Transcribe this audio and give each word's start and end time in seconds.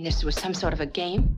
mean 0.00 0.04
this 0.04 0.24
was 0.24 0.34
some 0.34 0.54
sort 0.54 0.72
of 0.72 0.80
a 0.80 0.86
game? 0.86 1.36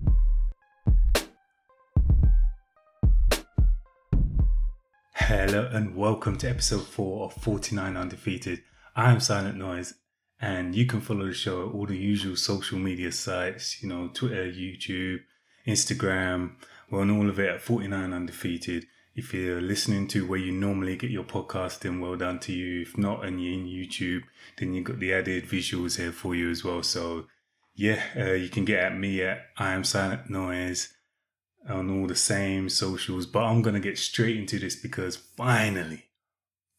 Hello 5.15 5.69
and 5.72 5.96
welcome 5.96 6.37
to 6.38 6.49
episode 6.49 6.85
4 6.85 7.25
of 7.25 7.33
49 7.35 7.96
Undefeated. 7.96 8.62
I 8.94 9.11
am 9.11 9.19
Silent 9.19 9.56
Noise 9.56 9.94
and 10.40 10.76
you 10.76 10.87
can 10.87 11.01
follow 11.01 11.26
the 11.26 11.33
show 11.33 11.67
at 11.67 11.75
all 11.75 11.87
the 11.87 11.97
usual 11.97 12.37
social 12.37 12.79
media 12.79 13.11
sites, 13.11 13.83
you 13.83 13.88
know, 13.88 14.11
Twitter, 14.15 14.44
YouTube, 14.44 15.21
Instagram. 15.67 16.52
We're 16.88 17.01
on 17.01 17.10
all 17.10 17.29
of 17.29 17.41
it 17.41 17.48
at 17.48 17.62
49 17.62 18.12
Undefeated. 18.12 18.87
If 19.16 19.34
you're 19.34 19.60
listening 19.60 20.06
to 20.09 20.27
where 20.27 20.38
you 20.38 20.52
normally 20.52 20.97
get 20.97 21.10
your 21.10 21.24
podcast, 21.24 21.80
then 21.80 22.01
well 22.01 22.16
done 22.16 22.38
to 22.41 22.52
you. 22.52 22.83
If 22.83 22.97
not, 22.97 23.24
and 23.24 23.42
you're 23.42 23.55
in 23.55 23.66
YouTube, 23.66 24.23
then 24.59 24.73
you've 24.73 24.85
got 24.85 25.01
the 25.01 25.13
added 25.13 25.47
visuals 25.47 25.99
here 25.99 26.13
for 26.13 26.35
you 26.35 26.51
as 26.51 26.65
well. 26.65 26.83
So, 26.83 27.27
yeah, 27.75 28.03
uh, 28.17 28.33
you 28.33 28.49
can 28.49 28.65
get 28.65 28.81
at 28.81 28.99
me 28.99 29.23
at 29.23 29.47
I 29.57 29.73
am 29.73 29.85
Silent 29.85 30.29
Noise 30.29 30.93
on 31.69 31.91
all 31.91 32.07
the 32.07 32.17
same 32.17 32.69
socials. 32.69 33.27
But 33.27 33.45
I'm 33.45 33.63
going 33.63 33.75
to 33.75 33.80
get 33.80 33.99
straight 33.99 34.37
into 34.37 34.59
this 34.59 34.77
because 34.77 35.17
finally, 35.17 36.05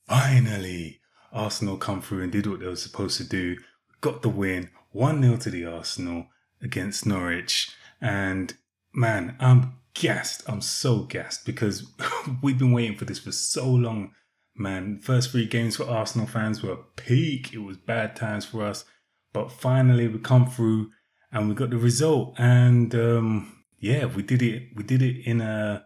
finally, 0.07 0.99
Arsenal 1.31 1.77
come 1.77 2.01
through 2.01 2.23
and 2.23 2.31
did 2.31 2.47
what 2.47 2.59
they 2.59 2.67
were 2.67 2.75
supposed 2.75 3.17
to 3.17 3.27
do. 3.27 3.57
Got 4.01 4.21
the 4.21 4.29
win, 4.29 4.69
1 4.91 5.21
0 5.21 5.37
to 5.37 5.49
the 5.49 5.65
Arsenal 5.65 6.27
against 6.61 7.05
Norwich. 7.05 7.75
And 8.01 8.53
man, 8.93 9.35
I'm 9.39 9.75
gassed. 9.93 10.43
I'm 10.47 10.61
so 10.61 11.03
gassed 11.03 11.45
because 11.45 11.91
we've 12.43 12.57
been 12.57 12.71
waiting 12.71 12.97
for 12.97 13.05
this 13.05 13.19
for 13.19 13.31
so 13.31 13.67
long. 13.67 14.11
Man, 14.55 14.99
first 15.01 15.31
three 15.31 15.47
games 15.47 15.77
for 15.77 15.89
Arsenal 15.89 16.27
fans 16.27 16.61
were 16.61 16.77
peak. 16.95 17.53
It 17.53 17.59
was 17.59 17.77
bad 17.77 18.15
times 18.15 18.45
for 18.45 18.63
us. 18.63 18.85
But 19.33 19.51
finally, 19.51 20.07
we 20.07 20.19
come 20.19 20.49
through 20.49 20.91
and 21.31 21.49
we 21.49 21.55
got 21.55 21.71
the 21.71 21.77
result. 21.77 22.35
And 22.37 22.93
um, 22.95 23.65
yeah, 23.79 24.05
we 24.05 24.23
did 24.23 24.41
it. 24.41 24.69
We 24.75 24.83
did 24.83 25.01
it 25.01 25.25
in 25.25 25.41
a 25.41 25.85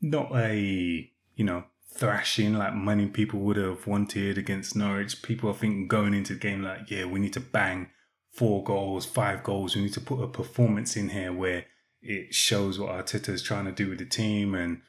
not 0.00 0.30
a 0.36 1.10
you 1.34 1.44
know 1.44 1.64
thrashing 1.96 2.54
like 2.54 2.74
many 2.74 3.06
people 3.06 3.40
would 3.40 3.56
have 3.56 3.86
wanted 3.86 4.36
against 4.36 4.76
Norwich. 4.76 5.22
People 5.22 5.50
are 5.50 5.54
thinking 5.54 5.88
going 5.88 6.12
into 6.12 6.34
the 6.34 6.40
game 6.40 6.62
like, 6.62 6.90
yeah, 6.90 7.04
we 7.04 7.20
need 7.20 7.32
to 7.32 7.40
bang 7.40 7.88
four 8.32 8.64
goals, 8.64 9.06
five 9.06 9.42
goals. 9.42 9.74
We 9.74 9.82
need 9.82 9.92
to 9.94 10.00
put 10.00 10.22
a 10.22 10.28
performance 10.28 10.96
in 10.96 11.10
here 11.10 11.32
where 11.32 11.66
it 12.02 12.34
shows 12.34 12.78
what 12.78 12.90
Arteta 12.90 13.30
is 13.30 13.42
trying 13.42 13.64
to 13.64 13.72
do 13.72 13.88
with 13.88 13.98
the 13.98 14.04
team, 14.04 14.54
and 14.54 14.82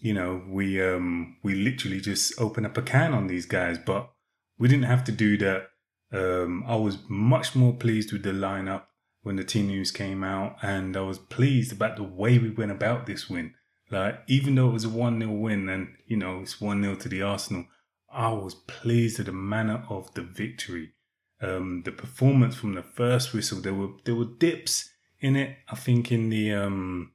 you 0.00 0.12
know, 0.12 0.42
we 0.48 0.82
um 0.82 1.36
we 1.42 1.54
literally 1.54 2.00
just 2.00 2.40
open 2.40 2.64
up 2.66 2.76
a 2.76 2.82
can 2.82 3.14
on 3.14 3.26
these 3.26 3.46
guys, 3.46 3.78
but 3.78 4.10
we 4.58 4.68
didn't 4.68 4.84
have 4.86 5.04
to 5.04 5.12
do 5.12 5.36
that. 5.38 5.68
Um, 6.12 6.64
I 6.66 6.76
was 6.76 6.98
much 7.08 7.54
more 7.54 7.74
pleased 7.74 8.12
with 8.12 8.22
the 8.22 8.30
lineup 8.30 8.84
when 9.22 9.36
the 9.36 9.44
team 9.44 9.66
news 9.66 9.90
came 9.90 10.24
out, 10.24 10.56
and 10.62 10.96
I 10.96 11.02
was 11.02 11.18
pleased 11.18 11.72
about 11.72 11.96
the 11.96 12.02
way 12.02 12.38
we 12.38 12.50
went 12.50 12.70
about 12.70 13.06
this 13.06 13.28
win. 13.28 13.54
Like, 13.90 14.20
even 14.26 14.54
though 14.54 14.68
it 14.70 14.74
was 14.74 14.84
a 14.84 14.90
1 14.90 15.20
0 15.20 15.32
win 15.32 15.68
and, 15.68 15.88
you 16.06 16.16
know, 16.16 16.40
it's 16.40 16.60
1 16.60 16.82
0 16.82 16.94
to 16.96 17.08
the 17.08 17.22
Arsenal, 17.22 17.66
I 18.10 18.32
was 18.32 18.54
pleased 18.54 19.20
at 19.20 19.26
the 19.26 19.32
manner 19.32 19.84
of 19.88 20.12
the 20.14 20.22
victory. 20.22 20.92
Um, 21.40 21.82
the 21.84 21.92
performance 21.92 22.56
from 22.56 22.74
the 22.74 22.82
first 22.82 23.32
whistle, 23.32 23.60
there 23.60 23.74
were 23.74 23.90
there 24.04 24.14
were 24.14 24.24
dips 24.24 24.90
in 25.20 25.36
it. 25.36 25.56
I 25.68 25.76
think 25.76 26.10
in 26.10 26.30
the 26.30 26.52
um, 26.52 27.12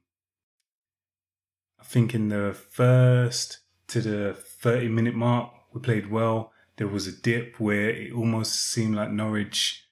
I 1.78 1.84
think 1.84 2.14
in 2.14 2.28
the 2.28 2.54
first 2.54 3.58
to 3.88 4.00
the 4.00 4.34
30 4.34 4.88
minute 4.88 5.14
mark, 5.14 5.52
we 5.72 5.80
played 5.80 6.10
well. 6.10 6.52
There 6.76 6.88
was 6.88 7.06
a 7.06 7.12
dip 7.12 7.60
where 7.60 7.90
it 7.90 8.12
almost 8.12 8.54
seemed 8.54 8.96
like 8.96 9.10
Norwich 9.10 9.86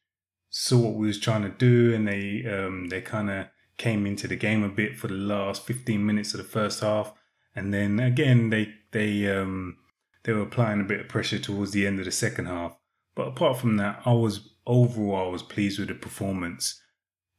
saw 0.51 0.79
what 0.79 0.95
we 0.95 1.07
was 1.07 1.19
trying 1.19 1.43
to 1.43 1.49
do 1.49 1.95
and 1.95 2.07
they 2.07 2.45
um, 2.47 2.89
they 2.89 3.01
kind 3.01 3.31
of 3.31 3.47
came 3.83 4.07
into 4.07 4.29
the 4.29 4.37
game 4.37 4.63
a 4.63 4.69
bit 4.69 4.97
for 4.97 5.09
the 5.09 5.15
last 5.15 5.67
15 5.67 6.05
minutes 6.05 6.35
of 6.35 6.39
the 6.39 6.45
first 6.45 6.81
half, 6.81 7.13
and 7.57 7.75
then 7.75 7.98
again 7.98 8.51
they 8.51 8.73
they 8.92 9.29
um, 9.29 9.79
they 10.23 10.33
were 10.33 10.42
applying 10.42 10.81
a 10.81 10.85
bit 10.85 11.01
of 11.01 11.09
pressure 11.09 11.39
towards 11.39 11.73
the 11.73 11.87
end 11.87 11.98
of 11.98 12.05
the 12.05 12.13
second 12.13 12.47
half. 12.47 12.77
But 13.15 13.29
apart 13.29 13.59
from 13.59 13.77
that, 13.79 14.03
I 14.05 14.13
was 14.13 14.55
overall 14.67 15.29
I 15.29 15.31
was 15.31 15.42
pleased 15.42 15.79
with 15.79 15.89
the 15.89 15.95
performance. 15.95 16.81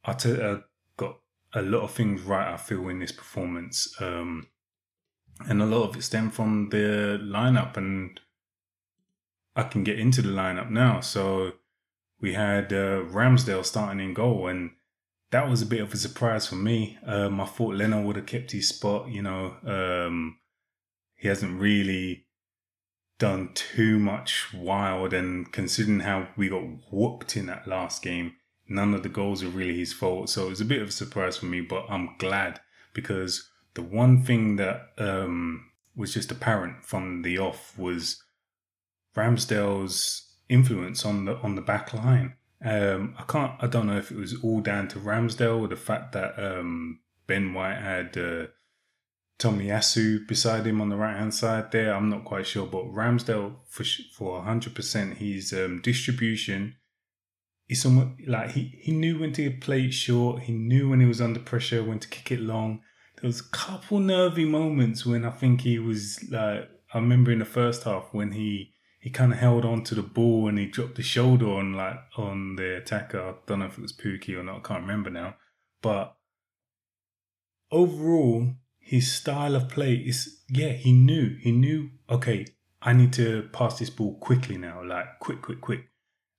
Arteta 0.06 0.64
got 0.96 1.16
a 1.54 1.62
lot 1.62 1.82
of 1.82 1.92
things 1.92 2.20
right. 2.22 2.52
I 2.52 2.56
feel 2.56 2.88
in 2.88 2.98
this 2.98 3.12
performance, 3.12 3.94
um, 4.00 4.48
and 5.48 5.62
a 5.62 5.66
lot 5.66 5.88
of 5.88 5.96
it 5.96 6.02
stemmed 6.02 6.34
from 6.34 6.68
the 6.70 7.18
lineup, 7.22 7.76
and 7.76 8.20
I 9.56 9.64
can 9.64 9.84
get 9.84 9.98
into 9.98 10.22
the 10.22 10.30
lineup 10.30 10.70
now. 10.70 11.00
So 11.00 11.52
we 12.20 12.34
had 12.34 12.72
uh, 12.72 13.02
Ramsdale 13.02 13.64
starting 13.64 14.00
in 14.00 14.14
goal, 14.14 14.48
and 14.48 14.70
that 15.30 15.48
was 15.48 15.62
a 15.62 15.66
bit 15.66 15.80
of 15.80 15.92
a 15.92 15.96
surprise 15.96 16.46
for 16.46 16.56
me. 16.56 16.98
Um, 17.06 17.40
I 17.40 17.46
thought 17.46 17.74
Leno 17.74 18.02
would 18.02 18.16
have 18.16 18.26
kept 18.26 18.52
his 18.52 18.68
spot. 18.68 19.08
You 19.08 19.22
know, 19.22 19.56
um, 19.66 20.38
he 21.16 21.28
hasn't 21.28 21.60
really 21.60 22.26
done 23.18 23.50
too 23.54 23.98
much 23.98 24.52
wild, 24.52 25.12
and 25.12 25.52
considering 25.52 26.00
how 26.00 26.28
we 26.36 26.48
got 26.48 26.64
whooped 26.90 27.36
in 27.36 27.46
that 27.46 27.68
last 27.68 28.02
game, 28.02 28.34
none 28.68 28.94
of 28.94 29.02
the 29.02 29.08
goals 29.08 29.42
are 29.42 29.48
really 29.48 29.78
his 29.78 29.92
fault. 29.92 30.30
So 30.30 30.46
it 30.46 30.50
was 30.50 30.60
a 30.60 30.66
bit 30.66 30.82
of 30.82 30.88
a 30.88 30.92
surprise 30.92 31.36
for 31.36 31.46
me, 31.46 31.60
but 31.60 31.86
I'm 31.88 32.16
glad 32.18 32.60
because 32.92 33.48
the 33.74 33.82
one 33.82 34.22
thing 34.22 34.56
that 34.56 34.92
um, 34.98 35.70
was 35.94 36.14
just 36.14 36.30
apparent 36.30 36.84
from 36.84 37.22
the 37.22 37.38
off 37.38 37.78
was 37.78 38.23
Ramsdale's 39.16 40.22
influence 40.48 41.04
on 41.04 41.24
the 41.24 41.36
on 41.38 41.54
the 41.54 41.62
back 41.62 41.92
line. 41.92 42.34
Um, 42.64 43.14
I 43.18 43.22
can't. 43.24 43.52
I 43.60 43.66
don't 43.66 43.86
know 43.86 43.98
if 43.98 44.10
it 44.10 44.16
was 44.16 44.42
all 44.42 44.60
down 44.60 44.88
to 44.88 44.98
Ramsdale 44.98 45.60
or 45.60 45.68
the 45.68 45.76
fact 45.76 46.12
that 46.12 46.38
um, 46.38 47.00
Ben 47.26 47.52
White 47.52 47.78
had 47.78 48.16
uh, 48.16 48.46
Tomiyasu 49.38 50.26
beside 50.26 50.66
him 50.66 50.80
on 50.80 50.88
the 50.88 50.96
right 50.96 51.16
hand 51.16 51.34
side 51.34 51.72
there. 51.72 51.94
I'm 51.94 52.08
not 52.08 52.24
quite 52.24 52.46
sure, 52.46 52.66
but 52.66 52.86
Ramsdale 52.86 53.56
for 53.68 53.84
for 54.12 54.38
100 54.38 54.74
percent 54.74 55.18
his 55.18 55.52
um, 55.52 55.80
distribution. 55.82 56.76
He's 57.66 57.82
somewhat 57.82 58.08
like 58.26 58.50
he, 58.52 58.78
he 58.80 58.92
knew 58.92 59.18
when 59.18 59.32
to 59.34 59.50
play 59.50 59.84
it 59.84 59.94
short. 59.94 60.42
He 60.42 60.52
knew 60.52 60.90
when 60.90 61.00
he 61.00 61.06
was 61.06 61.20
under 61.20 61.40
pressure 61.40 61.82
when 61.82 61.98
to 61.98 62.08
kick 62.08 62.30
it 62.30 62.40
long. 62.40 62.82
There 63.20 63.28
was 63.28 63.40
a 63.40 63.50
couple 63.50 64.00
nervy 64.00 64.44
moments 64.44 65.06
when 65.06 65.24
I 65.24 65.30
think 65.30 65.62
he 65.62 65.78
was 65.78 66.22
like 66.30 66.68
I 66.92 66.98
remember 66.98 67.32
in 67.32 67.38
the 67.38 67.44
first 67.44 67.84
half 67.84 68.08
when 68.12 68.32
he 68.32 68.73
he 69.04 69.10
kind 69.10 69.34
of 69.34 69.38
held 69.38 69.66
on 69.66 69.84
to 69.84 69.94
the 69.94 70.02
ball 70.02 70.48
and 70.48 70.58
he 70.58 70.64
dropped 70.64 70.94
the 70.94 71.02
shoulder 71.02 71.46
on 71.46 71.74
like 71.74 71.98
on 72.16 72.56
the 72.56 72.78
attacker. 72.78 73.20
I 73.20 73.34
don't 73.44 73.58
know 73.58 73.66
if 73.66 73.76
it 73.76 73.82
was 73.82 73.92
Pukki 73.92 74.34
or 74.34 74.42
not. 74.42 74.56
I 74.56 74.60
can't 74.60 74.80
remember 74.80 75.10
now. 75.10 75.34
But 75.82 76.16
overall, 77.70 78.54
his 78.78 79.12
style 79.12 79.56
of 79.56 79.68
play 79.68 79.96
is 79.96 80.40
yeah. 80.48 80.70
He 80.70 80.94
knew 80.94 81.36
he 81.38 81.52
knew. 81.52 81.90
Okay, 82.08 82.46
I 82.80 82.94
need 82.94 83.12
to 83.12 83.50
pass 83.52 83.78
this 83.78 83.90
ball 83.90 84.14
quickly 84.20 84.56
now. 84.56 84.82
Like 84.82 85.18
quick, 85.20 85.42
quick, 85.42 85.60
quick. 85.60 85.84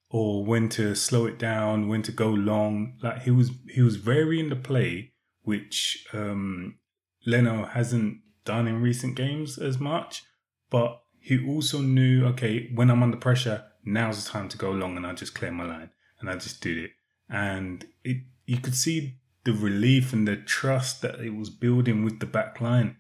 Or 0.10 0.44
when 0.44 0.68
to 0.70 0.96
slow 0.96 1.28
it 1.28 1.38
down, 1.38 1.88
when 1.88 2.02
to 2.02 2.12
go 2.12 2.30
long. 2.30 2.98
Like 3.04 3.22
he 3.22 3.30
was 3.30 3.52
he 3.70 3.84
was 3.84 3.98
varying 3.98 4.50
the 4.50 4.56
play, 4.56 5.14
which 5.44 6.04
um 6.14 6.80
Leno 7.28 7.66
hasn't 7.66 8.22
done 8.44 8.68
in 8.68 8.82
recent 8.82 9.16
games 9.16 9.60
as 9.60 9.80
much. 9.80 10.24
But 10.72 11.00
he 11.26 11.44
also 11.44 11.82
knew, 11.82 12.24
okay, 12.28 12.70
when 12.76 12.92
I'm 12.92 13.02
under 13.02 13.18
pressure, 13.18 13.64
now's 13.84 14.24
the 14.24 14.30
time 14.30 14.48
to 14.50 14.60
go 14.60 14.70
long 14.70 14.96
and 14.96 15.08
I 15.08 15.14
just 15.14 15.34
clear 15.34 15.52
my 15.52 15.66
line. 15.66 15.90
And 16.20 16.30
I 16.30 16.36
just 16.36 16.62
did 16.62 16.78
it. 16.78 16.92
And 17.28 17.84
it 18.04 18.18
you 18.46 18.60
could 18.60 18.76
see 18.76 19.16
the 19.44 19.54
relief 19.54 20.14
and 20.14 20.28
the 20.28 20.36
trust 20.36 21.02
that 21.02 21.20
it 21.20 21.34
was 21.34 21.50
building 21.50 22.06
with 22.06 22.20
the 22.20 22.28
back 22.28 22.62
line. 22.62 22.98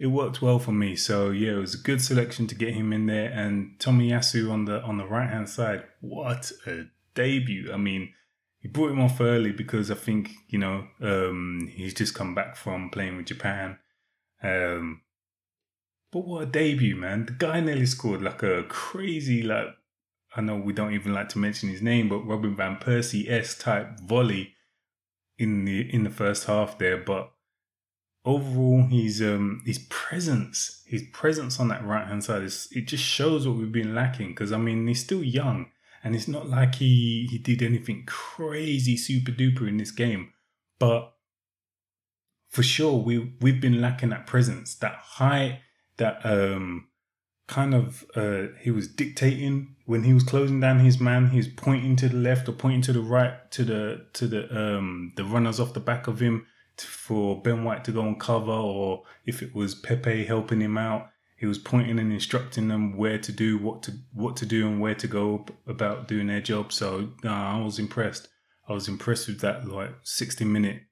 It 0.00 0.08
worked 0.08 0.42
well 0.42 0.58
for 0.58 0.72
me. 0.72 0.96
So 0.96 1.30
yeah, 1.30 1.52
it 1.52 1.60
was 1.60 1.74
a 1.74 1.78
good 1.78 2.02
selection 2.02 2.48
to 2.48 2.56
get 2.56 2.74
him 2.74 2.92
in 2.92 3.06
there. 3.06 3.30
And 3.30 3.78
Tomiyasu 3.78 4.50
on 4.50 4.64
the 4.64 4.82
on 4.82 4.98
the 4.98 5.06
right 5.06 5.30
hand 5.30 5.48
side, 5.48 5.84
what 6.00 6.50
a 6.66 6.86
debut. 7.14 7.72
I 7.72 7.76
mean, 7.76 8.12
he 8.58 8.66
brought 8.66 8.90
him 8.90 9.00
off 9.00 9.20
early 9.20 9.52
because 9.52 9.92
I 9.92 9.94
think, 9.94 10.32
you 10.48 10.58
know, 10.58 10.88
um, 11.00 11.70
he's 11.72 11.94
just 11.94 12.16
come 12.16 12.34
back 12.34 12.56
from 12.56 12.90
playing 12.90 13.16
with 13.16 13.26
Japan. 13.26 13.78
Um, 14.42 15.02
but 16.12 16.26
what 16.26 16.42
a 16.42 16.46
debut, 16.46 16.96
man. 16.96 17.26
The 17.26 17.32
guy 17.32 17.60
nearly 17.60 17.86
scored 17.86 18.22
like 18.22 18.42
a 18.42 18.64
crazy, 18.64 19.42
like, 19.42 19.68
I 20.34 20.40
know 20.40 20.56
we 20.56 20.72
don't 20.72 20.94
even 20.94 21.14
like 21.14 21.28
to 21.30 21.38
mention 21.38 21.68
his 21.68 21.82
name, 21.82 22.08
but 22.08 22.26
Robin 22.26 22.56
Van 22.56 22.76
Persie 22.76 23.30
S 23.30 23.56
type 23.56 24.00
volley 24.00 24.54
in 25.38 25.64
the 25.64 25.92
in 25.92 26.04
the 26.04 26.10
first 26.10 26.44
half 26.46 26.78
there. 26.78 26.98
But 26.98 27.32
overall, 28.24 28.82
his 28.82 29.22
um 29.22 29.62
his 29.64 29.78
presence, 29.88 30.82
his 30.86 31.02
presence 31.12 31.58
on 31.58 31.68
that 31.68 31.84
right 31.84 32.06
hand 32.06 32.24
side 32.24 32.42
is 32.42 32.68
it 32.72 32.82
just 32.82 33.04
shows 33.04 33.46
what 33.46 33.56
we've 33.56 33.72
been 33.72 33.94
lacking. 33.94 34.28
Because 34.28 34.52
I 34.52 34.58
mean, 34.58 34.86
he's 34.86 35.02
still 35.02 35.24
young, 35.24 35.66
and 36.04 36.14
it's 36.14 36.28
not 36.28 36.48
like 36.48 36.76
he 36.76 37.28
he 37.30 37.38
did 37.38 37.62
anything 37.62 38.04
crazy 38.06 38.96
super 38.96 39.32
duper 39.32 39.68
in 39.68 39.78
this 39.78 39.90
game, 39.90 40.32
but 40.78 41.12
for 42.48 42.62
sure 42.62 42.98
we 42.98 43.32
we've 43.40 43.60
been 43.60 43.80
lacking 43.80 44.10
that 44.10 44.26
presence, 44.26 44.74
that 44.76 44.94
high 44.94 45.60
that 46.00 46.20
um, 46.24 46.88
kind 47.46 47.74
of 47.74 48.04
uh, 48.16 48.48
he 48.60 48.70
was 48.70 48.88
dictating 48.88 49.76
when 49.86 50.02
he 50.04 50.12
was 50.12 50.24
closing 50.24 50.60
down 50.60 50.80
his 50.80 50.98
man. 50.98 51.30
He 51.30 51.36
was 51.36 51.48
pointing 51.48 51.96
to 51.96 52.08
the 52.08 52.16
left 52.16 52.48
or 52.48 52.52
pointing 52.52 52.82
to 52.82 52.92
the 52.92 53.00
right 53.00 53.50
to 53.52 53.64
the 53.64 54.06
to 54.14 54.26
the 54.26 54.42
um 54.56 55.12
the 55.16 55.24
runners 55.24 55.60
off 55.60 55.74
the 55.74 55.80
back 55.80 56.06
of 56.06 56.20
him 56.20 56.46
for 56.78 57.40
Ben 57.42 57.64
White 57.64 57.84
to 57.84 57.92
go 57.92 58.02
and 58.02 58.18
cover, 58.18 58.50
or 58.50 59.04
if 59.26 59.42
it 59.42 59.54
was 59.54 59.74
Pepe 59.74 60.24
helping 60.24 60.60
him 60.60 60.78
out, 60.78 61.10
he 61.36 61.46
was 61.46 61.58
pointing 61.58 61.98
and 61.98 62.12
instructing 62.12 62.68
them 62.68 62.96
where 62.96 63.18
to 63.18 63.32
do 63.32 63.58
what 63.58 63.82
to 63.82 63.92
what 64.12 64.36
to 64.38 64.46
do 64.46 64.66
and 64.66 64.80
where 64.80 64.94
to 64.94 65.06
go 65.06 65.44
about 65.66 66.08
doing 66.08 66.28
their 66.28 66.40
job. 66.40 66.72
So 66.72 67.10
I 67.24 67.60
was 67.60 67.78
impressed. 67.78 68.28
I 68.68 68.72
was 68.72 68.88
impressed 68.88 69.26
with 69.28 69.40
that 69.40 69.66
like 69.68 69.90
sixty 70.02 70.44
minute 70.44 70.82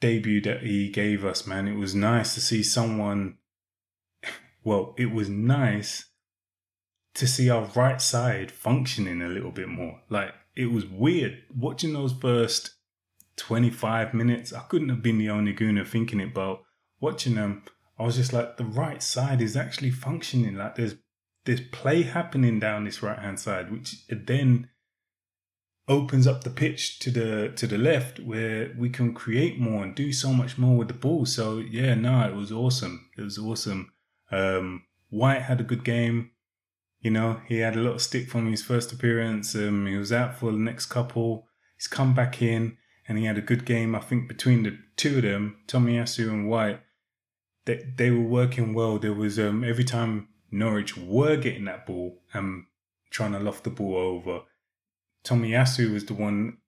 debut 0.00 0.40
that 0.40 0.62
he 0.62 0.90
gave 0.90 1.24
us. 1.24 1.46
Man, 1.46 1.68
it 1.68 1.76
was 1.76 1.94
nice 1.94 2.34
to 2.34 2.40
see 2.40 2.62
someone 2.62 3.36
well, 4.64 4.94
it 4.98 5.12
was 5.12 5.28
nice 5.28 6.06
to 7.14 7.26
see 7.26 7.50
our 7.50 7.64
right 7.74 8.00
side 8.00 8.50
functioning 8.52 9.22
a 9.22 9.28
little 9.28 9.50
bit 9.50 9.68
more. 9.68 10.00
Like 10.08 10.32
it 10.56 10.66
was 10.66 10.86
weird 10.86 11.42
watching 11.56 11.92
those 11.92 12.12
first 12.12 12.74
25 13.36 14.14
minutes. 14.14 14.52
I 14.52 14.60
couldn't 14.60 14.90
have 14.90 15.02
been 15.02 15.18
the 15.18 15.30
only 15.30 15.54
gooner 15.54 15.86
thinking 15.86 16.20
it, 16.20 16.34
but 16.34 16.62
watching 17.00 17.34
them, 17.34 17.64
I 17.98 18.04
was 18.04 18.16
just 18.16 18.32
like, 18.32 18.56
the 18.56 18.64
right 18.64 19.02
side 19.02 19.40
is 19.40 19.56
actually 19.56 19.90
functioning. 19.90 20.56
Like 20.56 20.76
there's 20.76 20.94
there's 21.46 21.60
play 21.60 22.02
happening 22.02 22.60
down 22.60 22.84
this 22.84 23.02
right 23.02 23.18
hand 23.18 23.40
side, 23.40 23.72
which 23.72 24.04
then 24.08 24.68
opens 25.88 26.26
up 26.26 26.44
the 26.44 26.50
pitch 26.50 26.98
to 27.00 27.10
the 27.10 27.52
to 27.56 27.66
the 27.66 27.78
left 27.78 28.20
where 28.20 28.72
we 28.78 28.88
can 28.90 29.12
create 29.12 29.58
more 29.58 29.82
and 29.82 29.94
do 29.94 30.12
so 30.12 30.32
much 30.32 30.58
more 30.58 30.76
with 30.76 30.88
the 30.88 30.94
ball. 30.94 31.26
So 31.26 31.58
yeah, 31.58 31.94
no, 31.94 32.28
it 32.28 32.34
was 32.34 32.52
awesome. 32.52 33.08
It 33.16 33.22
was 33.22 33.38
awesome. 33.38 33.92
Um, 34.30 34.84
White 35.08 35.42
had 35.42 35.60
a 35.60 35.64
good 35.64 35.84
game. 35.84 36.30
You 37.00 37.10
know, 37.10 37.40
he 37.46 37.58
had 37.58 37.76
a 37.76 37.80
lot 37.80 37.94
of 37.94 38.02
stick 38.02 38.28
from 38.28 38.50
his 38.50 38.62
first 38.62 38.92
appearance. 38.92 39.54
Um, 39.54 39.86
he 39.86 39.96
was 39.96 40.12
out 40.12 40.36
for 40.36 40.52
the 40.52 40.58
next 40.58 40.86
couple. 40.86 41.48
He's 41.76 41.86
come 41.86 42.14
back 42.14 42.42
in 42.42 42.76
and 43.08 43.18
he 43.18 43.24
had 43.24 43.38
a 43.38 43.42
good 43.42 43.64
game. 43.64 43.94
I 43.94 44.00
think 44.00 44.28
between 44.28 44.62
the 44.62 44.78
two 44.96 45.16
of 45.16 45.22
them, 45.22 45.56
Tomiyasu 45.66 46.28
and 46.28 46.48
White, 46.48 46.80
they, 47.64 47.84
they 47.96 48.10
were 48.10 48.20
working 48.20 48.74
well. 48.74 48.98
There 48.98 49.14
was 49.14 49.38
um, 49.38 49.64
every 49.64 49.84
time 49.84 50.28
Norwich 50.50 50.96
were 50.96 51.36
getting 51.36 51.64
that 51.64 51.86
ball 51.86 52.22
and 52.32 52.66
trying 53.10 53.32
to 53.32 53.38
loft 53.38 53.64
the 53.64 53.70
ball 53.70 53.96
over, 53.96 54.42
Tomiyasu 55.24 55.92
was 55.92 56.04
the 56.04 56.14
one 56.14 56.58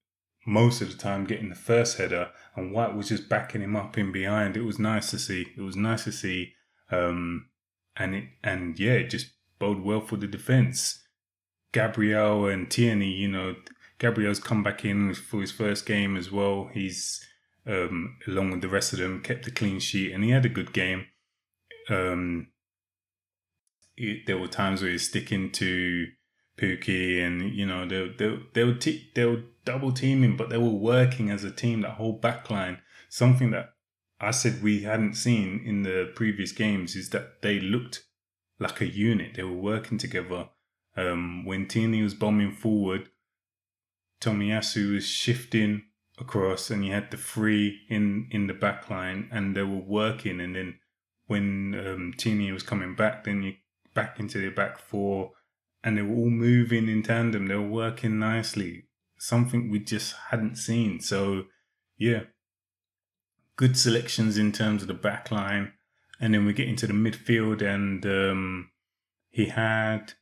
most 0.47 0.81
of 0.81 0.91
the 0.91 0.99
time 0.99 1.25
getting 1.25 1.49
the 1.49 1.55
first 1.55 1.99
header, 1.99 2.31
and 2.57 2.73
White 2.73 2.97
was 2.97 3.09
just 3.09 3.29
backing 3.29 3.61
him 3.61 3.77
up 3.77 3.97
in 3.97 4.11
behind. 4.11 4.57
It 4.57 4.65
was 4.65 4.79
nice 4.79 5.11
to 5.11 5.19
see. 5.19 5.47
It 5.57 5.61
was 5.61 5.77
nice 5.77 6.05
to 6.05 6.13
see. 6.13 6.55
Um, 6.91 7.47
and 7.97 8.15
it, 8.15 8.25
and 8.43 8.79
yeah, 8.79 8.93
it 8.93 9.11
just 9.11 9.33
bode 9.59 9.81
well 9.81 10.01
for 10.01 10.17
the 10.17 10.27
defense. 10.27 11.03
Gabriel 11.73 12.47
and 12.47 12.71
Tierney, 12.71 13.11
you 13.11 13.29
know, 13.29 13.55
Gabriel's 13.99 14.41
come 14.41 14.63
back 14.63 14.85
in 14.85 15.15
for 15.15 15.41
his 15.41 15.53
first 15.53 15.87
game 15.87 16.17
as 16.17 16.31
well. 16.31 16.71
He's 16.73 17.25
um, 17.67 18.17
along 18.27 18.51
with 18.51 18.61
the 18.61 18.69
rest 18.69 18.93
of 18.93 18.99
them 18.99 19.23
kept 19.23 19.47
a 19.47 19.51
clean 19.51 19.79
sheet 19.79 20.13
and 20.13 20.25
he 20.25 20.31
had 20.31 20.45
a 20.45 20.51
good 20.51 20.73
game. 20.73 21.07
Um, 21.89 22.49
it, 23.97 24.27
there 24.27 24.39
were 24.39 24.49
times 24.49 24.83
where 24.83 24.91
he's 24.91 25.09
sticking 25.09 25.51
to 25.53 26.07
Pukki 26.59 27.25
and 27.25 27.55
you 27.55 27.67
know 27.67 27.87
they 27.87 28.09
they 28.19 28.39
they 28.55 28.65
were 28.65 28.79
they 29.15 29.25
were 29.25 29.43
double 29.65 29.93
teaming, 29.93 30.37
but 30.37 30.51
they 30.51 30.59
were 30.59 30.69
working 30.69 31.31
as 31.31 31.45
a 31.45 31.51
team. 31.51 31.83
That 31.83 31.93
whole 31.93 32.21
backline, 32.21 32.79
something 33.09 33.51
that 33.53 33.71
I 34.23 34.31
said 34.31 34.63
we 34.63 34.83
hadn't 34.83 35.15
seen 35.15 35.61
in 35.67 35.83
the 35.83 36.13
previous 36.15 36.53
games 36.53 36.95
is 36.95 37.11
that 37.11 37.43
they 37.43 37.59
looked 37.59 38.05
like 38.61 38.81
a 38.81 38.87
unit. 38.87 39.35
They 39.35 39.43
were 39.43 39.53
working 39.53 39.99
together. 39.99 40.51
Um, 40.97 41.45
when 41.45 41.67
Tierney 41.67 42.03
was 42.03 42.15
bombing 42.15 42.53
forward, 42.53 43.09
Tomiyasu 44.21 44.95
was 44.95 45.05
shifting 45.05 45.83
across, 46.19 46.71
and 46.71 46.85
you 46.85 46.93
had 46.93 47.11
the 47.11 47.17
three 47.17 47.81
in 47.89 48.29
in 48.31 48.47
the 48.47 48.55
back 48.55 48.89
line, 48.89 49.29
and 49.33 49.57
they 49.57 49.63
were 49.63 49.85
working. 50.01 50.41
And 50.41 50.55
then 50.55 50.79
when 51.27 51.75
um, 51.75 52.15
Tierney 52.17 52.53
was 52.53 52.63
coming 52.63 52.95
back, 52.95 53.25
then 53.25 53.43
you 53.43 53.55
back 53.93 54.21
into 54.21 54.39
the 54.39 54.51
back 54.51 54.79
four, 54.79 55.33
and 55.83 55.99
they 55.99 56.03
were 56.03 56.15
all 56.15 56.31
moving 56.31 56.89
in 56.89 57.03
tandem. 57.03 57.47
They 57.47 57.57
were 57.57 57.63
working 57.63 58.21
nicely. 58.21 58.85
Something 59.19 59.71
we 59.71 59.81
just 59.81 60.15
hadn't 60.31 60.57
seen. 60.57 61.01
So 61.01 61.45
yeah, 61.97 62.25
good 63.57 63.77
selections 63.77 64.39
in 64.39 64.53
terms 64.53 64.83
of 64.83 64.89
the 64.89 64.95
back 64.95 65.31
line. 65.31 65.73
And 66.21 66.35
then 66.35 66.45
we 66.45 66.53
get 66.53 66.69
into 66.69 66.87
the 66.87 66.93
midfield 66.93 67.63
and 67.63 68.05
um, 68.07 68.71
he 69.31 69.47
had 69.47 70.15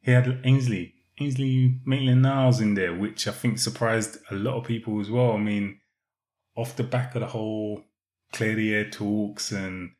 he 0.00 0.10
had 0.10 0.40
Ainsley, 0.44 0.94
Ainsley 1.20 1.80
Maitland 1.84 2.22
Niles 2.22 2.60
in 2.60 2.74
there, 2.74 2.94
which 2.94 3.28
I 3.28 3.32
think 3.32 3.58
surprised 3.58 4.18
a 4.30 4.34
lot 4.34 4.56
of 4.56 4.64
people 4.64 5.00
as 5.00 5.10
well. 5.10 5.32
I 5.32 5.38
mean, 5.38 5.78
off 6.56 6.76
the 6.76 6.82
back 6.82 7.14
of 7.14 7.20
the 7.20 7.28
whole 7.28 7.84
clear 8.32 8.54
the 8.54 8.74
air 8.74 8.88
talks 8.88 9.52
and 9.52 9.90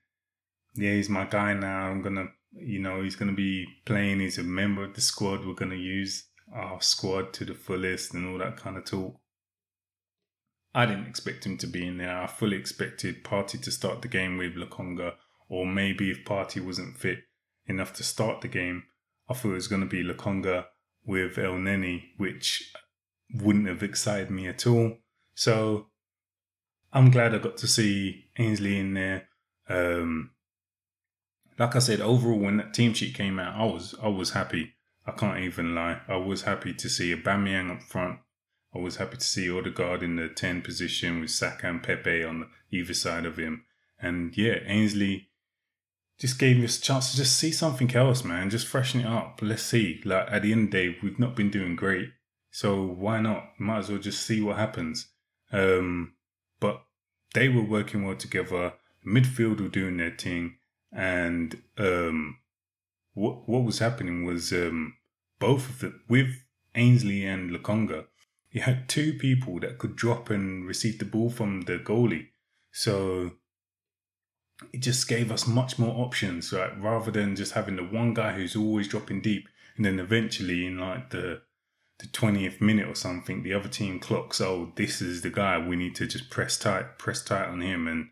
yeah, 0.75 0.93
he's 0.93 1.09
my 1.09 1.27
guy 1.27 1.53
now. 1.53 1.89
I'm 1.89 2.03
gonna 2.03 2.29
you 2.55 2.79
know, 2.79 3.03
he's 3.03 3.17
gonna 3.17 3.33
be 3.33 3.67
playing, 3.85 4.21
he's 4.21 4.39
a 4.39 4.43
member 4.43 4.85
of 4.85 4.95
the 4.95 5.01
squad, 5.01 5.47
we're 5.47 5.55
gonna 5.55 5.75
use 5.75 6.29
our 6.55 6.81
squad 6.81 7.33
to 7.35 7.45
the 7.45 7.55
fullest 7.55 8.15
and 8.15 8.27
all 8.27 8.39
that 8.39 8.57
kind 8.57 8.77
of 8.77 8.85
talk. 8.85 9.17
I 10.75 10.87
didn't 10.87 11.07
expect 11.07 11.45
him 11.45 11.59
to 11.59 11.67
be 11.67 11.87
in 11.87 11.99
there. 11.99 12.17
I 12.17 12.27
fully 12.27 12.57
expected 12.57 13.25
Partey 13.25 13.61
to 13.63 13.71
start 13.71 14.03
the 14.03 14.09
game 14.09 14.39
with 14.39 14.55
Lokonga, 14.55 15.15
or 15.49 15.67
maybe 15.67 16.11
if 16.11 16.25
Partey 16.25 16.65
wasn't 16.65 16.97
fit 16.97 17.19
enough 17.67 17.93
to 17.95 18.03
start 18.03 18.41
the 18.41 18.49
game, 18.49 18.85
I 19.29 19.35
thought 19.35 19.51
it 19.51 19.55
was 19.55 19.69
going 19.69 19.83
to 19.83 19.87
be 19.87 20.03
Lokonga 20.03 20.67
with 21.05 21.37
Elneny, 21.37 22.05
which 22.17 22.73
wouldn't 23.35 23.69
have 23.69 23.83
excited 23.83 24.31
me 24.31 24.47
at 24.49 24.67
all. 24.67 24.99
So 25.35 25.89
I'm 26.93 27.11
glad 27.11 27.35
I 27.35 27.39
got 27.39 27.57
to 27.59 27.67
see 27.67 28.27
Ainsley 28.39 28.79
in 28.79 28.95
there. 28.95 29.29
Um, 29.69 30.31
like 31.59 31.77
I 31.77 31.81
said, 31.81 32.01
overall, 32.01 32.39
when 32.39 32.57
that 32.59 32.75
team 32.75 32.95
sheet 32.95 33.15
came 33.15 33.39
out, 33.39 33.61
I 33.61 33.65
was 33.65 33.95
I 34.03 34.09
was 34.09 34.31
happy. 34.31 34.75
I 35.07 35.13
can't 35.13 35.41
even 35.41 35.75
lie. 35.75 36.01
I 36.09 36.17
was 36.17 36.43
happy 36.43 36.73
to 36.75 36.89
see 36.89 37.15
Aubameyang 37.15 37.71
up 37.75 37.83
front. 37.83 38.19
I 38.75 38.79
was 38.79 38.97
happy 38.97 39.19
to 39.19 39.25
see 39.25 39.51
Odegaard 39.51 40.03
in 40.03 40.17
the 40.17 40.29
10 40.29 40.63
position 40.63 41.21
with 41.21 41.31
Saka 41.31 41.69
and 41.69 41.83
Pepe 41.83 42.25
on 42.25 42.49
either 42.71 42.95
side 42.95 43.27
of 43.27 43.37
him. 43.37 43.65
And 44.01 44.37
yeah, 44.37 44.59
Ainsley 44.65 45.29
just 46.19 46.39
gave 46.39 46.57
me 46.57 46.65
a 46.65 46.69
chance 46.69 47.11
to 47.11 47.17
just 47.17 47.37
see 47.37 47.53
something 47.53 47.95
else, 47.95 48.25
man. 48.25 48.51
Just 48.51 48.67
freshen 48.67 49.01
it 49.01 49.07
up. 49.07 49.41
Let's 49.43 49.63
see. 49.63 50.01
Like 50.05 50.27
at 50.31 50.43
the 50.43 50.53
end 50.53 50.67
of 50.67 50.71
the 50.71 50.91
day, 50.91 50.97
we've 51.03 51.19
not 51.19 51.37
been 51.37 51.51
doing 51.51 51.77
great. 51.77 52.11
So 52.51 52.83
why 52.83 53.21
not? 53.21 53.51
Might 53.59 53.79
as 53.79 53.89
well 53.91 53.99
just 53.99 54.25
see 54.25 54.41
what 54.41 54.57
happens. 54.57 55.09
Um, 55.53 56.15
but 56.61 56.83
they 57.35 57.49
were 57.49 57.65
working 57.65 58.05
well 58.05 58.17
together. 58.17 58.75
Midfield 59.07 59.61
were 59.61 59.69
doing 59.69 59.97
their 59.97 60.15
thing. 60.17 60.57
And 60.93 61.63
um, 61.79 62.39
what 63.15 63.49
what 63.49 63.65
was 63.65 63.79
happening 63.79 64.25
was 64.25 64.53
um, 64.53 64.95
both 65.39 65.69
of 65.69 65.79
the 65.81 66.01
with 66.09 66.45
Ainsley 66.75 67.25
and 67.27 67.51
Lokonga, 67.51 68.07
you 68.53 68.61
had 68.61 68.89
two 68.89 69.15
people 69.15 69.59
that 69.61 69.79
could 69.79 69.97
drop 69.97 70.31
and 70.31 70.67
receive 70.67 70.99
the 70.99 71.05
ball 71.05 71.31
from 71.31 71.63
the 71.63 71.79
goalie. 71.79 72.29
So 72.71 73.33
it 74.73 74.81
just 74.81 75.09
gave 75.09 75.33
us 75.33 75.47
much 75.47 75.79
more 75.79 76.05
options, 76.05 76.53
right? 76.53 76.79
Rather 76.81 77.11
than 77.11 77.35
just 77.35 77.53
having 77.53 77.77
the 77.77 77.83
one 77.83 78.15
guy 78.15 78.33
who's 78.33 78.55
always 78.55 78.89
dropping 78.89 79.23
deep, 79.23 79.49
and 79.77 79.85
then 79.85 79.99
eventually 79.99 80.67
in 80.67 80.79
like 80.79 81.11
the 81.11 81.43
the 81.99 82.07
twentieth 82.09 82.61
minute 82.61 82.89
or 82.89 82.95
something, 82.95 83.43
the 83.43 83.55
other 83.55 83.69
team 83.69 83.99
clocks, 83.99 84.41
oh, 84.41 84.73
this 84.77 85.01
is 85.01 85.23
the 85.23 85.31
guy. 85.31 85.59
We 85.59 85.77
need 85.77 85.95
to 85.97 86.07
just 86.07 86.31
press 86.31 86.59
tight, 86.59 86.99
press 86.99 87.23
tight 87.23 87.47
on 87.47 87.61
him, 87.61 87.87
and 87.87 88.09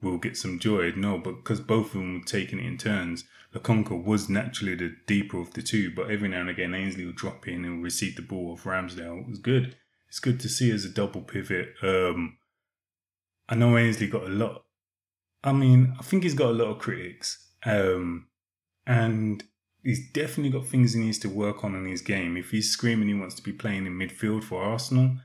we'll 0.00 0.18
get 0.18 0.36
some 0.36 0.58
joy. 0.58 0.92
No, 0.94 1.18
but 1.18 1.36
because 1.36 1.60
both 1.60 1.86
of 1.86 1.92
them 1.94 2.20
were 2.20 2.26
taking 2.26 2.58
it 2.58 2.66
in 2.66 2.78
turns, 2.78 3.24
Lokonga 3.54 4.02
was 4.02 4.28
naturally 4.28 4.74
the 4.74 4.94
deeper 5.06 5.38
of 5.38 5.52
the 5.52 5.62
two, 5.62 5.94
but 5.94 6.10
every 6.10 6.28
now 6.28 6.40
and 6.40 6.50
again 6.50 6.74
Ainsley 6.74 7.04
would 7.04 7.16
drop 7.16 7.46
in 7.46 7.64
and 7.64 7.82
receive 7.82 8.16
the 8.16 8.22
ball 8.22 8.52
off 8.52 8.64
Ramsdale. 8.64 9.20
It 9.20 9.28
was 9.28 9.38
good. 9.38 9.76
It's 10.08 10.20
good 10.20 10.40
to 10.40 10.48
see 10.48 10.70
as 10.70 10.84
a 10.84 10.90
double 10.90 11.22
pivot. 11.22 11.74
Um, 11.82 12.38
I 13.48 13.54
know 13.54 13.76
Ainsley 13.76 14.06
got 14.06 14.24
a 14.24 14.30
lot. 14.30 14.64
I 15.44 15.52
mean, 15.52 15.94
I 15.98 16.02
think 16.02 16.22
he's 16.22 16.34
got 16.34 16.50
a 16.50 16.54
lot 16.54 16.70
of 16.70 16.78
critics, 16.78 17.50
um, 17.66 18.28
and 18.86 19.42
he's 19.82 20.10
definitely 20.12 20.58
got 20.58 20.68
things 20.68 20.94
he 20.94 21.00
needs 21.00 21.18
to 21.20 21.28
work 21.28 21.64
on 21.64 21.74
in 21.74 21.86
his 21.86 22.02
game. 22.02 22.36
If 22.36 22.50
he's 22.50 22.70
screaming 22.70 23.08
he 23.08 23.14
wants 23.14 23.34
to 23.36 23.42
be 23.42 23.52
playing 23.52 23.86
in 23.86 23.98
midfield 23.98 24.44
for 24.44 24.62
Arsenal, 24.62 25.16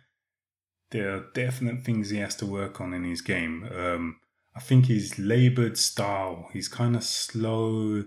there 0.92 1.16
are 1.16 1.26
definite 1.34 1.84
things 1.84 2.10
he 2.10 2.18
has 2.18 2.36
to 2.38 2.46
work 2.46 2.82
on 2.82 2.94
in 2.94 3.04
his 3.04 3.22
game. 3.22 3.70
Um, 3.74 4.18
I 4.56 4.60
think 4.60 4.88
his 4.88 5.20
laboured 5.20 5.78
style, 5.78 6.50
he's 6.52 6.68
kind 6.68 6.96
of 6.96 7.04
slow 7.04 8.06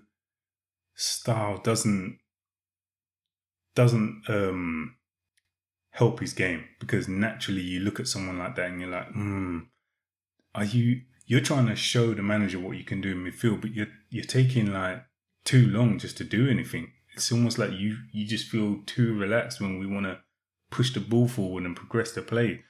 style 1.01 1.57
doesn't 1.57 2.19
doesn't 3.75 4.23
um, 4.29 4.97
help 5.93 6.21
his 6.21 6.35
game 6.35 6.65
because 6.79 7.09
naturally 7.09 7.63
you 7.63 7.81
look 7.81 7.99
at 7.99 8.07
someone 8.07 8.39
like 8.39 8.55
that 8.57 8.71
and 8.71 8.81
you're 8.81 8.91
like, 8.91 9.09
hmm, 9.09 9.61
are 10.55 10.65
you 10.65 11.01
you're 11.27 11.41
trying 11.41 11.67
to 11.69 11.77
show 11.77 12.13
the 12.13 12.23
manager 12.23 12.59
what 12.59 12.77
you 12.77 12.85
can 12.85 13.01
do 13.01 13.13
in 13.13 13.25
midfield, 13.25 13.63
but 13.63 13.73
you're 13.73 13.89
you're 14.11 14.25
taking 14.25 14.73
like 14.73 15.03
too 15.45 15.67
long 15.69 15.99
just 15.99 16.19
to 16.19 16.25
do 16.25 16.49
anything. 16.49 16.93
It's 17.15 17.33
almost 17.33 17.59
like 17.59 17.73
you 17.73 17.97
you 18.13 18.27
just 18.27 18.49
feel 18.49 18.81
too 18.85 19.19
relaxed 19.19 19.61
when 19.61 19.79
we 19.79 19.87
want 19.87 20.05
to 20.05 20.19
push 20.71 20.93
the 20.93 21.01
ball 21.01 21.29
forward 21.29 21.65
and 21.65 21.75
progress 21.75 22.13
the 22.13 22.23
play. 22.23 22.63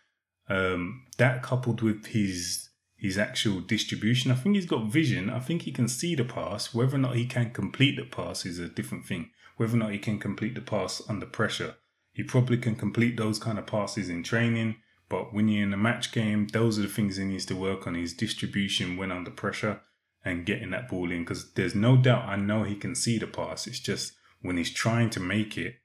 Um, 0.49 1.06
that 1.18 1.42
coupled 1.42 1.82
with 1.82 2.06
his 2.06 2.69
his 3.00 3.16
actual 3.16 3.61
distribution, 3.61 4.30
I 4.30 4.35
think 4.35 4.57
he's 4.57 4.66
got 4.66 4.92
vision. 4.92 5.30
I 5.30 5.40
think 5.40 5.62
he 5.62 5.73
can 5.73 5.88
see 5.88 6.14
the 6.14 6.25
pass. 6.25 6.75
Whether 6.75 6.97
or 6.97 6.99
not 6.99 7.16
he 7.16 7.25
can 7.25 7.50
complete 7.50 7.97
the 7.97 8.04
pass 8.04 8.45
is 8.45 8.59
a 8.59 8.69
different 8.69 9.07
thing. 9.07 9.30
Whether 9.57 9.75
or 9.75 9.78
not 9.78 9.92
he 9.92 9.99
can 9.99 10.19
complete 10.19 10.54
the 10.54 10.61
pass 10.61 11.02
under 11.09 11.26
pressure, 11.26 11.76
he 12.12 12.23
probably 12.23 12.59
can 12.59 12.76
complete 12.76 13.16
those 13.16 13.38
kind 13.38 13.59
of 13.59 13.66
passes 13.66 14.09
in 14.09 14.23
training. 14.23 14.76
But 15.09 15.35
when 15.35 15.49
you're 15.49 15.64
in 15.64 15.73
a 15.73 15.78
match 15.78 16.12
game, 16.12 16.47
those 16.49 16.78
are 16.78 16.83
the 16.83 16.88
things 16.88 17.16
he 17.16 17.25
needs 17.25 17.47
to 17.47 17.57
work 17.57 17.87
on: 17.87 17.95
his 17.95 18.14
distribution 18.14 18.97
when 18.97 19.11
under 19.11 19.30
pressure 19.30 19.80
and 20.25 20.47
getting 20.47 20.71
that 20.71 20.88
ball 20.88 21.11
in. 21.11 21.25
Because 21.25 21.52
there's 21.54 21.75
no 21.75 21.97
doubt, 21.97 22.28
I 22.28 22.37
know 22.37 22.62
he 22.62 22.76
can 22.76 22.95
see 22.95 23.19
the 23.19 23.26
pass. 23.26 23.66
It's 23.66 23.80
just 23.80 24.12
when 24.42 24.57
he's 24.57 24.73
trying 24.73 25.11
to 25.11 25.21
make 25.21 25.59
it, 25.59 25.76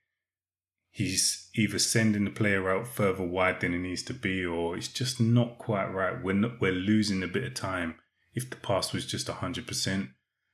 he's 0.96 1.50
either 1.54 1.78
sending 1.78 2.24
the 2.24 2.32
player 2.32 2.74
out 2.74 2.88
further 2.88 3.22
wide 3.22 3.60
than 3.60 3.74
he 3.74 3.78
needs 3.78 4.02
to 4.02 4.14
be, 4.14 4.46
or 4.46 4.78
it's 4.78 4.88
just 4.88 5.20
not 5.20 5.58
quite 5.58 5.88
right. 5.88 6.24
We're 6.24 6.32
not, 6.32 6.62
we're 6.62 6.72
losing 6.72 7.22
a 7.22 7.28
bit 7.28 7.44
of 7.44 7.54
time 7.54 7.96
if 8.34 8.50
the 8.50 8.56
pass 8.56 8.94
was 8.94 9.06
just 9.06 9.28
hundred 9.28 9.68
percent. 9.68 10.12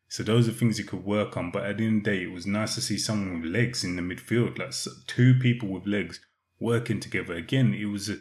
So 0.07 0.24
those 0.24 0.48
are 0.48 0.51
things 0.51 0.79
he 0.79 0.83
could 0.83 1.05
work 1.05 1.38
on. 1.38 1.51
But 1.51 1.65
at 1.65 1.77
the 1.77 1.86
end 1.86 2.00
of 2.00 2.03
the 2.05 2.10
day, 2.10 2.24
it 2.24 2.31
was 2.31 2.48
nice 2.48 2.74
to 2.74 2.81
see 2.81 2.98
someone 2.98 3.39
with 3.39 3.51
legs 3.51 3.83
in 3.83 3.95
the 3.95 4.01
midfield, 4.01 4.57
like 4.57 4.74
two 5.05 5.36
people 5.36 5.69
with 5.69 5.86
legs 5.86 6.19
working 6.60 7.00
together. 7.00 7.36
Again, 7.36 7.75
it 7.75 7.86
was 7.86 8.10
a, 8.10 8.17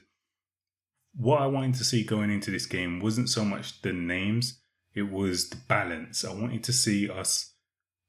what 1.16 1.40
I 1.40 1.46
wanted 1.46 1.76
to 1.76 1.84
see 1.84 2.04
going 2.04 2.30
into 2.30 2.50
this 2.50 2.66
game 2.66 3.00
wasn't 3.00 3.30
so 3.30 3.46
much 3.46 3.80
the 3.80 3.94
names, 3.94 4.60
it 4.94 5.10
was 5.10 5.48
the 5.48 5.56
balance. 5.56 6.22
I 6.22 6.34
wanted 6.34 6.64
to 6.64 6.72
see 6.74 7.08
us 7.08 7.54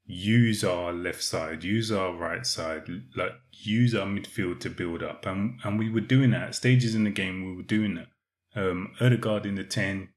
use 0.04 0.64
our 0.64 0.92
left 0.92 1.22
side, 1.22 1.64
use 1.64 1.92
our 1.92 2.12
right 2.12 2.46
side, 2.46 2.88
like 3.16 3.32
use 3.52 3.94
our 3.94 4.06
midfield 4.06 4.60
to 4.60 4.70
build 4.70 5.02
up. 5.02 5.26
And 5.26 5.60
and 5.64 5.78
we 5.78 5.90
were 5.90 6.00
doing 6.00 6.30
that 6.30 6.48
at 6.48 6.54
stages 6.54 6.94
in 6.94 7.04
the 7.04 7.10
game. 7.10 7.44
We 7.44 7.56
were 7.56 7.62
doing 7.62 7.94
that. 7.94 8.08
Um, 8.54 8.92
Odegaard 9.00 9.46
in 9.46 9.54
the 9.54 9.64
ten, 9.64 10.10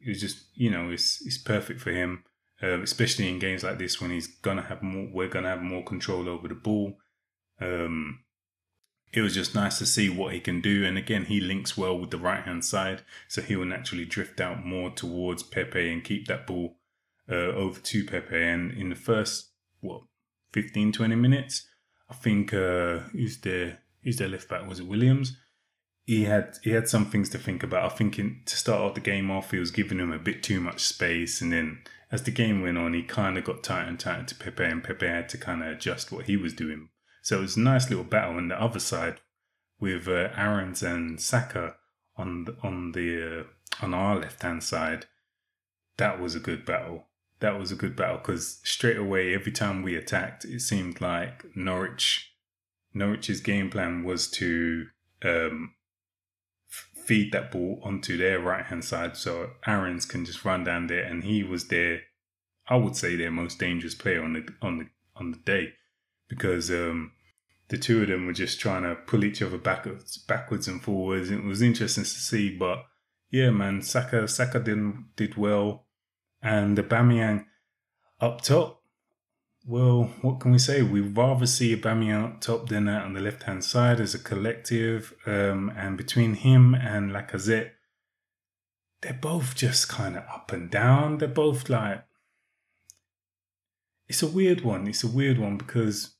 it 0.00 0.08
was 0.08 0.20
just 0.20 0.46
you 0.54 0.70
know 0.70 0.90
it's 0.90 1.24
it's 1.24 1.38
perfect 1.38 1.80
for 1.80 1.90
him, 1.90 2.24
uh, 2.62 2.80
especially 2.82 3.28
in 3.28 3.38
games 3.38 3.64
like 3.64 3.78
this 3.78 4.00
when 4.00 4.10
he's 4.10 4.26
gonna 4.26 4.62
have 4.62 4.82
more. 4.82 5.08
We're 5.12 5.28
gonna 5.28 5.48
have 5.48 5.62
more 5.62 5.84
control 5.84 6.28
over 6.28 6.48
the 6.48 6.54
ball. 6.54 6.98
Um, 7.60 8.20
it 9.12 9.22
was 9.22 9.34
just 9.34 9.56
nice 9.56 9.78
to 9.78 9.86
see 9.86 10.08
what 10.08 10.32
he 10.34 10.40
can 10.40 10.60
do. 10.60 10.84
And 10.84 10.96
again, 10.96 11.24
he 11.24 11.40
links 11.40 11.76
well 11.76 11.98
with 11.98 12.10
the 12.10 12.18
right 12.18 12.44
hand 12.44 12.64
side, 12.64 13.02
so 13.26 13.42
he 13.42 13.56
will 13.56 13.66
naturally 13.66 14.04
drift 14.04 14.40
out 14.40 14.64
more 14.64 14.90
towards 14.90 15.42
Pepe 15.42 15.92
and 15.92 16.04
keep 16.04 16.28
that 16.28 16.46
ball 16.46 16.76
uh, 17.30 17.34
over 17.34 17.80
to 17.80 18.04
Pepe. 18.04 18.42
And 18.42 18.72
in 18.72 18.88
the 18.88 18.96
first, 18.96 19.50
what, 19.80 20.02
15, 20.52 20.92
20 20.92 21.14
minutes, 21.14 21.66
I 22.08 22.14
think, 22.14 22.52
uh, 22.52 22.98
who's 23.12 23.38
their, 23.40 23.78
who's 24.02 24.16
their 24.16 24.28
left 24.28 24.48
back? 24.48 24.68
Was 24.68 24.80
it 24.80 24.86
Williams? 24.86 25.36
He 26.06 26.24
had 26.24 26.58
he 26.64 26.70
had 26.70 26.88
some 26.88 27.06
things 27.06 27.28
to 27.28 27.38
think 27.38 27.62
about. 27.62 27.84
I 27.84 27.94
think 27.94 28.18
in, 28.18 28.40
to 28.46 28.56
start 28.56 28.80
off 28.80 28.94
the 28.94 29.00
game 29.00 29.30
off, 29.30 29.52
he 29.52 29.58
was 29.58 29.70
giving 29.70 30.00
him 30.00 30.10
a 30.10 30.18
bit 30.18 30.42
too 30.42 30.60
much 30.60 30.80
space, 30.80 31.40
and 31.40 31.52
then 31.52 31.82
as 32.10 32.24
the 32.24 32.32
game 32.32 32.62
went 32.62 32.78
on, 32.78 32.94
he 32.94 33.02
kind 33.02 33.38
of 33.38 33.44
got 33.44 33.62
tighter 33.62 33.88
and 33.88 34.00
tighter 34.00 34.24
to 34.24 34.34
Pepe, 34.34 34.64
and 34.64 34.82
Pepe 34.82 35.06
had 35.06 35.28
to 35.28 35.38
kind 35.38 35.62
of 35.62 35.68
adjust 35.68 36.10
what 36.10 36.24
he 36.24 36.36
was 36.36 36.52
doing. 36.52 36.88
So 37.22 37.38
it 37.38 37.42
was 37.42 37.56
a 37.56 37.60
nice 37.60 37.88
little 37.90 38.04
battle. 38.04 38.38
on 38.38 38.48
the 38.48 38.60
other 38.60 38.80
side, 38.80 39.20
with 39.78 40.08
uh, 40.08 40.30
Aarons 40.36 40.82
and 40.82 41.20
Saka 41.20 41.76
on 42.16 42.44
the, 42.44 42.56
on 42.62 42.92
the 42.92 43.40
uh, 43.40 43.84
on 43.84 43.94
our 43.94 44.16
left 44.16 44.42
hand 44.42 44.64
side, 44.64 45.06
that 45.98 46.20
was 46.20 46.34
a 46.34 46.40
good 46.40 46.64
battle 46.64 47.06
that 47.40 47.58
was 47.58 47.72
a 47.72 47.76
good 47.76 47.96
battle 47.96 48.18
because 48.18 48.60
straight 48.64 48.98
away, 48.98 49.34
every 49.34 49.52
time 49.52 49.82
we 49.82 49.96
attacked, 49.96 50.44
it 50.44 50.60
seemed 50.60 51.00
like 51.00 51.44
Norwich, 51.56 52.32
Norwich's 52.94 53.40
game 53.40 53.70
plan 53.70 54.04
was 54.04 54.30
to 54.32 54.86
um, 55.24 55.74
feed 56.68 57.32
that 57.32 57.50
ball 57.50 57.80
onto 57.82 58.16
their 58.16 58.38
right 58.38 58.64
hand 58.66 58.84
side, 58.84 59.16
so 59.16 59.50
Aarons 59.66 60.04
can 60.04 60.24
just 60.24 60.44
run 60.44 60.64
down 60.64 60.86
there, 60.86 61.02
and 61.02 61.24
he 61.24 61.42
was 61.42 61.68
their, 61.68 62.02
I 62.68 62.76
would 62.76 62.94
say, 62.94 63.16
their 63.16 63.30
most 63.30 63.58
dangerous 63.58 63.94
player 63.94 64.22
on 64.22 64.34
the 64.34 64.46
on 64.60 64.78
the 64.78 64.86
on 65.16 65.32
the 65.32 65.38
day, 65.38 65.72
because 66.28 66.70
um, 66.70 67.12
the 67.68 67.78
two 67.78 68.02
of 68.02 68.08
them 68.08 68.26
were 68.26 68.32
just 68.34 68.60
trying 68.60 68.82
to 68.82 68.94
pull 68.94 69.24
each 69.24 69.40
other 69.40 69.58
backwards, 69.58 70.18
backwards 70.18 70.68
and 70.68 70.82
forwards. 70.82 71.30
It 71.30 71.42
was 71.42 71.62
interesting 71.62 72.04
to 72.04 72.10
see, 72.10 72.54
but 72.54 72.84
yeah, 73.30 73.50
man, 73.50 73.80
Saka 73.80 74.28
Saka 74.28 74.60
did 74.60 74.78
did 75.16 75.36
well 75.36 75.86
and 76.42 76.76
Aubameyang 76.78 77.46
up 78.20 78.40
top. 78.42 78.82
Well, 79.66 80.10
what 80.22 80.40
can 80.40 80.52
we 80.52 80.58
say? 80.58 80.82
We'd 80.82 81.16
rather 81.16 81.46
see 81.46 81.76
Aubameyang 81.76 82.24
up 82.24 82.40
top 82.40 82.68
than 82.68 82.88
on 82.88 83.12
the 83.12 83.20
left 83.20 83.42
hand 83.44 83.62
side 83.62 84.00
as 84.00 84.14
a 84.14 84.18
collective. 84.18 85.14
Um, 85.26 85.72
and 85.76 85.96
between 85.96 86.34
him 86.34 86.74
and 86.74 87.12
Lacazette, 87.12 87.72
they're 89.02 89.12
both 89.12 89.54
just 89.54 89.88
kind 89.88 90.16
of 90.16 90.24
up 90.24 90.52
and 90.52 90.70
down. 90.70 91.18
They're 91.18 91.28
both 91.28 91.68
like. 91.68 92.04
It's 94.08 94.22
a 94.22 94.26
weird 94.26 94.62
one. 94.62 94.88
It's 94.88 95.04
a 95.04 95.08
weird 95.08 95.38
one 95.38 95.56
because 95.56 96.14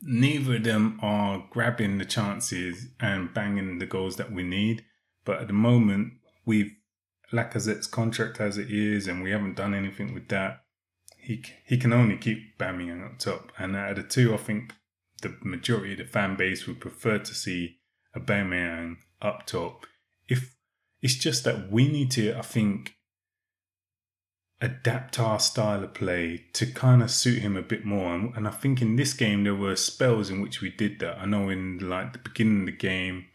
neither 0.00 0.56
of 0.56 0.64
them 0.64 0.98
are 1.02 1.46
grabbing 1.50 1.98
the 1.98 2.04
chances 2.04 2.88
and 3.00 3.32
banging 3.32 3.78
the 3.78 3.86
goals 3.86 4.16
that 4.16 4.32
we 4.32 4.42
need. 4.42 4.84
But 5.24 5.40
at 5.40 5.46
the 5.46 5.52
moment, 5.52 6.14
we've 6.44 6.72
Lacazette's 7.32 7.86
contract 7.86 8.40
as 8.40 8.58
it 8.58 8.70
is, 8.70 9.06
and 9.06 9.22
we 9.22 9.30
haven't 9.30 9.56
done 9.56 9.74
anything 9.74 10.14
with 10.14 10.28
that. 10.28 10.62
He 11.16 11.44
he 11.64 11.76
can 11.76 11.92
only 11.92 12.16
keep 12.16 12.58
Aubameyang 12.58 13.04
up 13.04 13.18
top, 13.18 13.52
and 13.58 13.76
out 13.76 13.92
of 13.92 13.96
the 13.96 14.02
two, 14.02 14.34
I 14.34 14.38
think 14.38 14.74
the 15.20 15.36
majority 15.42 15.92
of 15.92 15.98
the 15.98 16.04
fan 16.04 16.36
base 16.36 16.66
would 16.66 16.80
prefer 16.80 17.18
to 17.18 17.34
see 17.34 17.78
Aubameyang 18.16 18.96
up 19.20 19.46
top. 19.46 19.86
If 20.28 20.54
it's 21.02 21.14
just 21.14 21.44
that 21.44 21.70
we 21.70 21.88
need 21.88 22.10
to, 22.12 22.36
I 22.36 22.42
think, 22.42 22.94
adapt 24.60 25.20
our 25.20 25.38
style 25.38 25.84
of 25.84 25.94
play 25.94 26.46
to 26.52 26.66
kind 26.66 27.02
of 27.02 27.10
suit 27.10 27.40
him 27.40 27.56
a 27.56 27.62
bit 27.62 27.84
more. 27.84 28.14
And, 28.14 28.34
and 28.36 28.48
I 28.48 28.50
think 28.50 28.82
in 28.82 28.96
this 28.96 29.12
game 29.12 29.44
there 29.44 29.54
were 29.54 29.76
spells 29.76 30.30
in 30.30 30.40
which 30.40 30.60
we 30.60 30.70
did 30.70 30.98
that. 31.00 31.18
I 31.18 31.26
know 31.26 31.48
in 31.48 31.78
like 31.78 32.12
the 32.12 32.18
beginning 32.18 32.60
of 32.60 32.66
the 32.66 32.72
game 32.72 33.26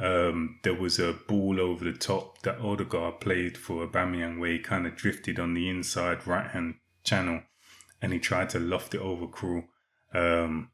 um, 0.00 0.58
there 0.62 0.74
was 0.74 0.98
a 0.98 1.12
ball 1.28 1.60
over 1.60 1.84
the 1.84 1.92
top 1.92 2.40
that 2.42 2.60
Odegaard 2.60 3.20
played 3.20 3.58
for 3.58 3.86
Aubameyang 3.86 4.38
where 4.38 4.52
he 4.52 4.58
kind 4.58 4.86
of 4.86 4.96
drifted 4.96 5.38
on 5.38 5.54
the 5.54 5.68
inside 5.68 6.26
right 6.26 6.50
hand 6.50 6.76
channel 7.04 7.42
and 8.00 8.12
he 8.12 8.18
tried 8.18 8.48
to 8.50 8.58
loft 8.58 8.94
it 8.94 9.00
over 9.00 9.26
Krul. 9.26 9.64
Um, 10.14 10.70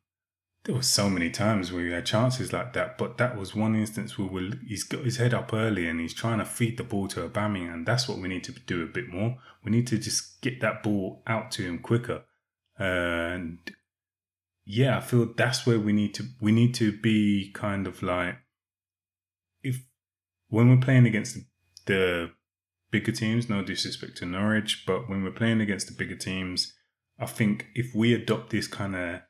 there 0.65 0.75
were 0.75 0.83
so 0.83 1.09
many 1.09 1.31
times 1.31 1.73
where 1.73 1.85
he 1.85 1.93
had 1.93 2.07
chances 2.07 2.53
like 2.53 2.73
that, 2.73 2.99
but 2.99 3.19
that 3.19 3.37
was 3.37 3.55
one 3.55 3.75
instance 3.77 4.19
where 4.19 4.29
we'll, 4.29 4.53
he's 4.67 4.85
got 4.85 5.05
his 5.05 5.17
head 5.17 5.35
up 5.35 5.53
early 5.53 5.89
and 5.89 6.01
he's 6.01 6.15
trying 6.15 6.39
to 6.39 6.45
feed 6.45 6.77
the 6.77 6.85
ball 6.85 7.07
to 7.09 7.29
Aubameyang, 7.29 7.73
and 7.73 7.87
that's 7.87 8.09
what 8.09 8.19
we 8.19 8.29
need 8.29 8.45
to 8.45 8.53
do 8.53 8.83
a 8.83 8.87
bit 8.87 9.09
more. 9.09 9.39
We 9.65 9.71
need 9.71 9.87
to 9.89 9.99
just 9.99 10.41
get 10.41 10.61
that 10.61 10.83
ball 10.83 11.23
out 11.27 11.53
to 11.53 11.63
him 11.63 11.79
quicker, 11.79 12.25
and 12.79 13.59
yeah, 14.65 14.99
I 14.99 15.01
feel 15.01 15.33
that's 15.37 15.67
where 15.67 15.79
we 15.79 15.93
need 15.93 16.15
to 16.15 16.25
we 16.41 16.51
need 16.51 16.75
to 16.75 16.91
be 16.91 17.53
kind 17.55 17.87
of 17.87 18.03
like 18.03 18.37
if 19.67 19.85
when 20.49 20.69
we're 20.71 20.85
playing 20.85 21.07
against 21.07 21.39
the 21.87 22.31
bigger 22.91 23.13
teams, 23.13 23.49
no 23.49 23.63
disrespect 23.63 24.17
to 24.19 24.27
Norwich, 24.27 24.85
but 24.87 25.09
when 25.09 25.23
we're 25.23 25.31
playing 25.31 25.61
against 25.61 25.89
the 25.89 25.95
bigger 25.95 26.17
teams, 26.17 26.73
I 27.19 27.27
think 27.27 27.67
if 27.75 27.95
we 27.95 28.15
adopt 28.15 28.51
this 28.51 28.69
kind 28.69 28.95
of 28.95 29.21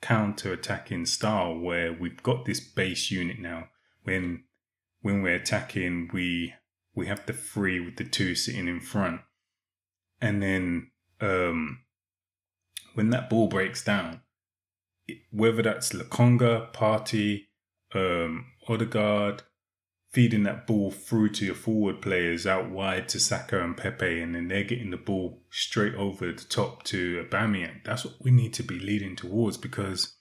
counter 0.00 0.52
attacking 0.52 1.06
style 1.06 1.58
where 1.58 1.92
we've 1.92 2.22
got 2.22 2.44
this 2.44 2.60
base 2.60 3.10
unit 3.10 3.38
now, 3.38 3.68
when 4.04 4.44
when 5.00 5.22
we're 5.22 5.36
attacking, 5.36 6.10
we 6.12 6.54
we 6.94 7.06
have 7.06 7.26
the 7.26 7.32
three 7.32 7.80
with 7.80 7.96
the 7.96 8.04
two 8.04 8.34
sitting 8.34 8.68
in 8.68 8.80
front, 8.80 9.20
and 10.20 10.42
then 10.42 10.90
um, 11.20 11.80
when 12.94 13.10
that 13.10 13.28
ball 13.28 13.48
breaks 13.48 13.84
down, 13.84 14.22
whether 15.30 15.62
that's 15.62 15.92
Lokonga, 15.92 16.72
Partey, 16.72 17.46
um, 17.94 18.46
Odegaard, 18.68 19.42
feeding 20.12 20.42
that 20.42 20.66
ball 20.66 20.90
through 20.90 21.30
to 21.30 21.46
your 21.46 21.54
forward 21.54 22.02
players 22.02 22.46
out 22.46 22.70
wide 22.70 23.08
to 23.08 23.18
Saka 23.18 23.64
and 23.64 23.76
Pepe, 23.76 24.20
and 24.20 24.34
then 24.34 24.48
they're 24.48 24.62
getting 24.62 24.90
the 24.90 24.96
ball 24.96 25.42
straight 25.50 25.94
over 25.94 26.30
the 26.32 26.44
top 26.44 26.82
to 26.84 27.24
Aubameyang. 27.24 27.82
That's 27.84 28.04
what 28.04 28.16
we 28.20 28.30
need 28.30 28.52
to 28.54 28.62
be 28.62 28.78
leading 28.78 29.16
towards 29.16 29.56
because 29.56 30.16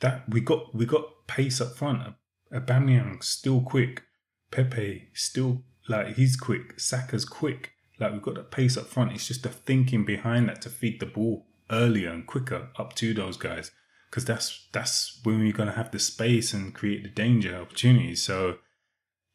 that 0.00 0.28
we 0.28 0.40
got 0.40 0.74
we 0.74 0.84
got 0.84 1.26
pace 1.26 1.60
up 1.60 1.76
front. 1.76 2.14
Aubameyang 2.52 3.22
still 3.22 3.60
quick, 3.60 4.02
Pepe 4.50 5.08
still 5.14 5.62
like 5.88 6.16
he's 6.16 6.36
quick, 6.36 6.80
Saka's 6.80 7.24
quick. 7.24 7.72
Like 8.00 8.12
we've 8.12 8.22
got 8.22 8.34
that 8.34 8.50
pace 8.50 8.76
up 8.76 8.86
front. 8.86 9.12
It's 9.12 9.28
just 9.28 9.42
the 9.42 9.48
thinking 9.48 10.04
behind 10.04 10.48
that 10.48 10.62
to 10.62 10.70
feed 10.70 11.00
the 11.00 11.06
ball 11.06 11.46
earlier 11.70 12.10
and 12.10 12.26
quicker 12.26 12.68
up 12.78 12.94
to 12.94 13.12
those 13.12 13.36
guys 13.36 13.70
because 14.10 14.24
that's 14.24 14.68
that's 14.72 15.20
when 15.22 15.40
we're 15.40 15.52
gonna 15.52 15.72
have 15.72 15.90
the 15.90 15.98
space 15.98 16.52
and 16.52 16.74
create 16.74 17.02
the 17.02 17.08
danger 17.08 17.56
opportunities. 17.56 18.22
So 18.22 18.58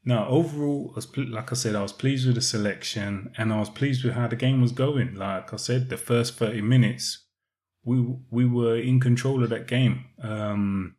no, 0.05 0.25
overall, 0.27 0.91
I 0.91 0.95
was, 0.95 1.17
like 1.17 1.51
I 1.51 1.55
said, 1.55 1.75
I 1.75 1.81
was 1.81 1.93
pleased 1.93 2.25
with 2.25 2.35
the 2.35 2.41
selection 2.41 3.31
and 3.37 3.53
I 3.53 3.59
was 3.59 3.69
pleased 3.69 4.03
with 4.03 4.13
how 4.13 4.27
the 4.27 4.35
game 4.35 4.61
was 4.61 4.73
going. 4.73 5.15
Like 5.15 5.53
I 5.53 5.57
said, 5.57 5.89
the 5.89 5.97
first 5.97 6.35
30 6.35 6.61
minutes, 6.61 7.25
we 7.85 8.15
we 8.29 8.45
were 8.45 8.77
in 8.77 8.99
control 8.99 9.43
of 9.43 9.49
that 9.49 9.67
game. 9.67 10.05
Um, 10.21 10.95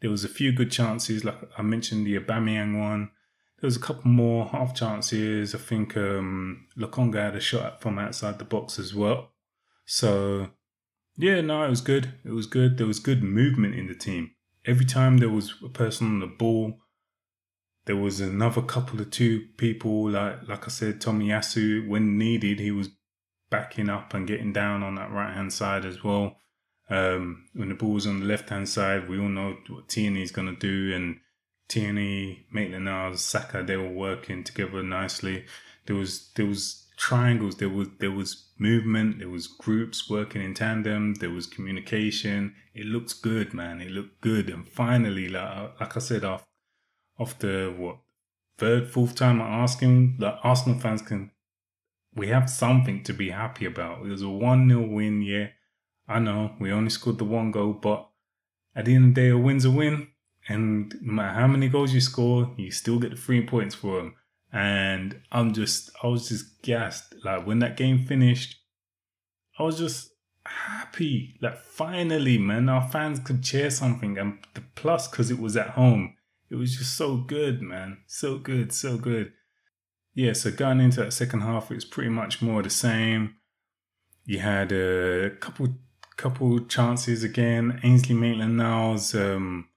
there 0.00 0.10
was 0.10 0.24
a 0.24 0.28
few 0.28 0.52
good 0.52 0.70
chances, 0.70 1.24
like 1.24 1.36
I 1.58 1.62
mentioned 1.62 2.06
the 2.06 2.18
Aubameyang 2.18 2.78
one. 2.78 3.10
There 3.60 3.66
was 3.66 3.76
a 3.76 3.80
couple 3.80 4.10
more 4.10 4.46
half 4.46 4.74
chances. 4.74 5.54
I 5.54 5.58
think 5.58 5.96
um, 5.96 6.68
Lokonga 6.78 7.16
had 7.16 7.36
a 7.36 7.40
shot 7.40 7.82
from 7.82 7.98
outside 7.98 8.38
the 8.38 8.44
box 8.44 8.78
as 8.78 8.94
well. 8.94 9.32
So, 9.84 10.50
yeah, 11.16 11.40
no, 11.40 11.64
it 11.64 11.70
was 11.70 11.80
good. 11.80 12.14
It 12.24 12.30
was 12.30 12.46
good. 12.46 12.78
There 12.78 12.86
was 12.86 13.00
good 13.00 13.22
movement 13.22 13.74
in 13.74 13.88
the 13.88 13.96
team. 13.96 14.30
Every 14.64 14.84
time 14.84 15.16
there 15.16 15.28
was 15.28 15.54
a 15.64 15.68
person 15.68 16.06
on 16.06 16.20
the 16.20 16.26
ball, 16.26 16.78
there 17.88 17.96
was 17.96 18.20
another 18.20 18.60
couple 18.60 19.00
of 19.00 19.10
two 19.10 19.46
people, 19.56 20.10
like 20.10 20.46
like 20.46 20.66
I 20.66 20.68
said, 20.68 21.00
Tommy 21.00 21.28
Tomiyasu, 21.28 21.88
when 21.88 22.18
needed, 22.18 22.60
he 22.60 22.70
was 22.70 22.90
backing 23.48 23.88
up 23.88 24.12
and 24.12 24.28
getting 24.28 24.52
down 24.52 24.82
on 24.82 24.96
that 24.96 25.10
right 25.10 25.32
hand 25.32 25.54
side 25.54 25.86
as 25.86 26.04
well. 26.04 26.36
Um, 26.90 27.46
when 27.54 27.70
the 27.70 27.74
ball 27.74 27.94
was 27.94 28.06
on 28.06 28.20
the 28.20 28.26
left 28.26 28.50
hand 28.50 28.68
side, 28.68 29.08
we 29.08 29.18
all 29.18 29.30
know 29.30 29.56
what 29.68 29.88
Tierney 29.88 30.22
is 30.22 30.30
going 30.30 30.54
to 30.54 30.60
do, 30.60 30.94
and 30.94 31.20
Tierney, 31.68 32.46
Maitland-Niles, 32.52 33.22
Saka, 33.22 33.62
they 33.62 33.78
were 33.78 33.88
working 33.88 34.44
together 34.44 34.82
nicely. 34.82 35.46
There 35.86 35.96
was 35.96 36.30
there 36.36 36.44
was 36.44 36.86
triangles, 36.98 37.56
there 37.56 37.70
was 37.70 37.88
there 38.00 38.10
was 38.10 38.50
movement, 38.58 39.20
there 39.20 39.30
was 39.30 39.46
groups 39.46 40.10
working 40.10 40.42
in 40.42 40.52
tandem, 40.52 41.14
there 41.14 41.30
was 41.30 41.46
communication. 41.46 42.54
It 42.74 42.84
looked 42.84 43.22
good, 43.22 43.54
man. 43.54 43.80
It 43.80 43.92
looked 43.92 44.20
good, 44.20 44.50
and 44.50 44.68
finally, 44.68 45.30
like 45.30 45.80
like 45.80 45.96
I 45.96 46.00
said, 46.00 46.22
after 46.22 46.47
after 47.18 47.70
what 47.70 47.98
third, 48.58 48.88
fourth 48.88 49.14
time 49.14 49.40
I'm 49.40 49.68
him 49.68 50.16
that 50.18 50.38
Arsenal 50.42 50.78
fans 50.78 51.02
can 51.02 51.30
we 52.14 52.28
have 52.28 52.50
something 52.50 53.02
to 53.04 53.12
be 53.12 53.30
happy 53.30 53.64
about. 53.64 54.04
It 54.04 54.08
was 54.08 54.22
a 54.22 54.28
one 54.28 54.68
0 54.68 54.88
win, 54.88 55.22
yeah. 55.22 55.48
I 56.08 56.18
know 56.18 56.52
we 56.58 56.72
only 56.72 56.90
scored 56.90 57.18
the 57.18 57.24
one 57.24 57.50
goal, 57.50 57.74
but 57.74 58.08
at 58.74 58.86
the 58.86 58.94
end 58.94 59.10
of 59.10 59.14
the 59.14 59.20
day, 59.20 59.28
a 59.28 59.38
win's 59.38 59.64
a 59.64 59.70
win. 59.70 60.08
And 60.48 60.94
no 61.02 61.12
matter 61.12 61.38
how 61.38 61.46
many 61.46 61.68
goals 61.68 61.92
you 61.92 62.00
score, 62.00 62.54
you 62.56 62.70
still 62.70 62.98
get 62.98 63.10
the 63.10 63.16
three 63.16 63.46
points 63.46 63.74
for 63.74 63.98
them. 63.98 64.14
And 64.50 65.20
I'm 65.30 65.52
just, 65.52 65.90
I 66.02 66.06
was 66.06 66.28
just 66.28 66.62
gassed. 66.62 67.14
Like 67.22 67.46
when 67.46 67.58
that 67.58 67.76
game 67.76 67.98
finished, 67.98 68.56
I 69.58 69.64
was 69.64 69.78
just 69.78 70.10
happy. 70.46 71.36
Like 71.42 71.58
finally, 71.58 72.38
man, 72.38 72.70
our 72.70 72.88
fans 72.88 73.20
could 73.20 73.42
cheer 73.42 73.68
something. 73.68 74.16
And 74.16 74.38
the 74.54 74.62
plus, 74.74 75.06
because 75.06 75.30
it 75.30 75.38
was 75.38 75.56
at 75.56 75.70
home, 75.70 76.14
it 76.50 76.56
was 76.56 76.76
just 76.76 76.96
so 76.96 77.16
good, 77.16 77.60
man. 77.62 77.98
So 78.06 78.38
good, 78.38 78.72
so 78.72 78.96
good. 78.96 79.32
Yeah, 80.14 80.32
so 80.32 80.50
going 80.50 80.80
into 80.80 81.02
that 81.02 81.12
second 81.12 81.42
half, 81.42 81.70
it 81.70 81.74
was 81.74 81.84
pretty 81.84 82.10
much 82.10 82.42
more 82.42 82.62
the 82.62 82.70
same. 82.70 83.36
You 84.24 84.40
had 84.40 84.72
a 84.72 85.30
couple 85.40 85.68
couple 86.16 86.60
chances 86.66 87.22
again. 87.22 87.80
Ainsley 87.84 88.14
Maitland 88.14 88.56
Niles 88.56 89.14
um, 89.14 89.68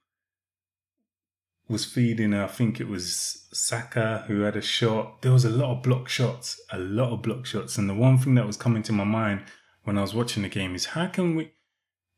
was 1.68 1.84
feeding, 1.84 2.34
I 2.34 2.48
think 2.48 2.80
it 2.80 2.88
was 2.88 3.48
Saka 3.52 4.24
who 4.26 4.40
had 4.40 4.56
a 4.56 4.60
shot. 4.60 5.22
There 5.22 5.32
was 5.32 5.44
a 5.44 5.50
lot 5.50 5.76
of 5.76 5.82
block 5.82 6.08
shots, 6.08 6.60
a 6.70 6.78
lot 6.78 7.12
of 7.12 7.22
block 7.22 7.46
shots. 7.46 7.78
And 7.78 7.88
the 7.88 7.94
one 7.94 8.18
thing 8.18 8.34
that 8.34 8.46
was 8.46 8.56
coming 8.56 8.82
to 8.84 8.92
my 8.92 9.04
mind 9.04 9.44
when 9.84 9.96
I 9.96 10.02
was 10.02 10.14
watching 10.14 10.42
the 10.42 10.48
game 10.48 10.74
is 10.74 10.86
how 10.86 11.06
can 11.06 11.34
we, 11.34 11.52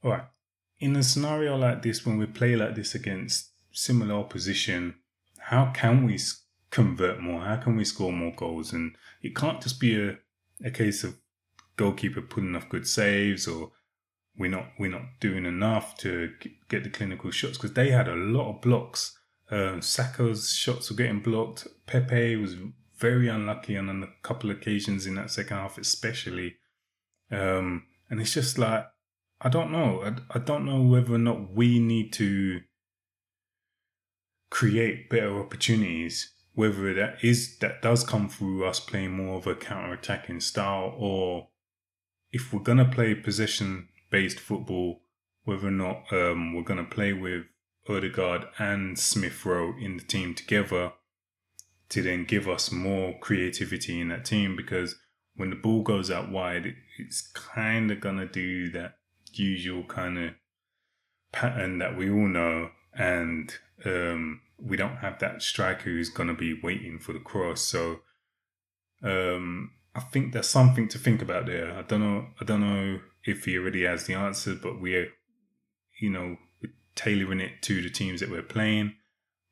all 0.02 0.12
right, 0.12 0.24
in 0.80 0.96
a 0.96 1.02
scenario 1.02 1.56
like 1.56 1.82
this, 1.82 2.04
when 2.04 2.18
we 2.18 2.26
play 2.26 2.56
like 2.56 2.74
this 2.74 2.94
against 2.94 3.50
similar 3.74 4.14
opposition, 4.14 4.94
how 5.38 5.72
can 5.74 6.04
we 6.04 6.18
convert 6.70 7.20
more? 7.20 7.42
How 7.42 7.56
can 7.56 7.76
we 7.76 7.84
score 7.84 8.12
more 8.12 8.32
goals? 8.34 8.72
And 8.72 8.96
it 9.22 9.36
can't 9.36 9.60
just 9.60 9.78
be 9.78 10.00
a, 10.00 10.18
a 10.64 10.70
case 10.70 11.04
of 11.04 11.16
goalkeeper 11.76 12.22
putting 12.22 12.50
enough 12.50 12.68
good 12.68 12.86
saves 12.86 13.46
or 13.46 13.72
we're 14.36 14.50
not 14.50 14.66
we're 14.78 14.90
not 14.90 15.20
doing 15.20 15.44
enough 15.44 15.96
to 15.98 16.32
get 16.68 16.82
the 16.82 16.90
clinical 16.90 17.30
shots 17.30 17.56
because 17.56 17.74
they 17.74 17.90
had 17.90 18.08
a 18.08 18.16
lot 18.16 18.50
of 18.50 18.60
blocks. 18.60 19.16
Um, 19.50 19.82
Saka's 19.82 20.52
shots 20.52 20.90
were 20.90 20.96
getting 20.96 21.20
blocked. 21.20 21.66
Pepe 21.86 22.36
was 22.36 22.56
very 22.96 23.28
unlucky 23.28 23.76
on 23.76 24.02
a 24.02 24.26
couple 24.26 24.50
of 24.50 24.56
occasions 24.56 25.06
in 25.06 25.14
that 25.16 25.30
second 25.30 25.58
half, 25.58 25.78
especially. 25.78 26.56
Um, 27.30 27.86
and 28.10 28.20
it's 28.20 28.34
just 28.34 28.58
like 28.58 28.86
I 29.40 29.48
don't 29.48 29.70
know. 29.70 30.02
I, 30.02 30.36
I 30.36 30.38
don't 30.38 30.64
know 30.64 30.82
whether 30.82 31.14
or 31.14 31.18
not 31.18 31.52
we 31.52 31.78
need 31.78 32.12
to 32.14 32.60
create 34.54 35.10
better 35.10 35.36
opportunities, 35.40 36.32
whether 36.52 36.94
that 36.94 37.16
is 37.24 37.58
that 37.58 37.82
does 37.82 38.04
come 38.04 38.28
through 38.28 38.64
us 38.64 38.78
playing 38.78 39.10
more 39.10 39.36
of 39.36 39.48
a 39.48 39.54
counter-attacking 39.56 40.38
style, 40.38 40.94
or 40.96 41.48
if 42.30 42.52
we're 42.52 42.60
gonna 42.60 42.88
play 42.88 43.16
possession-based 43.16 44.38
football, 44.38 45.02
whether 45.42 45.66
or 45.66 45.72
not 45.72 46.04
um, 46.12 46.54
we're 46.54 46.62
gonna 46.62 46.84
play 46.84 47.12
with 47.12 47.42
Odegaard 47.88 48.46
and 48.56 48.96
Smith 48.96 49.44
Rowe 49.44 49.74
in 49.76 49.96
the 49.96 50.04
team 50.04 50.34
together 50.34 50.92
to 51.88 52.00
then 52.00 52.24
give 52.24 52.48
us 52.48 52.70
more 52.70 53.18
creativity 53.18 54.00
in 54.00 54.08
that 54.10 54.24
team 54.24 54.54
because 54.54 54.94
when 55.34 55.50
the 55.50 55.56
ball 55.56 55.82
goes 55.82 56.12
out 56.12 56.30
wide, 56.30 56.76
it's 56.96 57.22
kind 57.32 57.90
of 57.90 57.98
gonna 57.98 58.24
do 58.24 58.70
that 58.70 58.98
usual 59.32 59.82
kind 59.82 60.16
of 60.16 60.30
pattern 61.32 61.78
that 61.78 61.96
we 61.96 62.08
all 62.08 62.28
know, 62.28 62.70
and 62.96 63.52
um, 63.84 64.40
we 64.58 64.76
don't 64.76 64.96
have 64.96 65.18
that 65.18 65.42
striker 65.42 65.84
who's 65.84 66.08
going 66.08 66.28
to 66.28 66.34
be 66.34 66.58
waiting 66.62 66.98
for 66.98 67.12
the 67.12 67.18
cross. 67.18 67.60
So 67.60 68.00
um, 69.02 69.72
I 69.94 70.00
think 70.00 70.32
there's 70.32 70.48
something 70.48 70.88
to 70.88 70.98
think 70.98 71.22
about 71.22 71.46
there. 71.46 71.72
I 71.72 71.82
don't 71.82 72.00
know. 72.00 72.26
I 72.40 72.44
don't 72.44 72.60
know 72.60 73.00
if 73.24 73.44
he 73.44 73.58
already 73.58 73.84
has 73.84 74.04
the 74.04 74.14
answer, 74.14 74.54
but 74.54 74.80
we're, 74.80 75.08
you 76.00 76.10
know, 76.10 76.36
tailoring 76.94 77.40
it 77.40 77.62
to 77.62 77.82
the 77.82 77.90
teams 77.90 78.20
that 78.20 78.30
we're 78.30 78.42
playing. 78.42 78.94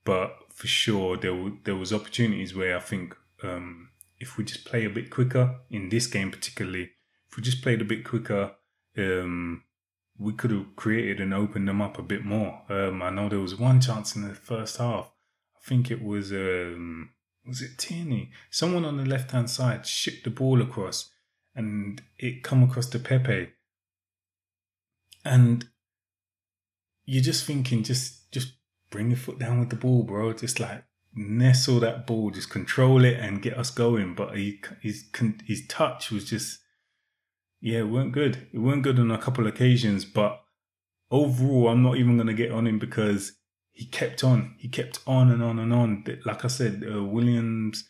But 0.04 0.36
for 0.52 0.66
sure, 0.66 1.16
there 1.16 1.52
there 1.64 1.76
was 1.76 1.92
opportunities 1.92 2.54
where 2.54 2.76
I 2.76 2.80
think 2.80 3.14
um, 3.42 3.90
if 4.18 4.36
we 4.36 4.44
just 4.44 4.64
play 4.64 4.84
a 4.84 4.90
bit 4.90 5.10
quicker 5.10 5.60
in 5.70 5.88
this 5.88 6.06
game, 6.06 6.30
particularly, 6.30 6.90
if 7.28 7.36
we 7.36 7.42
just 7.42 7.62
played 7.62 7.80
a 7.80 7.84
bit 7.84 8.04
quicker, 8.04 8.52
um, 8.96 9.64
we 10.22 10.32
could 10.32 10.50
have 10.50 10.76
created 10.76 11.20
and 11.20 11.34
opened 11.34 11.68
them 11.68 11.82
up 11.82 11.98
a 11.98 12.02
bit 12.02 12.24
more. 12.24 12.62
Um, 12.68 13.02
I 13.02 13.10
know 13.10 13.28
there 13.28 13.38
was 13.38 13.58
one 13.58 13.80
chance 13.80 14.14
in 14.16 14.22
the 14.22 14.34
first 14.34 14.78
half. 14.78 15.10
I 15.56 15.68
think 15.68 15.90
it 15.90 16.02
was 16.02 16.32
um, 16.32 17.10
was 17.46 17.62
it 17.62 17.78
Tierney? 17.78 18.30
Someone 18.50 18.84
on 18.84 18.96
the 18.96 19.04
left 19.04 19.32
hand 19.32 19.50
side 19.50 19.86
shipped 19.86 20.24
the 20.24 20.30
ball 20.30 20.62
across, 20.62 21.10
and 21.54 22.00
it 22.18 22.42
come 22.42 22.62
across 22.62 22.86
to 22.90 22.98
Pepe. 22.98 23.50
And 25.24 25.66
you're 27.04 27.22
just 27.22 27.44
thinking, 27.44 27.82
just 27.82 28.30
just 28.32 28.54
bring 28.90 29.10
your 29.10 29.18
foot 29.18 29.38
down 29.38 29.60
with 29.60 29.70
the 29.70 29.76
ball, 29.76 30.04
bro. 30.04 30.32
Just 30.32 30.60
like 30.60 30.84
nestle 31.14 31.80
that 31.80 32.06
ball, 32.06 32.30
just 32.30 32.50
control 32.50 33.04
it 33.04 33.18
and 33.18 33.42
get 33.42 33.58
us 33.58 33.70
going. 33.70 34.14
But 34.14 34.36
he, 34.36 34.60
his 34.80 35.04
his 35.44 35.66
touch 35.66 36.10
was 36.10 36.24
just 36.28 36.60
yeah, 37.62 37.78
it 37.78 37.88
weren't 37.88 38.10
good. 38.10 38.48
It 38.52 38.58
weren't 38.58 38.82
good 38.82 38.98
on 38.98 39.12
a 39.12 39.18
couple 39.18 39.46
occasions, 39.46 40.04
but 40.04 40.42
overall, 41.12 41.68
I'm 41.68 41.82
not 41.82 41.96
even 41.96 42.16
going 42.16 42.26
to 42.26 42.34
get 42.34 42.50
on 42.50 42.66
him 42.66 42.80
because 42.80 43.34
he 43.70 43.86
kept 43.86 44.24
on. 44.24 44.56
He 44.58 44.68
kept 44.68 44.98
on 45.06 45.30
and 45.30 45.42
on 45.44 45.60
and 45.60 45.72
on. 45.72 46.04
Like 46.26 46.44
I 46.44 46.48
said, 46.48 46.84
uh, 46.84 47.04
Williams, 47.04 47.88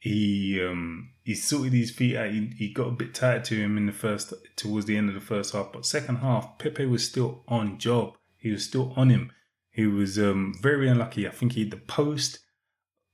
he 0.00 0.60
um, 0.60 1.12
he 1.22 1.36
sorted 1.36 1.72
his 1.72 1.92
feet 1.92 2.16
out. 2.16 2.32
He, 2.32 2.52
he 2.58 2.72
got 2.72 2.88
a 2.88 2.92
bit 2.92 3.14
tired 3.14 3.44
to 3.44 3.54
him 3.56 3.76
in 3.78 3.86
the 3.86 3.92
first, 3.92 4.34
towards 4.56 4.86
the 4.86 4.96
end 4.96 5.08
of 5.08 5.14
the 5.14 5.20
first 5.20 5.52
half. 5.52 5.72
But 5.72 5.86
second 5.86 6.16
half, 6.16 6.58
Pepe 6.58 6.86
was 6.86 7.06
still 7.08 7.44
on 7.46 7.78
job. 7.78 8.14
He 8.36 8.50
was 8.50 8.64
still 8.64 8.92
on 8.96 9.08
him. 9.08 9.30
He 9.70 9.86
was 9.86 10.18
um, 10.18 10.52
very 10.60 10.88
unlucky. 10.88 11.28
I 11.28 11.30
think 11.30 11.52
he 11.52 11.60
hit 11.60 11.70
the 11.70 11.76
post 11.76 12.40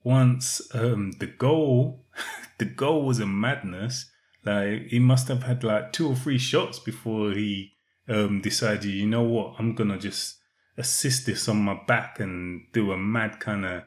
once. 0.02 0.62
Um, 0.74 1.12
the 1.18 1.26
goal, 1.26 2.06
the 2.58 2.64
goal 2.64 3.02
was 3.02 3.20
a 3.20 3.26
madness. 3.26 4.07
Like 4.44 4.88
he 4.88 4.98
must 4.98 5.28
have 5.28 5.42
had 5.42 5.64
like 5.64 5.92
two 5.92 6.08
or 6.08 6.14
three 6.14 6.38
shots 6.38 6.78
before 6.78 7.32
he 7.32 7.72
um, 8.08 8.40
decided, 8.40 8.84
you 8.84 9.06
know 9.06 9.22
what, 9.22 9.54
I'm 9.58 9.74
gonna 9.74 9.98
just 9.98 10.36
assist 10.76 11.26
this 11.26 11.48
on 11.48 11.58
my 11.58 11.78
back 11.86 12.20
and 12.20 12.62
do 12.72 12.92
a 12.92 12.96
mad 12.96 13.40
kind 13.40 13.66
of 13.66 13.82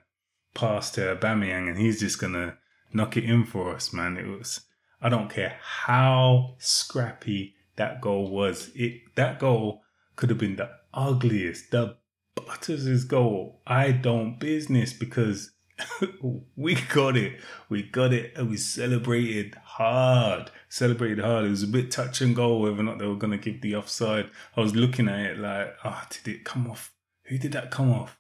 pass 0.54 0.92
to 0.92 1.16
Aubameyang, 1.16 1.70
and 1.70 1.78
he's 1.78 2.00
just 2.00 2.20
gonna 2.20 2.58
knock 2.94 3.18
it 3.18 3.24
in 3.24 3.46
for 3.46 3.74
us, 3.76 3.94
man. 3.94 4.18
It 4.18 4.28
was. 4.28 4.62
I 5.02 5.10
don't 5.10 5.30
care 5.30 5.58
how 5.62 6.56
scrappy 6.60 7.56
that 7.78 8.02
goal 8.02 8.30
was. 8.30 8.70
It 8.76 9.02
that 9.16 9.40
goal 9.40 9.82
could 10.16 10.30
have 10.30 10.38
been 10.38 10.58
the 10.58 10.70
ugliest, 10.94 11.72
the 11.72 11.98
Butters' 12.36 13.04
goal. 13.06 13.62
I 13.66 13.92
don't 13.92 14.40
business 14.40 14.94
because 14.94 15.52
we 16.56 16.76
got 16.76 17.18
it. 17.18 17.40
We 17.70 17.84
got 17.84 18.14
it 18.14 18.34
and 18.36 18.50
we 18.50 18.58
celebrated 18.58 19.56
hard. 19.64 20.52
Celebrated 20.70 21.20
hard. 21.20 21.46
It 21.46 21.50
was 21.50 21.64
a 21.64 21.68
bit 21.68 21.92
touch 21.92 22.22
and 22.22 22.36
go 22.36 22.58
whether 22.58 22.80
or 22.80 22.84
not 22.84 23.00
they 23.00 23.08
were 23.08 23.16
going 23.16 23.38
to 23.38 23.52
give 23.52 23.62
the 23.62 23.76
offside. 23.76 24.30
I 24.56 24.62
was 24.62 24.76
looking 24.76 25.08
at 25.08 25.20
it 25.20 25.40
like, 25.40 25.76
ah, 25.84 26.04
oh, 26.04 26.08
did 26.10 26.36
it 26.36 26.46
come 26.46 26.70
off? 26.70 26.94
Who 27.26 27.38
did 27.38 27.54
that 27.54 27.72
come 27.72 27.92
off? 27.92 28.18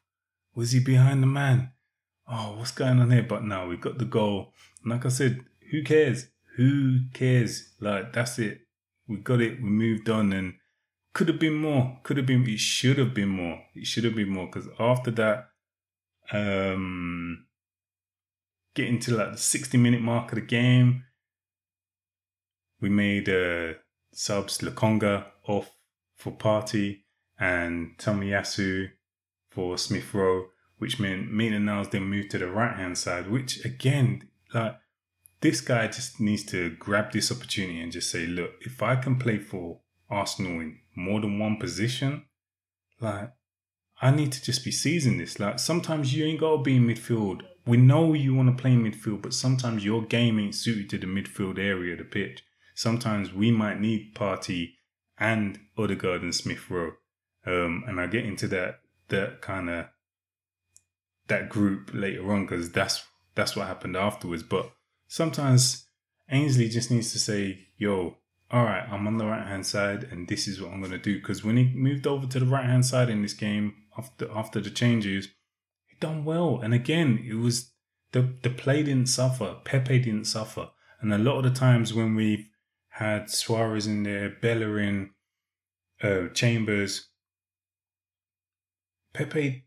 Was 0.55 0.71
he 0.71 0.79
behind 0.79 1.23
the 1.23 1.27
man? 1.27 1.71
oh, 2.31 2.55
what's 2.57 2.71
going 2.71 2.99
on 2.99 3.11
here? 3.11 3.23
But 3.23 3.43
now 3.43 3.67
we 3.67 3.77
got 3.77 3.97
the 3.97 4.05
goal. 4.05 4.53
And 4.83 4.91
like 4.91 5.05
I 5.05 5.09
said, 5.09 5.41
who 5.69 5.83
cares? 5.83 6.27
Who 6.55 7.01
cares? 7.13 7.73
Like 7.79 8.13
that's 8.13 8.39
it. 8.39 8.61
We 9.07 9.17
got 9.17 9.41
it. 9.41 9.61
We 9.61 9.69
moved 9.69 10.09
on, 10.09 10.31
and 10.33 10.53
could 11.13 11.27
have 11.27 11.39
been 11.39 11.55
more. 11.55 11.99
Could 12.03 12.17
have 12.17 12.25
been. 12.25 12.47
It 12.47 12.59
should 12.59 12.97
have 12.97 13.13
been 13.13 13.29
more. 13.29 13.61
It 13.75 13.85
should 13.85 14.05
have 14.05 14.15
been 14.15 14.29
more 14.29 14.47
because 14.47 14.69
after 14.79 15.11
that, 15.11 15.49
um, 16.31 17.45
getting 18.73 18.99
to 18.99 19.15
like 19.15 19.31
the 19.31 19.37
sixty 19.37 19.77
minute 19.77 20.01
mark 20.01 20.31
of 20.31 20.35
the 20.35 20.45
game, 20.45 21.03
we 22.79 22.89
made 22.89 23.29
uh, 23.29 23.73
subs 24.13 24.59
Lokonga 24.59 25.25
off 25.47 25.71
for 26.15 26.31
Partey 26.31 27.01
and 27.39 27.97
Tomiyasu 27.97 28.89
for 29.49 29.77
Smith 29.77 30.13
Rowe, 30.13 30.45
which 30.77 30.99
meant 30.99 31.31
Maitland 31.31 31.65
Niles 31.65 31.89
then 31.89 32.03
moved 32.03 32.31
to 32.31 32.37
the 32.37 32.47
right 32.47 32.75
hand 32.75 32.97
side, 32.97 33.29
which 33.29 33.63
again, 33.65 34.29
like 34.53 34.77
this 35.41 35.61
guy 35.61 35.87
just 35.87 36.19
needs 36.19 36.43
to 36.45 36.69
grab 36.71 37.11
this 37.11 37.31
opportunity 37.31 37.81
and 37.81 37.91
just 37.91 38.11
say, 38.11 38.25
look, 38.27 38.51
if 38.61 38.81
I 38.81 38.95
can 38.95 39.17
play 39.17 39.39
for 39.39 39.79
Arsenal 40.09 40.59
in 40.61 40.79
more 40.95 41.19
than 41.19 41.39
one 41.39 41.57
position, 41.57 42.25
like 42.99 43.31
I 44.01 44.09
need 44.09 44.31
to 44.31 44.41
just 44.41 44.65
be 44.65 44.71
seizing 44.71 45.19
this. 45.19 45.39
Like 45.39 45.59
sometimes 45.59 46.13
you 46.13 46.25
ain't 46.25 46.39
gotta 46.39 46.61
be 46.61 46.77
in 46.77 46.87
midfield. 46.87 47.43
We 47.67 47.77
know 47.77 48.13
you 48.13 48.33
want 48.33 48.55
to 48.55 48.59
play 48.59 48.71
midfield, 48.71 49.21
but 49.21 49.35
sometimes 49.35 49.85
your 49.85 50.01
game 50.01 50.39
ain't 50.39 50.55
suited 50.55 50.89
to 50.89 50.97
the 50.97 51.05
midfield 51.05 51.59
area 51.59 51.93
of 51.93 51.99
the 51.99 52.05
pitch. 52.05 52.43
Sometimes 52.73 53.31
we 53.31 53.51
might 53.51 53.79
need 53.79 54.15
Partey 54.15 54.71
and 55.19 55.59
Odegaard 55.77 56.23
and 56.23 56.33
Smith 56.33 56.67
Rowe. 56.69 56.93
Um, 57.45 57.83
and 57.87 58.01
I 58.01 58.07
get 58.07 58.25
into 58.25 58.47
that 58.47 58.79
that 59.09 59.41
kind 59.41 59.69
of 59.69 59.85
that 61.27 61.49
group 61.49 61.91
later 61.93 62.31
on 62.33 62.45
because 62.45 62.71
that's 62.71 63.05
that's 63.35 63.55
what 63.55 63.67
happened 63.67 63.95
afterwards. 63.95 64.41
But 64.41 64.71
sometimes 65.07 65.85
Ainsley 66.29 66.69
just 66.69 66.89
needs 66.89 67.11
to 67.11 67.19
say, 67.19 67.67
"Yo, 67.77 68.17
all 68.51 68.65
right, 68.65 68.87
I'm 68.91 69.07
on 69.07 69.17
the 69.17 69.25
right 69.25 69.47
hand 69.47 69.65
side, 69.65 70.03
and 70.11 70.27
this 70.27 70.47
is 70.47 70.61
what 70.61 70.71
I'm 70.71 70.81
gonna 70.81 70.97
do." 70.97 71.19
Because 71.19 71.43
when 71.43 71.57
he 71.57 71.65
moved 71.73 72.05
over 72.05 72.27
to 72.27 72.39
the 72.39 72.45
right 72.45 72.65
hand 72.65 72.85
side 72.85 73.09
in 73.09 73.21
this 73.21 73.33
game 73.33 73.75
after 73.97 74.29
after 74.31 74.59
the 74.59 74.69
changes, 74.69 75.29
he 75.87 75.95
done 75.99 76.25
well. 76.25 76.59
And 76.61 76.73
again, 76.73 77.23
it 77.27 77.35
was 77.35 77.71
the 78.11 78.35
the 78.43 78.49
play 78.49 78.83
didn't 78.83 79.09
suffer. 79.09 79.57
Pepe 79.63 79.99
didn't 79.99 80.25
suffer. 80.25 80.69
And 80.99 81.13
a 81.13 81.17
lot 81.17 81.37
of 81.37 81.43
the 81.43 81.59
times 81.59 81.93
when 81.93 82.15
we've 82.15 82.47
had 82.89 83.29
Suarez 83.29 83.87
in 83.87 84.03
there, 84.03 84.29
Bellerin, 84.29 85.11
uh, 86.03 86.27
Chambers, 86.33 87.07
Pepe, 89.13 89.65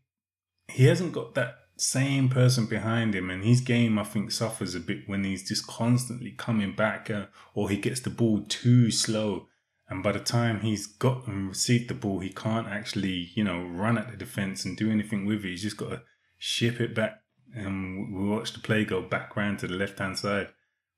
he 0.67 0.85
hasn't 0.85 1.11
got 1.11 1.35
that 1.35 1.55
same 1.77 2.29
person 2.29 2.65
behind 2.65 3.13
him, 3.15 3.29
and 3.29 3.43
his 3.43 3.61
game 3.61 3.99
I 3.99 4.03
think 4.03 4.31
suffers 4.31 4.75
a 4.75 4.79
bit 4.79 5.07
when 5.07 5.23
he's 5.23 5.47
just 5.47 5.67
constantly 5.67 6.31
coming 6.31 6.75
back, 6.75 7.09
uh, 7.09 7.25
or 7.53 7.69
he 7.69 7.77
gets 7.77 7.99
the 7.99 8.09
ball 8.09 8.45
too 8.47 8.91
slow, 8.91 9.47
and 9.89 10.01
by 10.01 10.13
the 10.13 10.19
time 10.19 10.61
he's 10.61 10.87
got 10.87 11.27
and 11.27 11.49
received 11.49 11.89
the 11.89 11.93
ball, 11.93 12.19
he 12.19 12.29
can't 12.29 12.67
actually 12.67 13.31
you 13.35 13.43
know 13.43 13.63
run 13.63 13.97
at 13.97 14.09
the 14.09 14.17
defense 14.17 14.65
and 14.65 14.77
do 14.77 14.91
anything 14.91 15.25
with 15.25 15.43
it. 15.43 15.49
He's 15.49 15.63
just 15.63 15.77
got 15.77 15.89
to 15.89 16.01
ship 16.37 16.79
it 16.79 16.95
back, 16.95 17.21
and 17.53 18.13
we 18.15 18.29
watch 18.29 18.53
the 18.53 18.59
play 18.59 18.85
go 18.85 19.01
back 19.01 19.35
round 19.35 19.59
to 19.59 19.67
the 19.67 19.75
left 19.75 19.99
hand 19.99 20.17
side. 20.17 20.49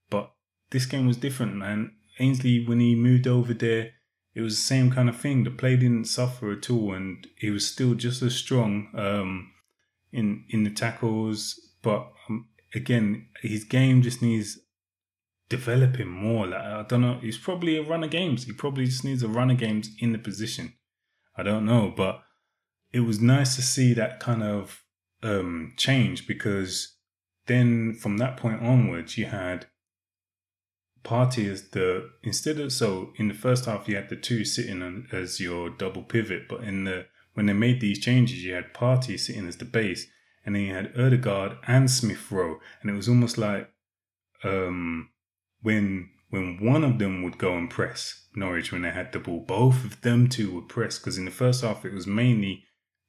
But 0.09 0.31
this 0.69 0.85
game 0.85 1.07
was 1.07 1.17
different, 1.17 1.55
man. 1.55 1.93
Ainsley 2.19 2.65
when 2.65 2.79
he 2.79 2.95
moved 2.95 3.27
over 3.27 3.53
there. 3.53 3.91
It 4.35 4.41
was 4.41 4.55
the 4.55 4.61
same 4.61 4.91
kind 4.91 5.09
of 5.09 5.17
thing. 5.17 5.43
The 5.43 5.49
play 5.49 5.77
didn't 5.77 6.05
suffer 6.05 6.51
at 6.51 6.69
all, 6.69 6.93
and 6.93 7.25
he 7.39 7.49
was 7.49 7.65
still 7.65 7.95
just 7.95 8.21
as 8.21 8.35
strong. 8.35 8.89
Um, 8.95 9.51
in 10.11 10.45
in 10.49 10.63
the 10.63 10.69
tackles, 10.69 11.59
but 11.81 12.11
um, 12.29 12.47
again, 12.73 13.27
his 13.41 13.63
game 13.63 14.01
just 14.01 14.21
needs 14.21 14.59
developing 15.49 16.09
more. 16.09 16.47
Like 16.47 16.61
I 16.61 16.83
don't 16.83 17.01
know, 17.01 17.19
he's 17.21 17.37
probably 17.37 17.77
a 17.77 17.83
runner 17.83 18.07
games. 18.07 18.45
He 18.45 18.53
probably 18.53 18.85
just 18.85 19.03
needs 19.03 19.23
a 19.23 19.27
runner 19.27 19.55
games 19.55 19.89
in 19.99 20.11
the 20.11 20.19
position. 20.19 20.73
I 21.35 21.43
don't 21.43 21.65
know, 21.65 21.93
but 21.95 22.21
it 22.91 23.01
was 23.01 23.21
nice 23.21 23.55
to 23.55 23.61
see 23.61 23.93
that 23.93 24.19
kind 24.19 24.43
of 24.43 24.83
um, 25.21 25.73
change 25.77 26.27
because 26.27 26.95
then 27.47 27.93
from 27.93 28.17
that 28.17 28.37
point 28.37 28.61
onwards, 28.61 29.17
you 29.17 29.25
had 29.25 29.67
Partey 31.03 31.49
as 31.49 31.69
the 31.69 32.09
instead 32.23 32.59
of 32.59 32.73
so 32.73 33.13
in 33.15 33.29
the 33.29 33.33
first 33.33 33.65
half 33.65 33.87
you 33.87 33.95
had 33.95 34.09
the 34.09 34.15
two 34.15 34.43
sitting 34.43 35.07
as 35.11 35.39
your 35.39 35.69
double 35.69 36.03
pivot, 36.03 36.47
but 36.49 36.63
in 36.63 36.83
the 36.83 37.05
when 37.37 37.45
they 37.45 37.53
made 37.53 37.79
these 37.79 37.99
changes, 37.99 38.43
you 38.43 38.55
had 38.55 38.73
Partey 38.73 39.15
sitting 39.19 39.47
as 39.47 39.57
the 39.57 39.65
base, 39.65 40.07
and 40.43 40.55
then 40.55 40.63
you 40.63 40.73
had 40.73 40.99
Odegaard 40.99 41.59
and 41.67 41.89
Smith 41.91 42.31
Rowe, 42.31 42.57
and 42.81 42.89
it 42.89 42.95
was 42.95 43.07
almost 43.07 43.37
like 43.37 43.69
um, 44.43 45.11
when 45.61 46.09
when 46.31 46.57
one 46.59 46.83
of 46.83 46.97
them 46.97 47.21
would 47.21 47.37
go 47.37 47.55
and 47.55 47.69
press 47.69 48.25
Norwich 48.35 48.71
when 48.71 48.81
they 48.81 48.89
had 48.89 49.11
the 49.11 49.19
ball, 49.19 49.41
both 49.41 49.85
of 49.85 50.01
them 50.01 50.27
two 50.27 50.51
would 50.55 50.67
press 50.67 50.97
because 50.97 51.19
in 51.19 51.25
the 51.25 51.31
first 51.31 51.61
half 51.61 51.85
it 51.85 51.93
was 51.93 52.07
mainly 52.07 52.63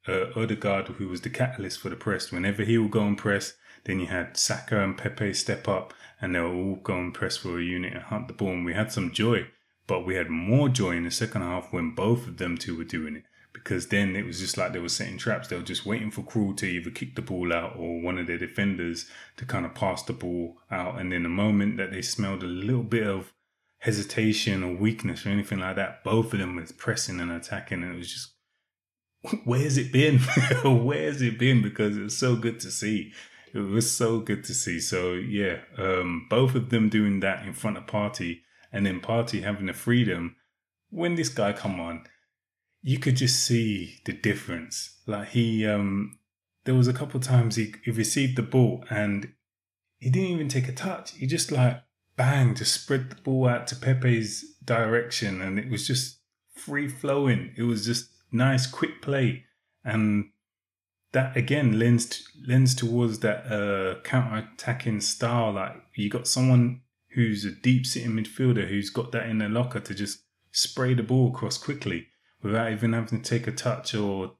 uh, 0.07 0.25
Odegaard 0.35 0.89
who 0.89 1.07
was 1.07 1.21
the 1.21 1.31
catalyst 1.31 1.79
for 1.79 1.89
the 1.89 1.95
press. 1.95 2.31
Whenever 2.31 2.63
he 2.63 2.77
would 2.77 2.91
go 2.91 3.07
and 3.07 3.17
press, 3.17 3.53
then 3.85 3.99
you 3.99 4.05
had 4.05 4.37
Saka 4.37 4.79
and 4.79 4.95
Pepe 4.95 5.33
step 5.33 5.67
up, 5.67 5.91
and 6.21 6.35
they 6.35 6.39
would 6.39 6.53
all 6.53 6.75
go 6.75 6.99
and 6.99 7.15
press 7.15 7.37
for 7.37 7.59
a 7.59 7.63
unit 7.63 7.93
and 7.93 8.03
hunt 8.03 8.27
the 8.27 8.35
ball, 8.35 8.49
and 8.49 8.63
we 8.63 8.75
had 8.75 8.91
some 8.91 9.11
joy. 9.11 9.47
But 9.87 10.05
we 10.05 10.13
had 10.13 10.29
more 10.29 10.69
joy 10.69 10.91
in 10.91 11.05
the 11.05 11.09
second 11.09 11.41
half 11.41 11.73
when 11.73 11.95
both 11.95 12.27
of 12.27 12.37
them 12.37 12.59
two 12.59 12.77
were 12.77 12.83
doing 12.83 13.15
it 13.15 13.23
because 13.63 13.87
then 13.87 14.15
it 14.15 14.25
was 14.25 14.39
just 14.39 14.57
like 14.57 14.73
they 14.73 14.79
were 14.79 14.89
setting 14.89 15.17
traps. 15.17 15.47
They 15.47 15.55
were 15.55 15.61
just 15.61 15.85
waiting 15.85 16.11
for 16.11 16.21
Krul 16.21 16.55
to 16.57 16.65
either 16.65 16.89
kick 16.89 17.15
the 17.15 17.21
ball 17.21 17.53
out 17.53 17.75
or 17.77 18.01
one 18.01 18.17
of 18.17 18.27
their 18.27 18.37
defenders 18.37 19.05
to 19.37 19.45
kind 19.45 19.65
of 19.65 19.75
pass 19.75 20.03
the 20.03 20.13
ball 20.13 20.57
out. 20.71 20.99
And 20.99 21.11
then 21.11 21.23
the 21.23 21.29
moment 21.29 21.77
that 21.77 21.91
they 21.91 22.01
smelled 22.01 22.43
a 22.43 22.47
little 22.47 22.83
bit 22.83 23.05
of 23.05 23.33
hesitation 23.79 24.63
or 24.63 24.75
weakness 24.75 25.25
or 25.25 25.29
anything 25.29 25.59
like 25.59 25.75
that, 25.75 26.03
both 26.03 26.33
of 26.33 26.39
them 26.39 26.55
was 26.55 26.71
pressing 26.71 27.19
and 27.19 27.31
attacking. 27.31 27.83
And 27.83 27.93
it 27.93 27.97
was 27.97 28.11
just, 28.11 28.33
where's 29.45 29.77
it 29.77 29.91
been? 29.91 30.19
where's 30.63 31.21
it 31.21 31.37
been? 31.37 31.61
Because 31.61 31.97
it 31.97 32.03
was 32.03 32.17
so 32.17 32.35
good 32.35 32.59
to 32.61 32.71
see. 32.71 33.11
It 33.53 33.59
was 33.59 33.91
so 33.91 34.19
good 34.19 34.43
to 34.45 34.53
see. 34.53 34.79
So 34.79 35.13
yeah, 35.13 35.59
um, 35.77 36.27
both 36.29 36.55
of 36.55 36.69
them 36.69 36.89
doing 36.89 37.19
that 37.21 37.45
in 37.45 37.53
front 37.53 37.77
of 37.77 37.85
Partey 37.85 38.41
and 38.71 38.85
then 38.85 39.01
Partey 39.01 39.43
having 39.43 39.65
the 39.65 39.73
freedom. 39.73 40.35
When 40.91 41.15
this 41.15 41.29
guy 41.29 41.53
come 41.53 41.79
on, 41.79 42.05
you 42.81 42.99
could 42.99 43.15
just 43.15 43.45
see 43.45 43.99
the 44.05 44.13
difference. 44.13 44.97
Like 45.05 45.29
he, 45.29 45.65
um, 45.65 46.19
there 46.65 46.75
was 46.75 46.87
a 46.87 46.93
couple 46.93 47.19
times 47.19 47.55
he, 47.55 47.73
he 47.83 47.91
received 47.91 48.37
the 48.37 48.43
ball 48.43 48.83
and 48.89 49.33
he 49.97 50.09
didn't 50.09 50.29
even 50.29 50.47
take 50.47 50.67
a 50.67 50.73
touch. 50.73 51.11
He 51.11 51.27
just 51.27 51.51
like 51.51 51.83
bang, 52.19 52.53
just 52.53 52.73
spread 52.73 53.09
the 53.09 53.15
ball 53.15 53.47
out 53.47 53.65
to 53.65 53.75
Pepe's 53.77 54.45
direction, 54.63 55.41
and 55.41 55.57
it 55.57 55.69
was 55.69 55.87
just 55.87 56.19
free 56.53 56.89
flowing. 56.89 57.53
It 57.57 57.63
was 57.63 57.85
just 57.85 58.09
nice, 58.29 58.67
quick 58.67 59.01
play, 59.01 59.45
and 59.85 60.29
that 61.13 61.35
again 61.37 61.79
lends 61.79 62.27
lends 62.45 62.75
towards 62.75 63.19
that 63.19 63.45
uh, 63.51 64.01
counter 64.01 64.49
attacking 64.53 64.99
style. 64.99 65.53
Like 65.53 65.77
you 65.95 66.09
got 66.09 66.27
someone 66.27 66.81
who's 67.13 67.45
a 67.45 67.51
deep 67.51 67.85
sitting 67.85 68.11
midfielder 68.11 68.67
who's 68.67 68.89
got 68.89 69.13
that 69.13 69.27
in 69.27 69.37
their 69.37 69.49
locker 69.49 69.79
to 69.79 69.95
just 69.95 70.19
spray 70.51 70.93
the 70.93 71.03
ball 71.03 71.29
across 71.29 71.57
quickly 71.57 72.07
without 72.41 72.71
even 72.71 72.93
having 72.93 73.21
to 73.21 73.29
take 73.29 73.47
a 73.47 73.51
touch 73.51 73.93
or 73.93 74.33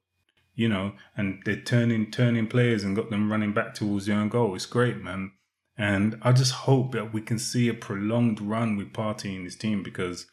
you 0.56 0.68
know, 0.68 0.92
and 1.16 1.42
they're 1.46 1.56
turning 1.56 2.12
turning 2.12 2.46
players 2.46 2.84
and 2.84 2.94
got 2.94 3.10
them 3.10 3.32
running 3.32 3.54
back 3.54 3.74
towards 3.74 4.08
their 4.08 4.18
own 4.18 4.28
goal. 4.28 4.56
It's 4.56 4.66
great, 4.66 4.98
man. 4.98 5.32
And 5.78 6.20
I 6.22 6.34
just 6.34 6.52
hope 6.52 6.92
that 6.92 7.14
we 7.14 7.22
can 7.22 7.40
see 7.40 7.70
a 7.70 7.74
prolonged 7.74 8.42
run 8.42 8.76
with 8.76 8.92
Partey 8.92 9.38
in 9.38 9.46
this 9.46 9.56
team 9.56 9.82
because 9.82 10.28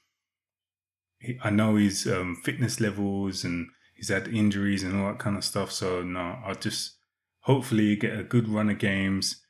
he, 1.20 1.38
I 1.44 1.50
know 1.50 1.76
his 1.76 2.08
um, 2.08 2.34
fitness 2.42 2.80
levels 2.80 3.44
and 3.44 3.68
he's 3.94 4.08
had 4.08 4.26
injuries 4.26 4.82
and 4.82 5.00
all 5.00 5.12
that 5.12 5.20
kind 5.20 5.36
of 5.36 5.44
stuff. 5.44 5.70
So 5.70 6.02
no, 6.02 6.40
I'll 6.44 6.56
just 6.56 6.96
hopefully 7.42 7.94
get 7.94 8.18
a 8.18 8.24
good 8.24 8.48
run 8.48 8.68
of 8.68 8.80
games. 8.80 9.42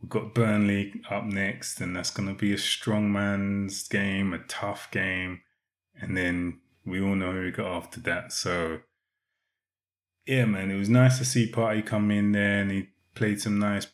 We've 0.00 0.08
got 0.08 0.34
Burnley 0.34 0.94
up 1.10 1.24
next, 1.24 1.80
and 1.80 1.94
that's 1.94 2.10
going 2.10 2.28
to 2.28 2.34
be 2.34 2.54
a 2.54 2.58
strong 2.58 3.12
man's 3.12 3.86
game, 3.86 4.32
a 4.32 4.38
tough 4.38 4.90
game. 4.90 5.42
And 6.00 6.16
then 6.16 6.60
we 6.84 7.00
all 7.00 7.14
know 7.14 7.32
who 7.32 7.50
got 7.50 7.66
after 7.66 8.00
that. 8.00 8.32
So 8.32 8.80
yeah, 10.26 10.44
man, 10.44 10.70
it 10.70 10.76
was 10.76 10.88
nice 10.88 11.18
to 11.18 11.24
see 11.24 11.50
Partey 11.50 11.84
come 11.84 12.10
in 12.10 12.32
there 12.32 12.60
and 12.60 12.70
he 12.70 12.88
played 13.14 13.40
some 13.40 13.58
nice 13.58 13.86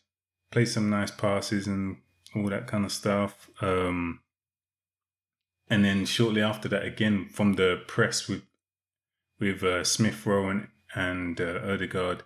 played 0.50 0.68
some 0.68 0.88
nice 0.88 1.10
passes 1.10 1.66
and 1.66 1.98
all 2.34 2.48
that 2.48 2.66
kind 2.66 2.84
of 2.84 2.92
stuff. 2.92 3.50
Um, 3.60 4.20
and 5.70 5.84
then 5.84 6.06
shortly 6.06 6.42
after 6.42 6.68
that, 6.68 6.84
again 6.84 7.28
from 7.28 7.54
the 7.54 7.82
press 7.86 8.28
with 8.28 8.42
with 9.40 9.62
uh, 9.62 9.84
Smith 9.84 10.26
Rowe 10.26 10.48
and, 10.48 10.68
and 10.94 11.40
uh, 11.40 11.60
Odegaard, 11.64 12.24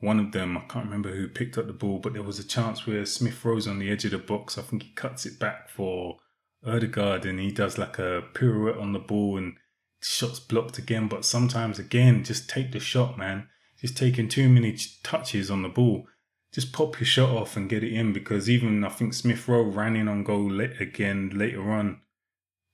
one 0.00 0.20
of 0.20 0.32
them 0.32 0.56
I 0.56 0.60
can't 0.60 0.84
remember 0.84 1.14
who 1.14 1.28
picked 1.28 1.58
up 1.58 1.66
the 1.66 1.72
ball, 1.72 1.98
but 1.98 2.12
there 2.12 2.22
was 2.22 2.38
a 2.38 2.46
chance 2.46 2.86
where 2.86 3.04
Smith 3.04 3.44
Rowe's 3.44 3.66
on 3.66 3.78
the 3.78 3.90
edge 3.90 4.04
of 4.04 4.12
the 4.12 4.18
box. 4.18 4.56
I 4.56 4.62
think 4.62 4.82
he 4.82 4.90
cuts 4.90 5.26
it 5.26 5.38
back 5.38 5.68
for 5.68 6.18
Odegaard 6.64 7.24
and 7.24 7.40
he 7.40 7.50
does 7.50 7.78
like 7.78 7.98
a 7.98 8.22
pirouette 8.34 8.78
on 8.78 8.92
the 8.92 8.98
ball 8.98 9.36
and 9.36 9.56
shots 10.00 10.40
blocked 10.40 10.78
again. 10.78 11.08
But 11.08 11.24
sometimes, 11.24 11.78
again, 11.78 12.24
just 12.24 12.48
take 12.48 12.72
the 12.72 12.80
shot, 12.80 13.18
man. 13.18 13.48
Just 13.80 13.96
taking 13.96 14.28
too 14.28 14.48
many 14.48 14.76
touches 15.02 15.50
on 15.50 15.62
the 15.62 15.68
ball. 15.68 16.06
just 16.52 16.72
pop 16.72 16.98
your 16.98 17.06
shot 17.06 17.30
off 17.30 17.56
and 17.56 17.68
get 17.68 17.84
it 17.84 17.92
in 17.92 18.12
because 18.12 18.48
even 18.48 18.82
I 18.82 18.88
think 18.88 19.12
Smith 19.12 19.46
Rowe 19.46 19.62
ran 19.62 19.96
in 19.96 20.08
on 20.08 20.24
goal 20.24 20.50
late 20.50 20.80
again 20.80 21.30
later 21.34 21.70
on. 21.70 22.00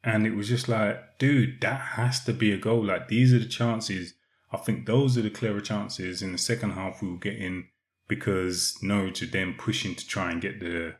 And 0.02 0.26
it 0.26 0.34
was 0.34 0.48
just 0.48 0.68
like, 0.68 1.18
dude, 1.18 1.60
that 1.62 1.80
has 1.80 2.22
to 2.24 2.32
be 2.32 2.52
a 2.52 2.56
goal. 2.56 2.84
Like 2.84 3.08
these 3.08 3.32
are 3.32 3.38
the 3.38 3.46
chances. 3.46 4.14
I 4.52 4.58
think 4.58 4.86
those 4.86 5.18
are 5.18 5.22
the 5.22 5.30
clearer 5.30 5.60
chances 5.60 6.22
in 6.22 6.32
the 6.32 6.38
second 6.38 6.72
half 6.72 7.02
we 7.02 7.08
will 7.08 7.16
get 7.16 7.36
in 7.36 7.66
because 8.06 8.78
Norwich 8.82 9.22
are 9.22 9.26
then 9.26 9.54
pushing 9.58 9.94
to 9.94 10.06
try 10.06 10.30
and 10.30 10.40
get 10.40 10.60
the 10.60 10.94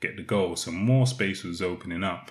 get 0.00 0.16
the 0.16 0.22
goal. 0.22 0.56
So 0.56 0.70
more 0.70 1.06
space 1.06 1.42
was 1.42 1.60
opening 1.60 2.04
up. 2.04 2.30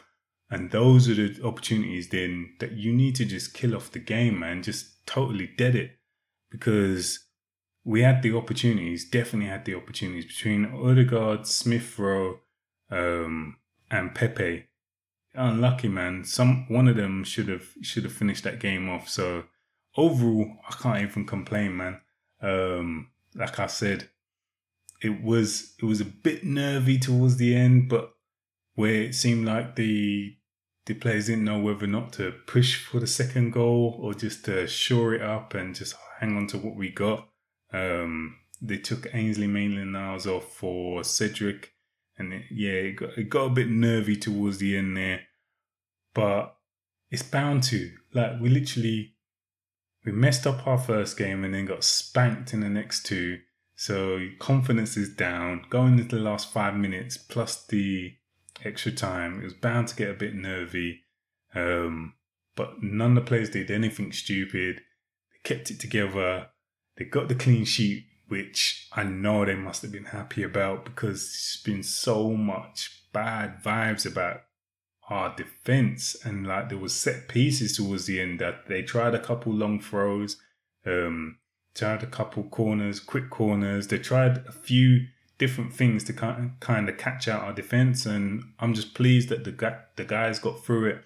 And 0.51 0.71
those 0.71 1.07
are 1.07 1.13
the 1.13 1.43
opportunities 1.43 2.09
then 2.09 2.55
that 2.59 2.71
you 2.71 2.91
need 2.91 3.15
to 3.15 3.25
just 3.25 3.53
kill 3.53 3.75
off 3.75 3.91
the 3.91 3.99
game, 3.99 4.39
man. 4.39 4.63
Just 4.63 5.05
totally 5.05 5.49
dead 5.57 5.75
it. 5.75 5.91
Because 6.49 7.19
we 7.83 8.01
had 8.01 8.23
the 8.23 8.35
opportunities, 8.35 9.07
definitely 9.07 9.49
had 9.49 9.65
the 9.65 9.75
opportunities 9.75 10.25
between 10.25 10.65
Odegaard, 10.65 11.45
Smith 11.45 11.97
Rowe, 11.99 12.39
um, 12.89 13.57
and 13.91 14.15
Pepe. 14.15 14.65
Unlucky 15.35 15.87
man. 15.87 16.23
Some 16.23 16.65
one 16.69 16.87
of 16.87 16.95
them 16.95 17.23
should 17.23 17.47
have 17.47 17.67
should 17.83 18.03
have 18.03 18.13
finished 18.13 18.43
that 18.43 18.59
game 18.59 18.89
off. 18.89 19.07
So 19.07 19.43
overall, 19.95 20.57
I 20.67 20.73
can't 20.73 21.01
even 21.01 21.25
complain, 21.25 21.77
man. 21.77 22.01
Um, 22.41 23.09
like 23.35 23.59
I 23.59 23.67
said, 23.67 24.09
it 25.01 25.21
was 25.23 25.75
it 25.79 25.85
was 25.85 26.01
a 26.01 26.05
bit 26.05 26.43
nervy 26.43 26.97
towards 26.97 27.37
the 27.37 27.55
end, 27.55 27.89
but 27.89 28.11
where 28.73 29.03
it 29.03 29.15
seemed 29.15 29.45
like 29.45 29.75
the 29.75 30.35
the 30.89 30.95
players 30.95 31.27
didn't 31.27 31.43
know 31.43 31.59
whether 31.59 31.83
or 31.85 31.87
not 31.87 32.11
to 32.13 32.31
push 32.47 32.83
for 32.83 32.99
the 32.99 33.05
second 33.05 33.51
goal 33.51 33.95
or 34.01 34.15
just 34.15 34.43
to 34.45 34.65
shore 34.65 35.13
it 35.13 35.21
up 35.21 35.53
and 35.53 35.75
just 35.75 35.93
hang 36.19 36.35
on 36.35 36.47
to 36.47 36.57
what 36.57 36.75
we 36.75 36.89
got. 36.89 37.29
Um, 37.71 38.37
they 38.59 38.77
took 38.77 39.05
Ainsley 39.13 39.45
Maitland-Niles 39.45 40.25
off 40.25 40.51
for 40.51 41.03
Cedric, 41.03 41.73
and 42.17 42.33
it, 42.33 42.45
yeah, 42.49 42.71
it 42.71 42.93
got, 42.93 43.17
it 43.19 43.29
got 43.29 43.45
a 43.45 43.49
bit 43.51 43.69
nervy 43.69 44.15
towards 44.15 44.57
the 44.57 44.75
end 44.75 44.97
there, 44.97 45.21
but 46.15 46.55
it's 47.11 47.21
bound 47.21 47.61
to. 47.65 47.91
Like 48.11 48.41
we 48.41 48.49
literally 48.49 49.13
we 50.03 50.11
messed 50.11 50.47
up 50.47 50.65
our 50.65 50.79
first 50.79 51.19
game 51.19 51.43
and 51.43 51.53
then 51.53 51.65
got 51.65 51.83
spanked 51.83 52.51
in 52.51 52.61
the 52.61 52.69
next 52.69 53.05
two. 53.05 53.37
So 53.75 54.27
confidence 54.39 54.97
is 54.97 55.13
down. 55.13 55.67
Going 55.69 55.99
into 55.99 56.15
the 56.15 56.23
last 56.23 56.51
five 56.51 56.73
minutes 56.73 57.15
plus 57.15 57.63
the 57.67 58.15
extra 58.63 58.91
time, 58.91 59.41
it 59.41 59.43
was 59.43 59.53
bound 59.53 59.87
to 59.89 59.95
get 59.95 60.09
a 60.09 60.13
bit 60.13 60.33
nervy. 60.33 61.01
Um, 61.55 62.13
but 62.55 62.81
none 62.83 63.17
of 63.17 63.23
the 63.23 63.27
players 63.27 63.49
did 63.49 63.71
anything 63.71 64.11
stupid. 64.11 64.81
They 65.31 65.55
kept 65.55 65.71
it 65.71 65.79
together. 65.79 66.47
They 66.97 67.05
got 67.05 67.27
the 67.27 67.35
clean 67.35 67.65
sheet, 67.65 68.05
which 68.27 68.87
I 68.91 69.03
know 69.03 69.45
they 69.45 69.55
must 69.55 69.81
have 69.81 69.91
been 69.91 70.05
happy 70.05 70.43
about 70.43 70.85
because 70.85 71.21
there's 71.21 71.61
been 71.63 71.83
so 71.83 72.31
much 72.31 73.03
bad 73.13 73.63
vibes 73.63 74.05
about 74.05 74.41
our 75.09 75.35
defense 75.35 76.15
and 76.23 76.45
like 76.45 76.69
there 76.69 76.77
was 76.77 76.93
set 76.93 77.27
pieces 77.27 77.75
towards 77.75 78.05
the 78.05 78.21
end 78.21 78.39
that 78.39 78.67
they 78.67 78.83
tried 78.83 79.15
a 79.15 79.19
couple 79.19 79.51
long 79.51 79.79
throws 79.79 80.37
um 80.85 81.39
tried 81.73 82.03
a 82.03 82.07
couple 82.07 82.43
corners, 82.43 82.99
quick 82.99 83.29
corners. 83.29 83.87
They 83.87 83.99
tried 83.99 84.37
a 84.47 84.51
few 84.51 85.07
different 85.39 85.73
things 85.73 86.03
to 86.03 86.13
kind 86.13 86.89
of 86.89 86.97
catch 86.97 87.27
out 87.27 87.41
our 87.41 87.53
defense, 87.53 88.05
and 88.05 88.43
I'm 88.59 88.75
just 88.75 88.93
pleased 88.93 89.29
that 89.29 89.43
the 89.45 89.77
the 89.95 90.05
guys 90.05 90.37
got 90.37 90.63
through 90.63 90.89
it. 90.89 91.03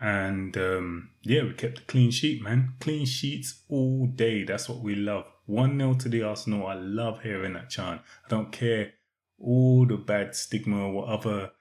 And 0.00 0.56
um, 0.56 1.10
yeah, 1.22 1.42
we 1.42 1.54
kept 1.54 1.78
a 1.78 1.82
clean 1.82 2.10
sheet, 2.10 2.42
man. 2.42 2.74
Clean 2.78 3.06
sheets 3.06 3.62
all 3.68 4.06
day. 4.06 4.44
That's 4.44 4.68
what 4.68 4.80
we 4.80 4.94
love. 4.94 5.24
1 5.46 5.78
0 5.78 5.94
to 5.94 6.08
the 6.08 6.22
Arsenal. 6.22 6.66
I 6.66 6.74
love 6.74 7.22
hearing 7.22 7.54
that 7.54 7.70
chant. 7.70 8.00
I 8.24 8.28
don't 8.28 8.52
care 8.52 8.92
all 9.38 9.86
the 9.86 9.96
bad 9.96 10.34
stigma 10.34 10.86
or 10.86 10.92
what 10.92 11.08
other 11.08 11.52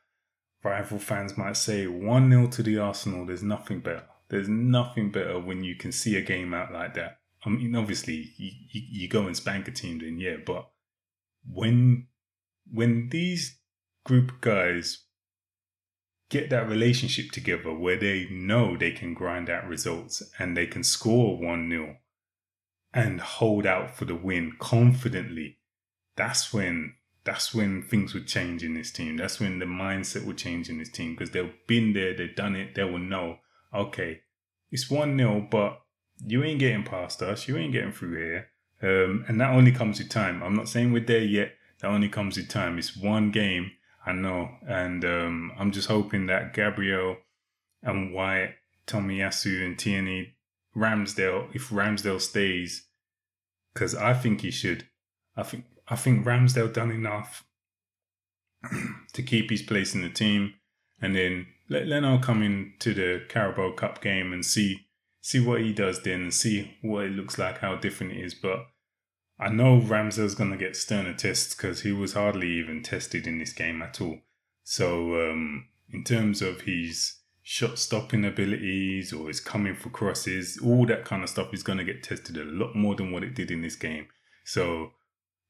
rival 0.63 1.00
fans 1.00 1.38
might 1.38 1.58
say. 1.58 1.88
1 1.88 2.30
0 2.30 2.48
to 2.48 2.63
the 2.63 2.78
Arsenal. 2.78 3.26
There's 3.26 3.44
nothing 3.44 3.80
better. 3.80 4.04
There's 4.30 4.50
nothing 4.50 5.12
better 5.12 5.39
when 5.39 5.63
you 5.63 5.76
can 5.76 5.92
see 5.92 6.16
a 6.18 6.22
game 6.22 6.54
out 6.54 6.74
like 6.74 6.96
that. 6.96 7.20
I 7.46 7.50
mean, 7.50 7.76
obviously, 7.76 8.34
you, 8.38 8.52
you, 8.70 8.82
you 8.89 9.08
go 9.08 9.28
and 9.28 9.36
spank 9.36 9.68
a 9.68 9.72
team, 9.72 10.00
then 10.00 10.18
yeah, 10.18 10.38
but 10.46 10.70
when 11.49 12.08
when 12.71 13.10
these 13.10 13.60
group 14.06 14.41
guys 14.41 15.06
get 16.29 16.49
that 16.49 16.67
relationship 16.67 17.32
together 17.32 17.71
where 17.71 17.97
they 17.97 18.27
know 18.32 18.75
they 18.75 18.91
can 18.91 19.13
grind 19.13 19.49
out 19.49 19.67
results 19.67 20.23
and 20.39 20.58
they 20.58 20.65
can 20.65 20.84
score 20.84 21.38
1 21.38 21.69
0 21.69 21.97
and 22.93 23.21
hold 23.21 23.65
out 23.65 23.95
for 23.95 24.06
the 24.06 24.15
win 24.15 24.53
confidently, 24.60 25.60
that's 26.15 26.53
when 26.53 26.95
that's 27.23 27.53
when 27.53 27.82
things 27.82 28.13
would 28.13 28.27
change 28.27 28.63
in 28.63 28.73
this 28.73 28.91
team. 28.91 29.15
That's 29.15 29.39
when 29.39 29.60
the 29.60 29.65
mindset 29.65 30.25
would 30.25 30.38
change 30.38 30.69
in 30.69 30.77
this 30.77 30.89
team 30.89 31.13
because 31.13 31.32
they've 31.32 31.53
been 31.67 31.93
there, 31.93 32.13
they've 32.15 32.36
done 32.36 32.56
it, 32.56 32.75
they 32.75 32.84
will 32.84 32.99
know, 32.99 33.38
okay, 33.73 34.21
it's 34.71 34.89
1 34.89 35.17
0, 35.17 35.47
but 35.49 35.79
you 36.25 36.43
ain't 36.43 36.60
getting 36.60 36.84
past 36.84 37.21
us. 37.21 37.47
You 37.47 37.58
ain't 37.58 37.73
getting 37.73 37.91
through 37.91 38.17
here. 38.17 38.49
Um, 38.84 39.24
and 39.30 39.39
that 39.39 39.52
only 39.52 39.72
comes 39.72 40.00
with 40.00 40.10
time. 40.10 40.43
I'm 40.43 40.56
not 40.56 40.67
saying 40.67 40.91
we're 40.91 41.06
there 41.06 41.24
yet. 41.24 41.54
That 41.80 41.88
only 41.88 42.10
comes 42.10 42.36
with 42.36 42.50
time. 42.50 42.78
It's 42.78 42.98
one 42.98 43.32
game, 43.32 43.72
I 44.06 44.12
know. 44.12 44.50
And 44.67 45.06
um, 45.06 45.54
I'm 45.58 45.72
just 45.72 45.88
hoping 45.88 46.26
that 46.28 46.54
Gabriel 46.54 47.15
and 47.82 48.13
White, 48.13 48.56
Tomiyasu 48.86 49.65
and 49.65 49.80
Tierney, 49.80 50.36
Ramsdale, 50.76 51.56
if 51.56 51.69
Ramsdale 51.69 52.19
stays, 52.19 52.88
because 53.74 53.96
I 53.96 54.13
think 54.13 54.41
he 54.41 54.52
should. 54.52 54.88
I 55.36 55.43
think 55.43 55.65
I 55.88 55.96
think 55.96 56.26
Ramsdale 56.26 56.74
done 56.74 56.91
enough 56.91 57.46
to 59.13 59.24
keep 59.24 59.50
his 59.50 59.62
place 59.62 59.96
in 59.96 60.02
the 60.02 60.10
team, 60.10 60.56
and 61.02 61.15
then 61.15 61.48
let 61.69 61.88
Leno 61.88 62.17
come 62.17 62.43
into 62.43 62.93
the 62.93 63.24
Carabao 63.30 63.74
Cup 63.74 64.02
game 64.02 64.34
and 64.34 64.46
see 64.46 64.88
see 65.22 65.39
what 65.39 65.62
he 65.62 65.74
does 65.74 66.02
then 66.04 66.22
and 66.22 66.34
see 66.34 66.76
what 66.82 67.06
it 67.06 67.12
looks 67.12 67.38
like, 67.38 67.60
how 67.60 67.76
different 67.76 68.13
it 68.13 68.24
is. 68.24 68.34
But 68.34 68.65
I 69.39 69.50
know 69.50 69.80
Ramsdale's 69.80 70.36
going 70.36 70.52
to 70.52 70.58
get 70.58 70.76
sterner 70.76 71.13
tests 71.13 71.56
because 71.56 71.82
he 71.82 71.91
was 71.91 72.13
hardly 72.13 72.48
even 72.52 72.84
tested 72.84 73.28
in 73.28 73.39
this 73.39 73.54
game 73.54 73.82
at 73.82 74.00
all. 74.00 74.19
So, 74.63 75.30
um, 75.30 75.67
in 75.89 76.04
terms 76.04 76.41
of 76.41 76.62
his 76.62 77.17
shot 77.41 77.78
stopping 77.78 78.24
abilities 78.24 79.12
or 79.12 79.28
his 79.28 79.39
coming 79.39 79.76
for 79.76 79.89
crosses, 79.89 80.60
all 80.63 80.86
that 80.86 81.04
kind 81.04 81.24
of 81.24 81.30
stuff 81.30 81.54
is 81.54 81.63
going 81.63 81.80
to 81.80 81.84
get 81.84 82.04
tested 82.04 82.38
a 82.38 82.46
lot 82.46 82.76
more 82.76 82.96
than 82.96 83.12
what 83.12 83.24
it 83.24 83.36
did 83.36 83.52
in 83.52 83.62
this 83.62 83.76
game. 83.76 84.08
So, 84.46 84.91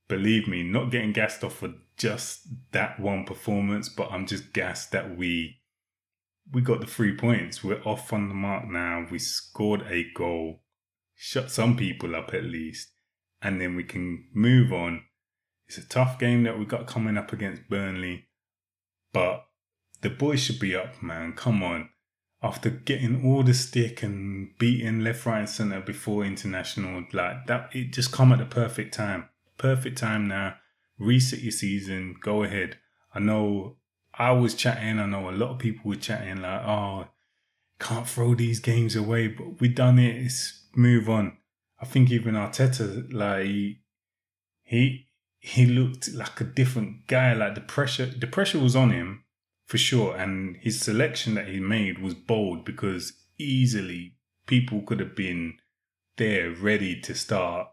believe 0.08 0.48
me, 0.48 0.64
not 0.64 0.92
getting 0.92 1.14
gassed 1.14 1.44
off 1.44 1.58
for 1.58 1.74
just 1.98 2.48
that 2.72 3.00
one 3.00 3.26
performance, 3.26 3.90
but 3.90 4.12
I'm 4.12 4.26
just 4.26 4.54
gassed 4.54 4.92
that 4.92 5.16
we 5.16 5.60
we 6.52 6.62
got 6.62 6.82
the 6.82 6.88
three 6.88 7.16
points. 7.16 7.64
We're 7.64 7.82
off 7.84 8.12
on 8.12 8.28
the 8.28 8.36
mark 8.36 8.68
now. 8.68 9.08
We 9.10 9.20
scored 9.20 9.84
a 9.90 10.06
goal, 10.14 10.62
shut 11.16 11.52
some 11.52 11.78
people 11.78 12.16
up 12.16 12.34
at 12.34 12.44
least, 12.44 12.93
and 13.44 13.60
then 13.60 13.76
we 13.76 13.84
can 13.84 14.26
move 14.34 14.72
on. 14.72 15.04
It's 15.68 15.78
a 15.78 15.88
tough 15.88 16.18
game 16.18 16.44
that 16.44 16.58
we've 16.58 16.68
got 16.68 16.88
coming 16.88 17.18
up 17.18 17.34
against 17.34 17.70
Burnley, 17.70 18.26
but 19.12 19.46
the 20.02 20.10
boys 20.10 20.42
should 20.42 20.60
be 20.60 20.76
up, 20.76 21.02
man. 21.02 21.34
Come 21.34 21.64
on. 21.64 21.90
After 22.42 22.70
getting 22.70 23.26
all 23.26 23.44
the 23.44 23.54
stick 23.54 24.04
and 24.04 24.50
beating 24.60 25.00
left, 25.02 25.26
right, 25.26 25.40
and 25.40 25.50
centre 25.50 25.80
before 25.80 26.26
international, 26.26 27.06
like 27.14 27.48
that, 27.48 27.70
it 27.74 27.94
just 27.94 28.12
come 28.12 28.34
at 28.34 28.40
the 28.40 28.46
perfect 28.46 28.94
time. 28.94 29.30
Perfect 29.58 29.98
time 29.98 30.28
now. 30.28 30.56
Reset 31.00 31.40
your 31.40 31.52
season. 31.52 32.18
Go 32.22 32.44
ahead. 32.44 32.78
I 33.14 33.20
know 33.20 33.78
I 34.14 34.32
was 34.32 34.56
chatting. 34.56 35.00
I 35.00 35.06
know 35.06 35.30
a 35.30 35.32
lot 35.32 35.52
of 35.52 35.60
people 35.60 35.90
were 35.90 35.96
chatting 35.96 36.42
like, 36.42 36.62
"Oh, 36.66 37.08
can't 37.80 38.08
throw 38.08 38.36
these 38.36 38.60
games 38.60 38.96
away," 38.96 39.28
but 39.30 39.62
we 39.62 39.70
done 39.70 39.98
it. 39.98 40.18
It's 40.18 40.66
move 40.76 41.10
on. 41.10 41.38
I 41.84 41.86
think 41.86 42.10
even 42.12 42.36
Arteta, 42.36 43.12
like 43.12 43.78
he 44.64 45.08
he 45.40 45.66
looked 45.66 46.14
like 46.14 46.40
a 46.40 46.46
different 46.46 47.08
guy. 47.08 47.34
Like 47.34 47.56
the 47.56 47.62
pressure, 47.62 48.06
the 48.06 48.28
pressure 48.28 48.60
was 48.60 48.76
on 48.76 48.92
him 48.92 49.26
for 49.66 49.78
sure, 49.78 50.16
and 50.16 50.56
his 50.62 50.80
selection 50.80 51.34
that 51.34 51.50
he 51.50 51.60
made 51.60 52.00
was 52.00 52.14
bold 52.14 52.64
because 52.64 53.12
easily 53.38 54.16
people 54.48 54.82
could 54.82 55.02
have 55.02 55.16
been 55.16 55.56
there 56.16 56.52
ready 56.52 57.02
to 57.02 57.14
start 57.14 57.68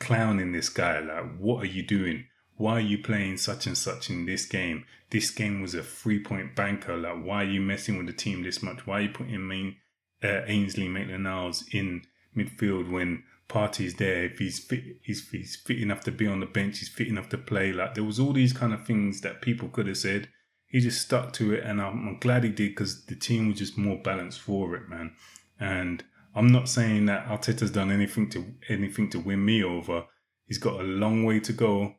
clowning 0.00 0.50
this 0.50 0.68
guy. 0.68 0.98
Like, 0.98 1.38
what 1.38 1.62
are 1.62 1.72
you 1.76 1.84
doing? 1.84 2.24
why 2.58 2.72
are 2.72 2.80
you 2.80 2.98
playing 2.98 3.36
such 3.36 3.66
and 3.66 3.78
such 3.78 4.10
in 4.10 4.26
this 4.26 4.44
game? 4.44 4.84
This 5.10 5.30
game 5.30 5.62
was 5.62 5.74
a 5.74 5.82
three 5.82 6.22
point 6.22 6.56
banker. 6.56 6.96
Like, 6.96 7.24
why 7.24 7.42
are 7.42 7.50
you 7.50 7.60
messing 7.60 7.96
with 7.96 8.08
the 8.08 8.12
team 8.12 8.42
this 8.42 8.62
much? 8.62 8.84
Why 8.86 8.98
are 8.98 9.02
you 9.02 9.08
putting 9.10 9.46
main, 9.46 9.76
uh, 10.22 10.42
Ainsley 10.46 10.88
Maitland-Niles 10.88 11.64
in 11.70 12.02
midfield 12.36 12.90
when 12.90 13.24
Partey's 13.48 13.94
there? 13.94 14.24
If 14.24 14.38
he's 14.38 14.58
fit, 14.58 14.84
he's, 15.02 15.28
he's 15.30 15.56
fit 15.56 15.80
enough 15.80 16.00
to 16.04 16.10
be 16.10 16.26
on 16.26 16.40
the 16.40 16.46
bench, 16.46 16.78
he's 16.78 16.88
fit 16.88 17.08
enough 17.08 17.28
to 17.30 17.38
play. 17.38 17.72
Like, 17.72 17.94
there 17.94 18.04
was 18.04 18.20
all 18.20 18.32
these 18.32 18.52
kind 18.52 18.72
of 18.72 18.86
things 18.86 19.20
that 19.22 19.42
people 19.42 19.68
could 19.68 19.86
have 19.86 19.98
said. 19.98 20.28
He 20.66 20.80
just 20.80 21.00
stuck 21.00 21.32
to 21.34 21.54
it, 21.54 21.64
and 21.64 21.80
I'm, 21.80 22.06
I'm 22.06 22.18
glad 22.18 22.44
he 22.44 22.50
did 22.50 22.70
because 22.70 23.06
the 23.06 23.16
team 23.16 23.48
was 23.48 23.58
just 23.58 23.78
more 23.78 23.96
balanced 24.02 24.40
for 24.40 24.76
it, 24.76 24.88
man. 24.88 25.14
And 25.58 26.04
I'm 26.34 26.52
not 26.52 26.68
saying 26.68 27.06
that 27.06 27.26
Arteta's 27.26 27.70
done 27.70 27.90
anything 27.90 28.28
to 28.30 28.54
anything 28.68 29.10
to 29.10 29.18
win 29.18 29.44
me 29.44 29.64
over. 29.64 30.04
He's 30.46 30.58
got 30.58 30.80
a 30.80 30.84
long 30.84 31.24
way 31.24 31.40
to 31.40 31.52
go 31.52 31.94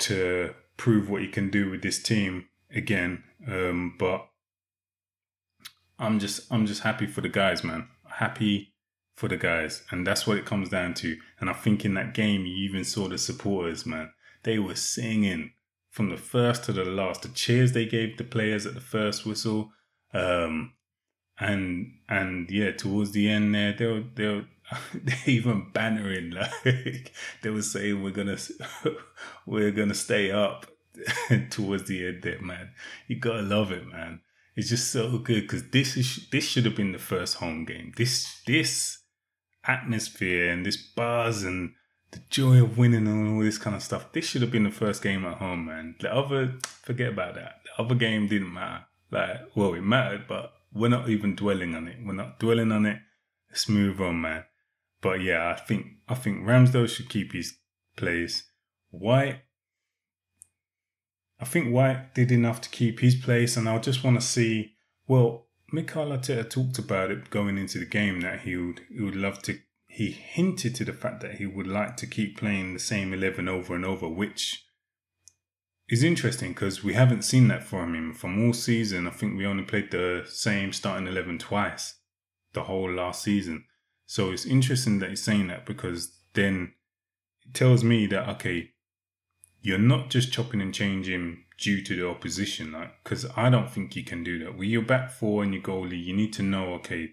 to 0.00 0.54
prove 0.76 1.10
what 1.10 1.22
he 1.22 1.28
can 1.28 1.50
do 1.50 1.70
with 1.70 1.82
this 1.82 2.00
team 2.02 2.46
again. 2.70 3.24
Um, 3.46 3.96
but 3.98 4.28
I'm 5.98 6.18
just 6.18 6.50
I'm 6.52 6.66
just 6.66 6.82
happy 6.82 7.06
for 7.06 7.20
the 7.20 7.28
guys, 7.28 7.64
man. 7.64 7.88
Happy 8.08 8.74
for 9.18 9.26
the 9.26 9.36
guys, 9.36 9.82
and 9.90 10.06
that's 10.06 10.28
what 10.28 10.38
it 10.38 10.46
comes 10.46 10.68
down 10.68 10.94
to. 10.94 11.18
And 11.40 11.50
I 11.50 11.52
think 11.52 11.84
in 11.84 11.94
that 11.94 12.14
game, 12.14 12.46
you 12.46 12.54
even 12.54 12.84
saw 12.84 13.08
the 13.08 13.18
supporters, 13.18 13.84
man. 13.84 14.12
They 14.44 14.60
were 14.60 14.76
singing 14.76 15.54
from 15.90 16.10
the 16.10 16.16
first 16.16 16.62
to 16.64 16.72
the 16.72 16.84
last. 16.84 17.22
The 17.22 17.28
cheers 17.30 17.72
they 17.72 17.84
gave 17.84 18.16
the 18.16 18.22
players 18.22 18.64
at 18.64 18.74
the 18.74 18.80
first 18.80 19.26
whistle, 19.26 19.72
um, 20.14 20.74
and 21.40 21.94
and 22.08 22.48
yeah, 22.48 22.70
towards 22.70 23.10
the 23.10 23.28
end 23.28 23.56
there, 23.56 23.72
they 23.72 23.86
were 23.86 24.04
they 24.14 24.28
were 24.28 24.44
they 24.94 25.32
even 25.32 25.72
bannering 25.72 26.32
like 26.34 27.12
they 27.42 27.50
were 27.50 27.62
saying 27.62 28.00
we're 28.00 28.10
gonna 28.10 28.38
we're 29.46 29.72
gonna 29.72 29.94
stay 29.94 30.30
up 30.30 30.66
towards 31.50 31.88
the 31.88 32.06
end 32.06 32.22
there, 32.22 32.40
man. 32.40 32.70
You 33.08 33.16
gotta 33.16 33.42
love 33.42 33.72
it, 33.72 33.84
man. 33.84 34.20
It's 34.54 34.68
just 34.68 34.92
so 34.92 35.18
good 35.18 35.42
because 35.42 35.70
this 35.70 35.96
is 35.96 36.28
this 36.30 36.44
should 36.44 36.66
have 36.66 36.76
been 36.76 36.92
the 36.92 37.00
first 37.00 37.38
home 37.38 37.64
game. 37.64 37.92
This 37.96 38.42
this 38.46 38.98
atmosphere 39.68 40.50
and 40.50 40.66
this 40.66 40.76
buzz 40.76 41.44
and 41.44 41.74
the 42.10 42.20
joy 42.30 42.62
of 42.62 42.78
winning 42.78 43.06
and 43.06 43.36
all 43.36 43.42
this 43.42 43.58
kind 43.58 43.76
of 43.76 43.82
stuff. 43.82 44.12
This 44.12 44.24
should 44.24 44.42
have 44.42 44.50
been 44.50 44.64
the 44.64 44.70
first 44.70 45.02
game 45.02 45.24
at 45.24 45.38
home, 45.38 45.66
man. 45.66 45.94
The 46.00 46.12
other, 46.12 46.54
forget 46.82 47.12
about 47.12 47.34
that. 47.34 47.60
The 47.64 47.84
other 47.84 47.94
game 47.94 48.28
didn't 48.28 48.52
matter. 48.52 48.86
Like, 49.10 49.54
well, 49.54 49.74
it 49.74 49.82
mattered, 49.82 50.26
but 50.26 50.52
we're 50.72 50.88
not 50.88 51.08
even 51.08 51.34
dwelling 51.34 51.74
on 51.74 51.86
it. 51.88 51.96
We're 52.04 52.14
not 52.14 52.38
dwelling 52.38 52.72
on 52.72 52.86
it. 52.86 52.98
Let's 53.50 53.68
move 53.68 54.00
on, 54.00 54.20
man. 54.20 54.44
But 55.00 55.22
yeah, 55.22 55.50
I 55.50 55.60
think 55.60 55.86
I 56.08 56.14
think 56.14 56.44
Ramsdale 56.44 56.88
should 56.88 57.08
keep 57.08 57.32
his 57.32 57.54
place. 57.96 58.44
White, 58.90 59.40
I 61.40 61.44
think 61.44 61.72
White 61.72 62.14
did 62.14 62.32
enough 62.32 62.60
to 62.62 62.68
keep 62.68 63.00
his 63.00 63.14
place, 63.14 63.56
and 63.56 63.68
I 63.68 63.78
just 63.78 64.02
want 64.02 64.20
to 64.20 64.26
see. 64.26 64.74
Well, 65.06 65.47
Mikel 65.70 66.06
Arteta 66.06 66.48
talked 66.48 66.78
about 66.78 67.10
it 67.10 67.30
going 67.30 67.58
into 67.58 67.78
the 67.78 67.84
game 67.84 68.20
that 68.22 68.40
he 68.40 68.56
would 68.56 68.80
he 68.90 69.02
would 69.02 69.16
love 69.16 69.42
to. 69.42 69.58
He 69.86 70.10
hinted 70.10 70.74
to 70.76 70.84
the 70.84 70.92
fact 70.92 71.20
that 71.20 71.36
he 71.36 71.46
would 71.46 71.66
like 71.66 71.96
to 71.98 72.06
keep 72.06 72.38
playing 72.38 72.72
the 72.72 72.78
same 72.78 73.12
eleven 73.12 73.48
over 73.48 73.74
and 73.74 73.84
over, 73.84 74.08
which 74.08 74.64
is 75.88 76.02
interesting 76.02 76.50
because 76.52 76.84
we 76.84 76.94
haven't 76.94 77.22
seen 77.22 77.48
that 77.48 77.64
from 77.64 77.94
him 77.94 78.14
from 78.14 78.42
all 78.42 78.52
season. 78.52 79.06
I 79.06 79.10
think 79.10 79.36
we 79.36 79.46
only 79.46 79.64
played 79.64 79.90
the 79.90 80.24
same 80.26 80.72
starting 80.72 81.06
eleven 81.06 81.38
twice, 81.38 81.96
the 82.54 82.64
whole 82.64 82.90
last 82.90 83.22
season. 83.22 83.64
So 84.06 84.30
it's 84.30 84.46
interesting 84.46 85.00
that 85.00 85.10
he's 85.10 85.22
saying 85.22 85.48
that 85.48 85.66
because 85.66 86.16
then 86.32 86.72
it 87.46 87.54
tells 87.54 87.84
me 87.84 88.06
that 88.06 88.28
okay, 88.36 88.70
you're 89.60 89.78
not 89.78 90.08
just 90.08 90.32
chopping 90.32 90.62
and 90.62 90.72
changing 90.72 91.44
due 91.58 91.82
to 91.82 91.96
the 91.96 92.08
opposition, 92.08 92.72
like 92.72 93.02
because 93.02 93.26
I 93.36 93.50
don't 93.50 93.70
think 93.70 93.96
you 93.96 94.04
can 94.04 94.24
do 94.24 94.38
that. 94.44 94.56
With 94.56 94.68
your 94.68 94.82
back 94.82 95.10
four 95.10 95.42
and 95.42 95.52
your 95.52 95.62
goalie, 95.62 96.02
you 96.02 96.14
need 96.14 96.32
to 96.34 96.42
know 96.42 96.74
okay, 96.74 97.10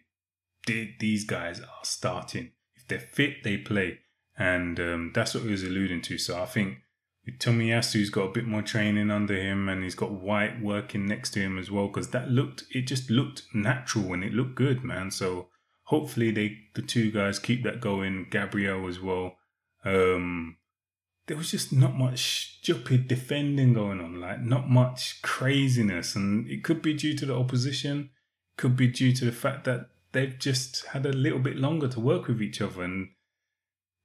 these 0.66 1.26
guys 1.26 1.60
are 1.60 1.84
starting. 1.84 2.52
If 2.76 2.88
they're 2.88 3.00
fit, 3.00 3.44
they 3.44 3.58
play, 3.58 4.00
and 4.38 4.80
um, 4.80 5.12
that's 5.14 5.34
what 5.34 5.44
he 5.44 5.52
was 5.52 5.64
alluding 5.64 6.02
to. 6.04 6.18
So 6.18 6.42
I 6.42 6.46
think 6.46 6.78
with 7.26 7.40
Tomiyasu's 7.40 8.12
got 8.12 8.30
a 8.30 8.34
bit 8.34 8.46
more 8.46 8.62
training 8.62 9.10
under 9.10 9.36
him, 9.36 9.68
and 9.68 9.84
he's 9.84 9.96
got 9.96 10.12
White 10.12 10.62
working 10.62 11.08
next 11.08 11.32
to 11.32 11.42
him 11.42 11.58
as 11.58 11.72
well. 11.72 11.88
Because 11.88 12.10
that 12.12 12.30
looked, 12.30 12.66
it 12.72 12.88
just 12.88 13.10
looked 13.10 13.44
natural 13.54 14.14
and 14.14 14.24
it 14.24 14.34
looked 14.34 14.56
good, 14.56 14.84
man. 14.84 15.10
So 15.10 15.50
hopefully 15.86 16.32
they 16.32 16.58
the 16.76 16.82
two 16.82 17.12
guys 17.12 17.40
keep 17.40 17.64
that 17.64 17.82
going. 17.82 18.28
Gabriel 18.30 18.88
as 18.88 19.00
well. 19.00 19.38
Um, 19.84 20.58
there 21.28 21.38
was 21.38 21.52
just 21.52 21.74
not 21.74 21.98
much 21.98 22.60
stupid 22.60 23.08
defending 23.08 23.74
going 23.74 24.00
on, 24.00 24.20
like 24.20 24.42
not 24.42 24.70
much 24.70 25.22
craziness, 25.22 26.16
and 26.16 26.48
it 26.48 26.64
could 26.64 26.82
be 26.82 26.94
due 26.94 27.16
to 27.16 27.26
the 27.26 27.36
opposition, 27.36 28.12
could 28.58 28.76
be 28.76 28.88
due 28.88 29.12
to 29.14 29.26
the 29.26 29.32
fact 29.32 29.64
that 29.66 29.90
they've 30.12 30.38
just 30.38 30.86
had 30.88 31.06
a 31.06 31.14
little 31.14 31.40
bit 31.40 31.58
longer 31.58 31.88
to 31.88 32.00
work 32.00 32.28
with 32.28 32.42
each 32.42 32.62
other, 32.62 32.84
and 32.84 33.10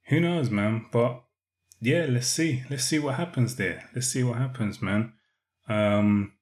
who 0.05 0.19
knows, 0.19 0.49
man. 0.49 0.87
But 0.91 1.23
yeah, 1.79 2.05
let's 2.09 2.27
see, 2.27 2.63
let's 2.69 2.85
see 2.85 2.99
what 2.99 3.15
happens 3.15 3.55
there. 3.55 3.89
Let's 3.93 4.07
see 4.07 4.23
what 4.23 4.37
happens, 4.37 4.81
man. 4.81 5.13
Um, 5.69 6.33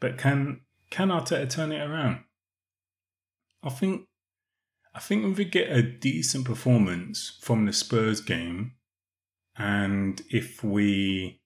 but 0.00 0.18
can 0.18 0.62
can 0.90 1.08
Arteta 1.08 1.48
turn 1.48 1.72
it 1.72 1.80
around? 1.80 2.24
I 3.62 3.70
think 3.70 4.06
I 4.94 5.00
think 5.00 5.24
if 5.24 5.38
we 5.38 5.44
get 5.44 5.70
a 5.70 5.82
decent 5.82 6.44
performance 6.44 7.38
from 7.40 7.66
the 7.66 7.72
Spurs 7.72 8.20
game, 8.20 8.72
and 9.58 10.22
if 10.30 10.62
we, 10.62 11.40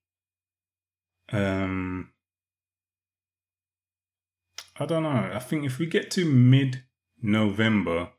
um, 1.32 2.10
I 4.78 4.86
don't 4.86 5.02
know, 5.02 5.30
I 5.32 5.38
think 5.38 5.64
if 5.64 5.78
we 5.78 5.86
get 5.86 6.10
to 6.12 6.24
mid 6.24 6.84
November 7.22 8.10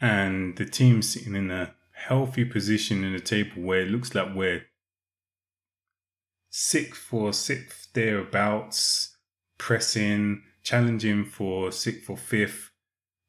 and 0.00 0.56
the 0.56 0.66
team's 0.66 1.08
sitting 1.08 1.34
in 1.34 1.50
a 1.50 1.74
healthy 1.92 2.44
position 2.44 3.02
in 3.02 3.14
the 3.14 3.20
table 3.20 3.62
where 3.62 3.80
it 3.80 3.88
looks 3.88 4.14
like 4.14 4.34
we're 4.34 4.66
sixth 6.50 7.12
or 7.12 7.32
sixth 7.32 7.88
thereabouts, 7.94 9.16
pressing, 9.56 10.42
challenging 10.62 11.24
for 11.24 11.72
sixth 11.72 12.08
or 12.10 12.16
fifth 12.16 12.70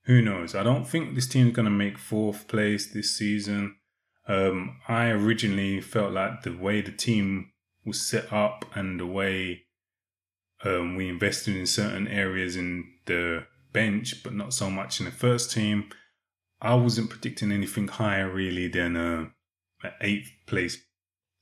who 0.10 0.24
knows? 0.24 0.56
I 0.56 0.64
don't 0.64 0.88
think 0.88 1.14
this 1.14 1.28
team's 1.28 1.54
going 1.54 1.66
to 1.66 1.72
make 1.72 2.00
fourth 2.00 2.48
place 2.48 2.92
this 2.92 3.16
season. 3.16 3.76
Um, 4.30 4.78
I 4.88 5.10
originally 5.10 5.82
felt 5.82 6.14
like 6.14 6.44
the 6.44 6.56
way 6.56 6.82
the 6.82 6.92
team 6.92 7.52
was 7.84 8.00
set 8.00 8.32
up 8.32 8.64
and 8.76 9.00
the 9.00 9.08
way 9.08 9.64
um, 10.64 10.96
we 10.96 11.10
invested 11.10 11.56
in 11.56 11.66
certain 11.66 12.08
areas 12.08 12.56
in 12.56 12.86
the 13.08 13.48
bench, 13.74 14.24
but 14.24 14.34
not 14.34 14.54
so 14.54 14.70
much 14.70 15.00
in 15.00 15.08
the 15.08 15.12
first 15.12 15.52
team. 15.52 15.90
I 16.62 16.76
wasn't 16.76 17.10
predicting 17.10 17.52
anything 17.52 17.88
higher 17.88 18.30
really 18.30 18.68
than 18.68 18.96
a, 18.96 19.32
a 19.84 19.92
eighth 20.02 20.32
place 20.46 20.78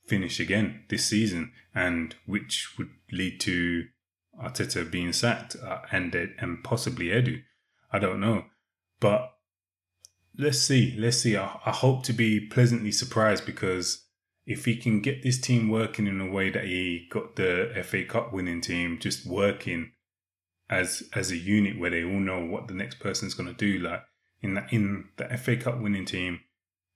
finish 0.06 0.40
again 0.40 0.84
this 0.88 1.04
season, 1.04 1.52
and 1.74 2.14
which 2.24 2.74
would 2.78 2.90
lead 3.12 3.38
to 3.40 3.84
Arteta 4.42 4.90
being 4.90 5.12
sacked 5.12 5.56
uh, 5.56 5.80
and 5.92 6.14
and 6.14 6.64
possibly 6.64 7.06
Edu. 7.06 7.42
I 7.92 7.98
don't 7.98 8.20
know. 8.20 8.44
But 9.00 9.34
let's 10.38 10.58
see. 10.58 10.94
Let's 10.98 11.18
see. 11.18 11.36
I, 11.36 11.58
I 11.66 11.70
hope 11.70 12.04
to 12.04 12.12
be 12.12 12.40
pleasantly 12.40 12.92
surprised 12.92 13.44
because 13.44 14.04
if 14.46 14.64
he 14.64 14.76
can 14.76 15.00
get 15.00 15.22
this 15.22 15.38
team 15.38 15.68
working 15.68 16.06
in 16.06 16.20
a 16.20 16.30
way 16.30 16.50
that 16.50 16.64
he 16.64 17.06
got 17.10 17.36
the 17.36 17.70
FA 17.84 18.04
Cup 18.04 18.32
winning 18.32 18.60
team 18.60 18.98
just 18.98 19.26
working 19.26 19.92
as 20.70 21.02
as 21.14 21.30
a 21.30 21.36
unit 21.36 21.78
where 21.78 21.90
they 21.90 22.04
all 22.04 22.20
know 22.20 22.44
what 22.44 22.68
the 22.68 22.74
next 22.74 22.98
person's 23.00 23.34
going 23.34 23.48
to 23.48 23.54
do, 23.54 23.78
like 23.78 24.02
in 24.40 24.54
that 24.54 24.72
in 24.72 25.08
the 25.16 25.24
FA 25.36 25.56
Cup 25.56 25.80
winning 25.80 26.04
team, 26.04 26.40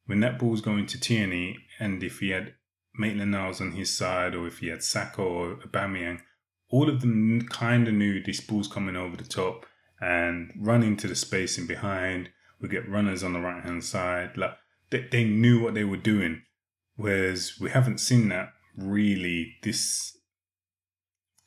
when 0.06 0.20
that 0.20 0.38
ball's 0.38 0.60
going 0.60 0.86
to 0.86 1.00
Tierney, 1.00 1.58
and 1.78 2.02
if 2.02 2.20
he 2.20 2.30
had 2.30 2.54
Maitland 2.94 3.30
Niles 3.32 3.60
on 3.60 3.72
his 3.72 3.96
side, 3.96 4.34
or 4.34 4.46
if 4.46 4.58
he 4.58 4.68
had 4.68 4.82
Saka 4.82 5.22
or 5.22 5.56
Aubameyang, 5.56 6.20
all 6.70 6.88
of 6.88 7.00
them 7.00 7.46
kind 7.48 7.88
of 7.88 7.94
knew 7.94 8.22
this 8.22 8.40
ball's 8.40 8.68
coming 8.68 8.96
over 8.96 9.16
the 9.16 9.24
top 9.24 9.66
and 10.00 10.52
run 10.58 10.82
into 10.82 11.06
the 11.06 11.14
space 11.14 11.58
in 11.58 11.66
behind. 11.66 12.30
We 12.62 12.68
get 12.68 12.88
runners 12.88 13.22
on 13.22 13.32
the 13.32 13.40
right 13.40 13.62
hand 13.62 13.84
side. 13.84 14.38
Like 14.38 14.56
they, 14.90 15.06
they 15.10 15.24
knew 15.24 15.60
what 15.60 15.74
they 15.74 15.84
were 15.84 15.96
doing. 15.96 16.42
Whereas 16.96 17.54
we 17.60 17.70
haven't 17.70 17.98
seen 17.98 18.28
that 18.28 18.50
really 18.76 19.56
this 19.62 20.16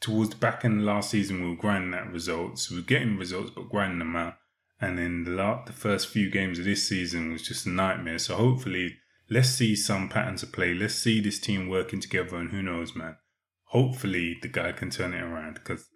towards 0.01 0.31
the 0.31 0.35
back 0.35 0.63
end 0.63 0.85
last 0.85 1.09
season 1.09 1.41
we 1.41 1.49
were 1.49 1.55
grinding 1.55 1.91
that 1.91 2.11
results. 2.11 2.69
We 2.69 2.77
were 2.77 2.83
getting 2.83 3.17
results 3.17 3.51
but 3.55 3.69
grinding 3.69 3.99
them 3.99 4.15
out. 4.15 4.35
And 4.81 4.97
then 4.97 5.23
the 5.23 5.31
last, 5.31 5.67
the 5.67 5.73
first 5.73 6.09
few 6.09 6.29
games 6.29 6.59
of 6.59 6.65
this 6.65 6.87
season 6.87 7.31
was 7.31 7.41
just 7.41 7.65
a 7.65 7.69
nightmare. 7.69 8.19
So 8.19 8.35
hopefully 8.35 8.97
let's 9.29 9.49
see 9.49 9.75
some 9.75 10.09
patterns 10.09 10.43
of 10.43 10.51
play. 10.51 10.73
Let's 10.73 10.95
see 10.95 11.21
this 11.21 11.39
team 11.39 11.69
working 11.69 12.01
together 12.01 12.35
and 12.35 12.51
who 12.51 12.61
knows, 12.61 12.95
man. 12.95 13.15
Hopefully 13.69 14.37
the 14.41 14.47
guy 14.47 14.73
can 14.73 14.89
turn 14.89 15.13
it 15.13 15.23
around 15.23 15.55
because 15.55 15.87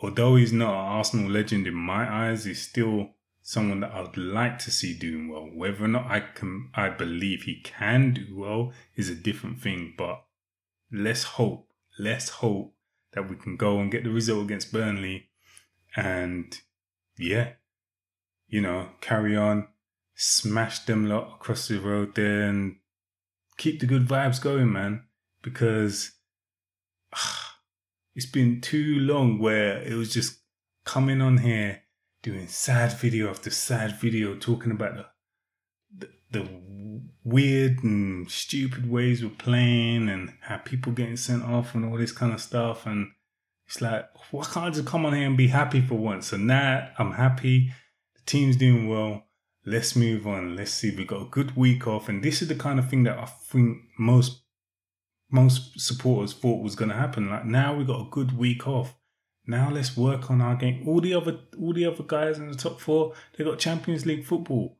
although 0.00 0.36
he's 0.36 0.52
not 0.52 0.74
an 0.74 0.96
Arsenal 0.96 1.30
legend 1.30 1.66
in 1.66 1.74
my 1.74 2.12
eyes, 2.12 2.44
he's 2.44 2.62
still 2.62 3.10
someone 3.42 3.80
that 3.80 3.92
I'd 3.92 4.16
like 4.16 4.58
to 4.60 4.70
see 4.70 4.94
doing 4.94 5.28
well. 5.28 5.48
Whether 5.52 5.84
or 5.84 5.88
not 5.88 6.10
I 6.10 6.20
can, 6.20 6.70
I 6.74 6.88
believe 6.90 7.42
he 7.42 7.60
can 7.62 8.12
do 8.12 8.26
well 8.36 8.72
is 8.96 9.08
a 9.08 9.14
different 9.14 9.60
thing. 9.60 9.94
But 9.96 10.24
let's 10.92 11.24
hope, 11.24 11.68
let's 11.98 12.28
hope 12.28 12.74
that 13.12 13.28
we 13.28 13.36
can 13.36 13.56
go 13.56 13.78
and 13.80 13.90
get 13.90 14.04
the 14.04 14.10
result 14.10 14.44
against 14.44 14.72
Burnley, 14.72 15.28
and 15.96 16.56
yeah, 17.18 17.52
you 18.48 18.60
know, 18.60 18.90
carry 19.00 19.36
on, 19.36 19.68
smash 20.14 20.80
them 20.80 21.06
lot 21.06 21.34
across 21.34 21.68
the 21.68 21.78
road 21.78 22.14
there, 22.14 22.42
and 22.42 22.76
keep 23.56 23.80
the 23.80 23.86
good 23.86 24.06
vibes 24.06 24.40
going, 24.40 24.72
man. 24.72 25.04
Because. 25.42 26.12
Uh, 27.12 27.18
it's 28.14 28.26
been 28.26 28.60
too 28.60 28.98
long 28.98 29.38
where 29.38 29.80
it 29.82 29.94
was 29.94 30.12
just 30.12 30.40
coming 30.84 31.20
on 31.20 31.38
here 31.38 31.80
doing 32.22 32.46
sad 32.46 32.92
video 32.92 33.30
after 33.30 33.50
sad 33.50 33.98
video 34.00 34.34
talking 34.34 34.72
about 34.72 34.96
the 34.96 35.06
the, 35.98 36.08
the 36.30 36.60
weird 37.24 37.82
and 37.82 38.30
stupid 38.30 38.90
ways 38.90 39.22
we're 39.22 39.30
playing 39.30 40.08
and 40.08 40.32
how 40.42 40.58
people 40.58 40.92
getting 40.92 41.16
sent 41.16 41.42
off 41.42 41.74
and 41.74 41.84
all 41.84 41.98
this 41.98 42.12
kind 42.12 42.32
of 42.32 42.40
stuff. 42.40 42.86
And 42.86 43.08
it's 43.66 43.80
like, 43.80 44.06
why 44.30 44.44
can't 44.44 44.66
I 44.66 44.70
just 44.70 44.86
come 44.86 45.06
on 45.06 45.14
here 45.14 45.26
and 45.26 45.36
be 45.36 45.48
happy 45.48 45.80
for 45.80 45.96
once? 45.96 46.32
And 46.32 46.46
now 46.46 46.88
I'm 46.98 47.12
happy. 47.12 47.72
The 48.14 48.22
team's 48.26 48.56
doing 48.56 48.88
well. 48.88 49.24
Let's 49.66 49.94
move 49.94 50.26
on. 50.26 50.56
Let's 50.56 50.72
see. 50.72 50.94
We 50.94 51.04
got 51.04 51.22
a 51.22 51.30
good 51.30 51.54
week 51.54 51.86
off, 51.86 52.08
and 52.08 52.22
this 52.22 52.40
is 52.40 52.48
the 52.48 52.54
kind 52.54 52.78
of 52.78 52.88
thing 52.88 53.02
that 53.04 53.18
I 53.18 53.26
think 53.26 53.76
most 53.98 54.42
most 55.30 55.78
supporters 55.78 56.32
thought 56.32 56.62
was 56.62 56.74
going 56.74 56.88
to 56.88 56.96
happen. 56.96 57.30
Like 57.30 57.44
now 57.44 57.76
we 57.76 57.84
got 57.84 58.06
a 58.06 58.10
good 58.10 58.36
week 58.36 58.66
off. 58.66 58.96
Now 59.46 59.70
let's 59.70 59.96
work 59.96 60.30
on 60.30 60.40
our 60.40 60.54
game. 60.54 60.84
All 60.86 61.00
the 61.00 61.14
other 61.14 61.40
all 61.58 61.72
the 61.72 61.86
other 61.86 62.04
guys 62.04 62.38
in 62.38 62.50
the 62.50 62.56
top 62.56 62.80
four, 62.80 63.14
they 63.36 63.44
got 63.44 63.58
Champions 63.58 64.06
League 64.06 64.24
football. 64.24 64.78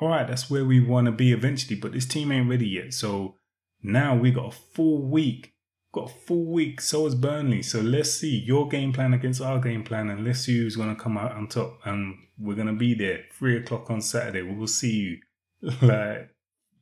All 0.00 0.08
right, 0.08 0.26
that's 0.26 0.50
where 0.50 0.64
we 0.64 0.80
want 0.80 1.06
to 1.06 1.12
be 1.12 1.32
eventually, 1.32 1.76
but 1.76 1.92
this 1.92 2.06
team 2.06 2.32
ain't 2.32 2.50
ready 2.50 2.68
yet. 2.68 2.92
So 2.92 3.36
now 3.82 4.16
we 4.16 4.30
got 4.30 4.52
a 4.52 4.56
full 4.56 5.02
week. 5.02 5.52
Got 5.92 6.10
a 6.10 6.14
full 6.14 6.52
week. 6.52 6.80
So 6.80 7.06
is 7.06 7.14
Burnley. 7.14 7.62
So 7.62 7.80
let's 7.80 8.10
see 8.10 8.36
your 8.40 8.68
game 8.68 8.92
plan 8.92 9.14
against 9.14 9.40
our 9.40 9.60
game 9.60 9.84
plan, 9.84 10.10
and 10.10 10.24
let's 10.24 10.40
see 10.40 10.58
who's 10.58 10.76
gonna 10.76 10.96
come 10.96 11.16
out 11.16 11.32
on 11.32 11.48
top. 11.48 11.80
And 11.84 12.16
we're 12.38 12.56
gonna 12.56 12.74
be 12.74 12.94
there 12.94 13.24
three 13.32 13.56
o'clock 13.56 13.90
on 13.90 14.00
Saturday. 14.00 14.42
We 14.42 14.54
will 14.54 14.66
see 14.66 14.92
you. 14.92 15.18
like 15.82 16.30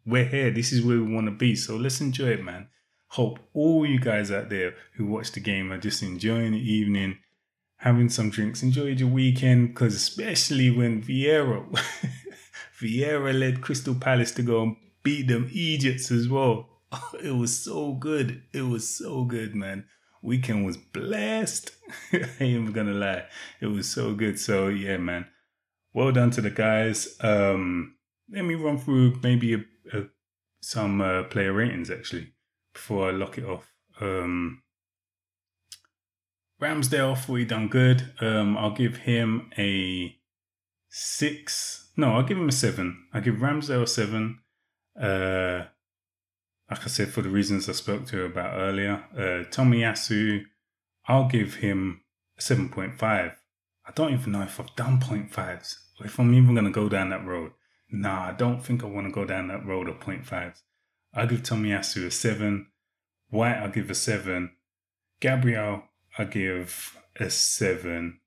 we're 0.05 0.25
here. 0.25 0.51
This 0.51 0.73
is 0.73 0.83
where 0.83 0.97
we 0.97 1.15
want 1.15 1.27
to 1.27 1.33
be. 1.33 1.55
So 1.55 1.77
let's 1.77 2.01
enjoy 2.01 2.31
it, 2.31 2.45
man. 2.45 2.69
Hope 3.13 3.41
all 3.53 3.85
you 3.85 4.01
guys 4.01 4.31
out 4.31 4.49
there 4.49 4.75
who 4.95 5.05
watch 5.05 5.33
the 5.33 5.41
game 5.41 5.71
are 5.71 5.77
just 5.77 6.03
enjoying 6.03 6.53
the 6.53 6.73
evening, 6.73 7.19
having 7.77 8.09
some 8.09 8.31
drinks, 8.31 8.63
enjoyed 8.63 9.01
your 9.01 9.11
weekend, 9.11 9.69
because 9.69 9.95
especially 9.95 10.71
when 10.71 11.03
Vieira 11.03 11.63
Vieira 12.81 13.39
led 13.39 13.61
Crystal 13.61 13.95
Palace 13.95 14.33
to 14.33 14.43
go 14.43 14.63
and 14.63 14.77
beat 15.03 15.29
them 15.29 15.51
Egypts 15.53 16.11
as 16.11 16.27
well. 16.27 16.71
it 17.23 17.33
was 17.33 17.55
so 17.55 17.93
good. 17.93 18.45
It 18.55 18.63
was 18.63 18.89
so 18.89 19.25
good, 19.25 19.55
man. 19.55 19.85
Weekend 20.23 20.65
was 20.65 20.79
blessed. 20.79 21.71
I 22.15 22.17
ain't 22.17 22.41
even 22.41 22.73
gonna 22.73 22.95
lie. 22.95 23.27
It 23.61 23.67
was 23.67 23.91
so 23.91 24.15
good. 24.15 24.41
So 24.41 24.69
yeah, 24.69 24.97
man. 24.97 25.27
Well 25.93 26.13
done 26.13 26.31
to 26.31 26.41
the 26.41 26.49
guys. 26.49 27.15
Um, 27.21 27.95
let 28.31 28.47
me 28.47 28.55
run 28.55 28.79
through 28.79 29.21
maybe 29.23 29.53
a, 29.53 29.59
a, 29.93 30.05
some 30.63 31.03
uh, 31.03 31.25
player 31.25 31.53
ratings 31.53 31.91
actually 31.91 32.32
before 32.73 33.09
I 33.09 33.13
lock 33.13 33.39
it 33.39 33.45
off. 33.45 33.73
Um, 34.01 34.63
Ramsdale, 36.61 37.19
thought 37.19 37.35
he 37.35 37.45
done 37.45 37.69
good. 37.69 38.13
Um, 38.21 38.57
I'll 38.57 38.75
give 38.75 38.99
him 38.99 39.51
a 39.59 40.17
six. 40.89 41.91
No, 41.97 42.15
I'll 42.15 42.23
give 42.23 42.39
him 42.39 42.49
a 42.49 42.53
seven. 42.53 43.07
I'll 43.13 43.21
give 43.21 43.37
Ramsdale 43.37 43.83
a 43.83 43.87
seven. 43.87 44.39
Uh, 44.99 45.65
like 46.71 46.85
I 46.85 46.89
said, 46.89 47.09
for 47.09 47.23
the 47.23 47.29
reasons 47.29 47.69
I 47.69 47.73
spoke 47.73 48.07
to 48.07 48.25
about 48.25 48.59
earlier. 48.59 49.05
Uh, 49.15 49.45
Tomiyasu, 49.51 50.45
I'll 51.07 51.29
give 51.29 51.57
him 51.57 52.03
7.5. 52.39 52.99
I 53.01 53.91
don't 53.95 54.13
even 54.15 54.33
know 54.33 54.43
if 54.43 54.61
I've 54.61 54.75
done 54.77 55.01
0.5s, 55.01 55.77
or 56.01 56.07
if 56.07 56.19
I'm 56.19 56.33
even 56.35 56.55
going 56.55 56.65
to 56.65 56.71
go 56.71 56.89
down 56.89 57.11
that 57.11 57.27
road. 57.27 57.53
Nah, 57.91 58.29
I 58.29 58.33
don't 58.33 58.65
think 58.65 58.83
I 58.83 58.87
want 58.87 59.07
to 59.07 59.13
go 59.13 59.25
down 59.25 59.49
that 59.49 59.67
road 59.67 59.89
of 59.89 60.01
0.5s. 60.01 60.63
I'll 61.15 61.27
give 61.27 61.43
Tomiyasu 61.43 62.07
a 62.07 62.11
7. 62.11 62.67
White, 63.29 63.57
I'll 63.57 63.71
give 63.71 63.91
a 63.91 63.95
7. 63.95 64.51
Gabriel, 65.21 65.85
I'll 66.19 66.27
give 66.27 66.99
a 67.19 67.31
7 67.31 68.21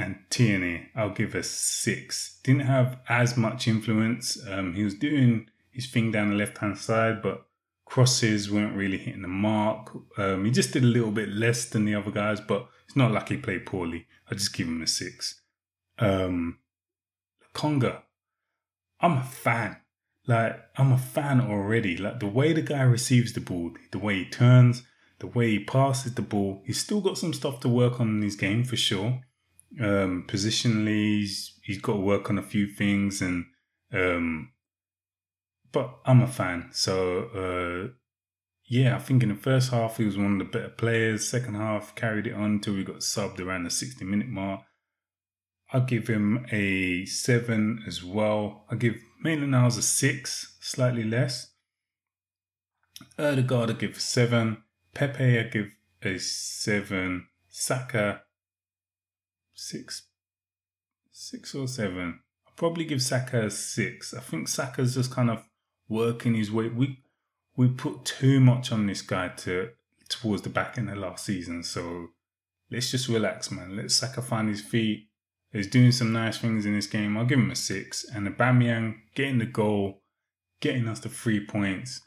and 0.00 0.16
Tierney, 0.30 0.88
I'll 0.96 1.10
give 1.10 1.34
a 1.34 1.42
six. 1.42 2.40
Didn't 2.42 2.62
have 2.62 3.00
as 3.08 3.36
much 3.36 3.68
influence. 3.68 4.38
Um, 4.48 4.74
he 4.74 4.82
was 4.82 4.94
doing 4.94 5.50
his 5.70 5.90
thing 5.90 6.10
down 6.10 6.30
the 6.30 6.36
left 6.36 6.58
hand 6.58 6.78
side, 6.78 7.20
but 7.22 7.46
crosses 7.84 8.50
weren't 8.50 8.76
really 8.76 8.96
hitting 8.96 9.22
the 9.22 9.28
mark. 9.28 9.92
Um, 10.16 10.44
he 10.46 10.50
just 10.50 10.72
did 10.72 10.84
a 10.84 10.86
little 10.86 11.10
bit 11.10 11.28
less 11.28 11.66
than 11.66 11.84
the 11.84 11.94
other 11.94 12.10
guys, 12.10 12.40
but 12.40 12.66
it's 12.86 12.96
not 12.96 13.12
like 13.12 13.28
he 13.28 13.36
played 13.36 13.66
poorly. 13.66 14.06
I 14.30 14.34
just 14.34 14.54
give 14.54 14.68
him 14.68 14.80
a 14.80 14.86
six. 14.86 15.42
Um, 15.98 16.58
Lokonga, 17.44 18.02
I'm 19.00 19.18
a 19.18 19.22
fan. 19.22 19.76
Like 20.26 20.60
I'm 20.76 20.92
a 20.92 20.98
fan 20.98 21.40
already. 21.40 21.96
Like 21.96 22.20
the 22.20 22.26
way 22.26 22.52
the 22.52 22.62
guy 22.62 22.82
receives 22.82 23.32
the 23.32 23.40
ball, 23.40 23.72
the 23.90 23.98
way 23.98 24.18
he 24.18 24.24
turns, 24.24 24.82
the 25.18 25.26
way 25.26 25.50
he 25.50 25.64
passes 25.64 26.14
the 26.14 26.22
ball. 26.22 26.62
He's 26.66 26.80
still 26.80 27.00
got 27.00 27.18
some 27.18 27.32
stuff 27.32 27.60
to 27.60 27.68
work 27.68 28.00
on 28.00 28.08
in 28.08 28.22
his 28.22 28.36
game 28.36 28.64
for 28.64 28.76
sure 28.76 29.20
um, 29.78 30.24
positionally, 30.26 31.20
he's, 31.20 31.58
he's 31.62 31.80
got 31.80 31.92
to 31.92 32.00
work 32.00 32.28
on 32.30 32.38
a 32.38 32.42
few 32.42 32.66
things, 32.66 33.22
and 33.22 33.44
um, 33.92 34.50
but 35.70 35.98
I'm 36.04 36.22
a 36.22 36.26
fan, 36.26 36.70
so 36.72 37.22
uh, 37.34 37.92
yeah, 38.64 38.96
I 38.96 38.98
think 38.98 39.22
in 39.22 39.28
the 39.28 39.34
first 39.36 39.70
half 39.70 39.98
he 39.98 40.04
was 40.04 40.16
one 40.16 40.32
of 40.32 40.38
the 40.38 40.58
better 40.58 40.70
players. 40.70 41.28
Second 41.28 41.54
half 41.54 41.94
carried 41.94 42.26
it 42.26 42.34
on 42.34 42.44
until 42.44 42.74
we 42.74 42.84
got 42.84 42.96
subbed 42.96 43.40
around 43.40 43.64
the 43.64 43.70
60 43.70 44.04
minute 44.04 44.28
mark. 44.28 44.62
I'll 45.72 45.84
give 45.84 46.08
him 46.08 46.46
a 46.50 47.04
seven 47.06 47.84
as 47.86 48.02
well. 48.02 48.64
I 48.68 48.74
give 48.74 48.96
Maitland 49.22 49.50
Niles 49.50 49.76
a 49.76 49.82
six, 49.82 50.56
slightly 50.60 51.04
less. 51.04 51.52
Odegaard 53.18 53.70
I 53.70 53.72
give 53.74 53.96
a 53.96 54.00
seven. 54.00 54.62
Pepe 54.94 55.38
I 55.38 55.42
give 55.42 55.70
a 56.02 56.18
seven. 56.18 57.26
Saka 57.48 58.22
six, 59.52 60.06
six 61.12 61.54
or 61.54 61.68
seven. 61.68 62.20
I'll 62.46 62.54
probably 62.56 62.84
give 62.84 63.02
Saka 63.02 63.46
a 63.46 63.50
six. 63.50 64.14
I 64.14 64.20
think 64.20 64.48
Saka's 64.48 64.94
just 64.94 65.10
kind 65.10 65.30
of 65.30 65.44
working 65.88 66.34
his 66.34 66.50
way. 66.50 66.68
We 66.68 67.02
we 67.56 67.68
put 67.68 68.06
too 68.06 68.40
much 68.40 68.72
on 68.72 68.86
this 68.86 69.02
guy 69.02 69.28
to 69.28 69.70
towards 70.08 70.42
the 70.42 70.48
back 70.48 70.78
end 70.78 70.88
of 70.88 70.96
last 70.96 71.26
season, 71.26 71.62
so 71.62 72.08
let's 72.70 72.90
just 72.90 73.08
relax, 73.08 73.50
man. 73.50 73.76
Let 73.76 73.90
Saka 73.90 74.22
find 74.22 74.48
his 74.48 74.62
feet. 74.62 75.09
He's 75.52 75.66
doing 75.66 75.92
some 75.92 76.12
nice 76.12 76.38
things 76.38 76.64
in 76.64 76.74
this 76.74 76.86
game. 76.86 77.16
I'll 77.16 77.24
give 77.24 77.38
him 77.38 77.50
a 77.50 77.56
six. 77.56 78.04
And 78.04 78.28
Aubameyang 78.28 78.98
getting 79.14 79.38
the 79.38 79.46
goal, 79.46 80.02
getting 80.60 80.86
us 80.86 81.00
the 81.00 81.08
three 81.08 81.44
points. 81.44 82.00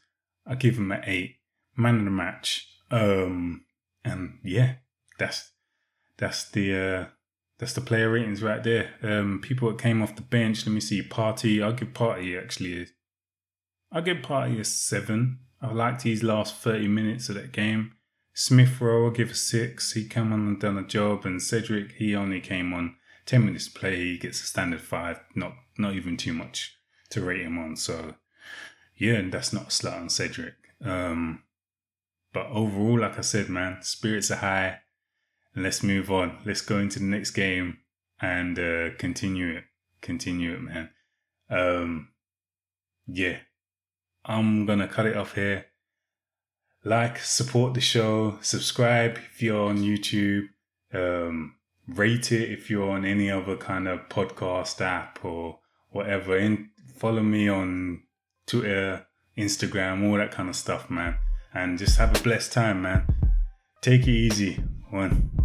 I'll 0.47 0.55
give 0.55 0.77
him 0.77 0.91
an 0.91 1.01
eight. 1.05 1.37
Man 1.75 1.99
of 1.99 2.05
the 2.05 2.11
match. 2.11 2.67
Um, 2.91 3.65
and 4.05 4.39
yeah, 4.43 4.75
that's 5.17 5.51
that's 6.17 6.49
the 6.51 6.75
uh, 6.75 7.05
that's 7.57 7.73
the 7.73 7.81
player 7.81 8.11
ratings 8.11 8.43
right 8.43 8.63
there. 8.63 8.91
Um, 9.01 9.39
people 9.41 9.69
that 9.69 9.81
came 9.81 10.01
off 10.01 10.15
the 10.15 10.21
bench. 10.21 10.65
Let 10.65 10.73
me 10.73 10.79
see. 10.79 11.01
Partey. 11.01 11.63
I'll 11.63 11.73
give 11.73 11.89
Partey 11.89 12.39
actually. 12.39 12.87
I'll 13.91 14.03
give 14.03 14.17
Partey 14.17 14.59
a 14.59 14.63
seven. 14.63 15.39
I 15.61 15.71
liked 15.71 16.03
his 16.03 16.23
last 16.23 16.55
thirty 16.55 16.87
minutes 16.87 17.29
of 17.29 17.35
that 17.35 17.51
game. 17.51 17.93
Smith 18.35 18.79
Rowe, 18.79 19.05
I'll 19.05 19.11
give 19.11 19.31
a 19.31 19.35
six. 19.35 19.93
He 19.93 20.07
came 20.07 20.31
on 20.31 20.47
and 20.47 20.59
done 20.59 20.77
a 20.77 20.83
job. 20.83 21.25
And 21.25 21.41
Cedric, 21.41 21.93
he 21.93 22.15
only 22.15 22.39
came 22.39 22.73
on 22.73 22.95
ten 23.25 23.45
minutes 23.45 23.65
to 23.67 23.79
play. 23.79 23.95
He 23.95 24.17
gets 24.17 24.41
a 24.41 24.47
standard 24.47 24.81
five. 24.81 25.19
Not 25.35 25.53
not 25.77 25.93
even 25.93 26.17
too 26.17 26.33
much 26.33 26.75
to 27.09 27.21
rate 27.21 27.41
him 27.41 27.57
on. 27.57 27.75
So 27.75 28.15
yeah, 28.95 29.13
and 29.13 29.31
that's 29.31 29.53
not 29.53 29.63
a 29.63 29.67
slut 29.67 29.99
on 29.99 30.09
Cedric. 30.09 30.55
Um, 30.83 31.43
but 32.33 32.47
overall, 32.47 32.99
like 32.99 33.17
I 33.17 33.21
said, 33.21 33.49
man, 33.49 33.77
spirits 33.81 34.31
are 34.31 34.37
high 34.37 34.79
let's 35.55 35.83
move 35.83 36.11
on. 36.11 36.39
Let's 36.45 36.61
go 36.61 36.79
into 36.79 36.99
the 36.99 37.05
next 37.05 37.31
game 37.31 37.79
and 38.21 38.57
uh, 38.57 38.89
continue 38.97 39.57
it. 39.57 39.63
Continue 40.01 40.53
it, 40.53 40.61
man. 40.61 40.89
Um, 41.49 42.09
yeah, 43.07 43.37
I'm 44.25 44.65
gonna 44.65 44.87
cut 44.87 45.05
it 45.05 45.17
off 45.17 45.35
here. 45.35 45.65
Like, 46.83 47.19
support 47.19 47.73
the 47.73 47.81
show, 47.81 48.39
subscribe 48.41 49.17
if 49.17 49.41
you're 49.41 49.69
on 49.69 49.77
YouTube, 49.77 50.47
um, 50.93 51.55
rate 51.87 52.31
it 52.31 52.51
if 52.51 52.69
you're 52.69 52.89
on 52.89 53.05
any 53.05 53.29
other 53.29 53.57
kind 53.57 53.87
of 53.87 54.07
podcast 54.09 54.81
app 54.81 55.23
or 55.23 55.59
whatever. 55.89 56.37
And 56.37 56.69
follow 56.95 57.23
me 57.23 57.49
on 57.49 58.03
Twitter, 58.47 59.05
Instagram, 59.37 60.09
all 60.09 60.17
that 60.17 60.31
kind 60.31 60.49
of 60.49 60.55
stuff, 60.55 60.89
man. 60.89 61.17
And 61.53 61.77
just 61.77 61.97
have 61.97 62.17
a 62.17 62.23
blessed 62.23 62.53
time, 62.53 62.81
man. 62.81 63.05
Take 63.81 64.03
it 64.03 64.11
easy. 64.11 64.63
One. 64.89 65.42